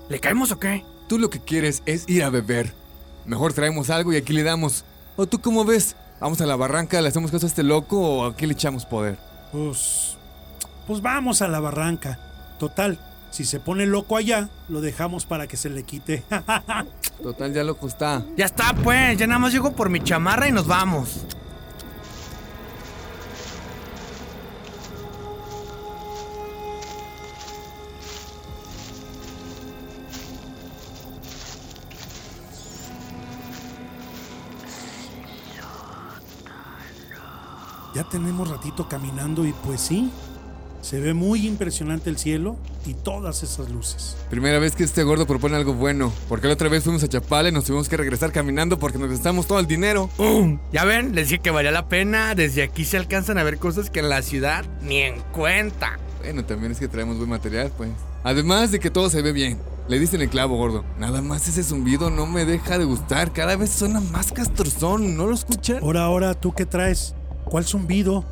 ¿Le 0.10 0.20
caemos 0.20 0.52
o 0.52 0.60
qué? 0.60 0.86
Tú 1.08 1.18
lo 1.18 1.32
que 1.32 1.40
quieres 1.40 1.82
es 1.88 2.08
ir 2.08 2.24
a 2.24 2.30
beber. 2.30 2.72
Mejor 3.26 3.54
traemos 3.54 3.90
algo 3.90 4.14
y 4.14 4.18
aquí 4.18 4.32
le 4.32 4.44
damos. 4.44 4.86
¿O 5.16 5.26
tú 5.26 5.42
cómo 5.42 5.66
ves? 5.66 5.96
¿Vamos 6.20 6.40
a 6.40 6.46
la 6.46 6.56
barranca, 6.56 7.02
le 7.02 7.08
hacemos 7.08 7.32
caso 7.32 7.48
a 7.48 7.50
este 7.50 7.64
loco 7.64 8.00
o 8.00 8.26
aquí 8.28 8.46
le 8.46 8.54
echamos 8.54 8.86
poder? 8.86 9.18
Pues. 9.52 10.20
Pues 10.86 11.02
vamos 11.02 11.42
a 11.42 11.48
la 11.48 11.60
barranca. 11.60 12.20
Total, 12.60 13.00
si 13.32 13.44
se 13.44 13.60
pone 13.60 13.88
loco 13.88 14.18
allá, 14.18 14.50
lo 14.68 14.82
dejamos 14.82 15.26
para 15.26 15.48
que 15.48 15.58
se 15.58 15.72
le 15.72 15.82
quite. 15.82 16.24
Total, 17.24 17.52
ya 17.52 17.64
loco 17.64 17.88
está. 17.88 18.24
Ya 18.38 18.46
está, 18.46 18.76
pues. 18.84 19.18
Ya 19.18 19.26
nada 19.26 19.40
más 19.40 19.52
llego 19.52 19.72
por 19.72 19.90
mi 19.90 20.00
chamarra 20.00 20.48
y 20.48 20.52
nos 20.52 20.68
vamos. 20.68 21.26
Ya 38.00 38.06
tenemos 38.06 38.50
ratito 38.50 38.88
caminando 38.88 39.46
y 39.46 39.52
pues 39.52 39.82
sí, 39.82 40.10
se 40.82 41.02
ve 41.02 41.14
muy 41.14 41.46
impresionante 41.46 42.10
el 42.10 42.18
cielo 42.18 42.56
y 42.86 42.94
todas 42.94 43.44
esas 43.44 43.70
luces. 43.70 44.16
Primera 44.30 44.58
vez 44.58 44.74
que 44.74 44.86
este 44.86 45.04
gordo 45.04 45.28
propone 45.28 45.58
algo 45.58 45.74
bueno. 45.74 46.14
Porque 46.30 46.48
la 46.48 46.54
otra 46.54 46.70
vez 46.70 46.86
fuimos 46.86 47.04
a 47.04 47.10
Chapala 47.10 47.50
y 47.50 47.52
nos 47.52 47.66
tuvimos 47.66 47.90
que 47.90 47.98
regresar 47.98 48.32
caminando 48.32 48.80
porque 48.80 48.98
nos 48.98 49.10
gastamos 49.10 49.48
todo 49.48 49.60
el 49.60 49.68
dinero. 49.68 50.10
¡Um! 50.18 50.60
Ya 50.72 50.86
ven, 50.86 51.14
les 51.14 51.28
dije 51.28 51.42
que 51.42 51.52
valía 51.52 51.72
la 51.72 51.90
pena. 51.90 52.36
Desde 52.36 52.64
aquí 52.64 52.86
se 52.86 52.96
alcanzan 52.96 53.38
a 53.38 53.44
ver 53.44 53.58
cosas 53.58 53.90
que 53.90 54.00
en 54.00 54.08
la 54.08 54.22
ciudad 54.22 54.64
ni 54.82 55.00
en 55.00 55.20
cuenta. 55.34 56.00
Bueno, 56.20 56.46
también 56.46 56.72
es 56.72 56.80
que 56.80 56.88
traemos 56.88 57.18
buen 57.18 57.30
material, 57.30 57.70
pues. 57.76 57.90
Además 58.24 58.72
de 58.72 58.80
que 58.80 58.90
todo 58.90 59.10
se 59.10 59.22
ve 59.22 59.34
bien. 59.34 59.60
Le 59.90 60.00
diste 60.00 60.16
en 60.16 60.22
el 60.22 60.30
clavo, 60.30 60.56
gordo. 60.56 60.86
Nada 61.00 61.22
más 61.22 61.50
ese 61.50 61.66
zumbido 61.66 62.10
no 62.10 62.28
me 62.28 62.46
deja 62.46 62.78
de 62.78 62.86
gustar. 62.86 63.34
Cada 63.34 63.58
vez 63.58 63.72
suena 63.72 64.00
más 64.00 64.32
castrozón. 64.32 65.18
¿No 65.18 65.28
lo 65.28 65.34
escuchan? 65.34 65.80
Ahora, 65.84 66.04
ahora, 66.04 66.34
¿tú 66.34 66.54
qué 66.54 66.66
traes? 66.66 67.14
¿Cuál 67.50 67.66
zumbido? 67.66 68.24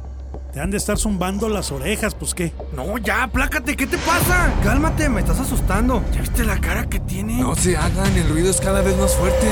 Te 0.54 0.60
han 0.62 0.72
de 0.72 0.78
estar 0.78 0.98
zumbando 0.98 1.50
las 1.50 1.72
orejas, 1.72 2.14
pues 2.16 2.34
qué. 2.34 2.54
No, 2.76 2.98
ya, 2.98 3.24
aplácate, 3.24 3.76
¿qué 3.76 3.88
te 3.88 3.98
pasa? 3.98 4.54
Cálmate, 4.64 5.10
me 5.10 5.22
estás 5.22 5.40
asustando. 5.40 6.04
¿Ya 6.14 6.22
viste 6.22 6.44
la 6.44 6.60
cara 6.60 6.88
que 6.88 7.00
tiene? 7.00 7.38
No 7.42 7.56
se 7.56 7.76
hagan, 7.78 8.16
el 8.16 8.30
ruido 8.30 8.50
es 8.50 8.62
cada 8.62 8.82
vez 8.82 8.96
más 8.98 9.16
fuerte. 9.16 9.48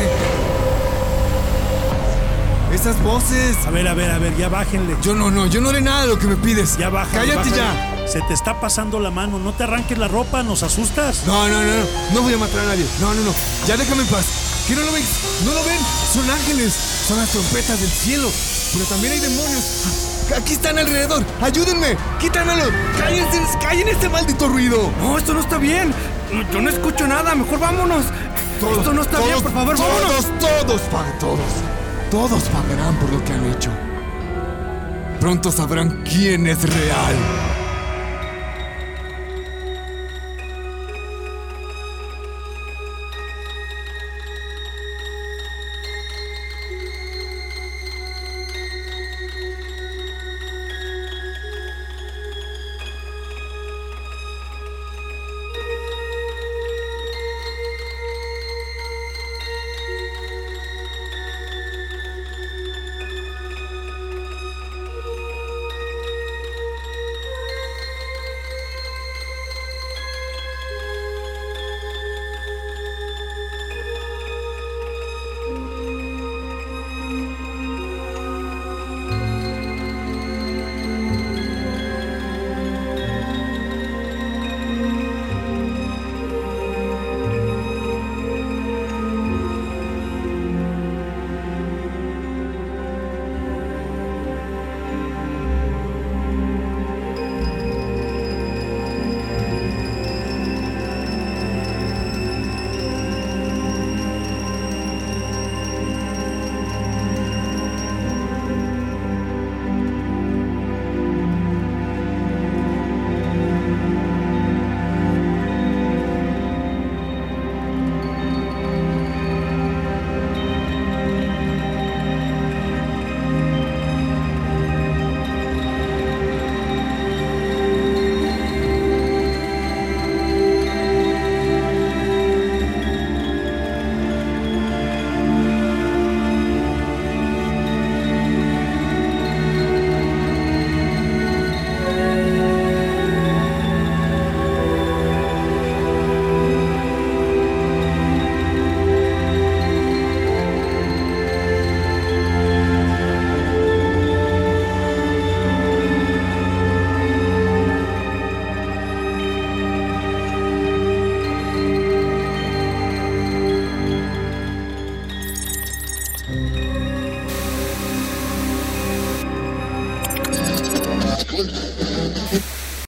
Esas 2.74 3.02
voces. 3.04 3.56
A 3.66 3.72
ver, 3.72 3.88
a 3.88 3.94
ver, 3.94 4.12
a 4.12 4.20
ver, 4.20 4.36
ya 4.38 4.50
bájenle. 4.50 4.96
Yo 5.02 5.16
no, 5.16 5.32
no, 5.32 5.46
yo 5.48 5.62
no 5.62 5.70
haré 5.70 5.82
nada 5.82 6.02
de 6.04 6.08
lo 6.10 6.20
que 6.20 6.28
me 6.28 6.36
pides. 6.36 6.78
Ya 6.78 6.90
baja. 6.90 7.12
Cállate 7.12 7.50
bájale. 7.50 7.56
ya. 7.56 8.08
Se 8.08 8.22
te 8.22 8.34
está 8.34 8.60
pasando 8.60 9.00
la 9.00 9.10
mano, 9.12 9.40
no 9.40 9.54
te 9.54 9.64
arranques 9.64 9.98
la 9.98 10.08
ropa, 10.08 10.44
nos 10.44 10.62
asustas. 10.62 11.24
No, 11.26 11.48
no, 11.48 11.64
no, 11.64 11.64
no, 11.64 11.86
no 12.14 12.22
voy 12.22 12.34
a 12.34 12.38
matar 12.38 12.60
a 12.60 12.66
nadie. 12.66 12.86
No, 13.00 13.14
no, 13.14 13.22
no. 13.24 13.34
Ya 13.66 13.78
déjame 13.78 14.04
en 14.04 14.08
paz. 14.10 14.45
¿Qué 14.68 14.76
no 14.76 14.82
lo 14.82 14.92
ven? 14.92 15.04
¿No 15.46 15.54
lo 15.54 15.64
ven? 15.64 15.78
Son 16.12 16.30
ángeles. 16.30 16.74
Son 17.08 17.18
las 17.18 17.30
trompetas 17.30 17.80
del 17.80 17.90
cielo. 17.90 18.32
Pero 18.74 18.86
también 18.86 19.14
hay 19.14 19.20
demonios. 19.20 19.64
Aquí 20.36 20.54
están 20.54 20.80
alrededor. 20.80 21.24
Ayúdenme. 21.40 21.96
Quítanmelo. 22.20 22.66
Cállense. 22.98 23.42
Callen 23.62 23.88
este 23.88 24.10
maldito 24.10 24.48
ruido. 24.48 24.92
No, 25.02 25.18
esto 25.20 25.34
no 25.34 25.42
está 25.42 25.60
bien. 25.60 25.94
Yo 26.52 26.62
no 26.62 26.70
escucho 26.70 27.08
nada, 27.08 27.36
mejor 27.36 27.60
vámonos. 27.60 28.06
esto 28.06 28.94
no 28.94 29.02
está 29.04 29.20
bien, 29.20 29.42
por 29.42 29.54
favor, 29.54 29.78
vámonos. 29.78 30.26
Todos, 30.40 30.82
todos 30.90 31.20
todos. 31.20 31.40
Todos 32.10 32.44
pagarán 32.44 32.96
por 32.96 33.12
lo 33.12 33.24
que 33.24 33.34
han 33.34 33.46
hecho. 33.52 33.70
Pronto 35.20 35.52
sabrán 35.52 36.04
quién 36.04 36.48
es 36.48 36.62
real. 36.64 37.55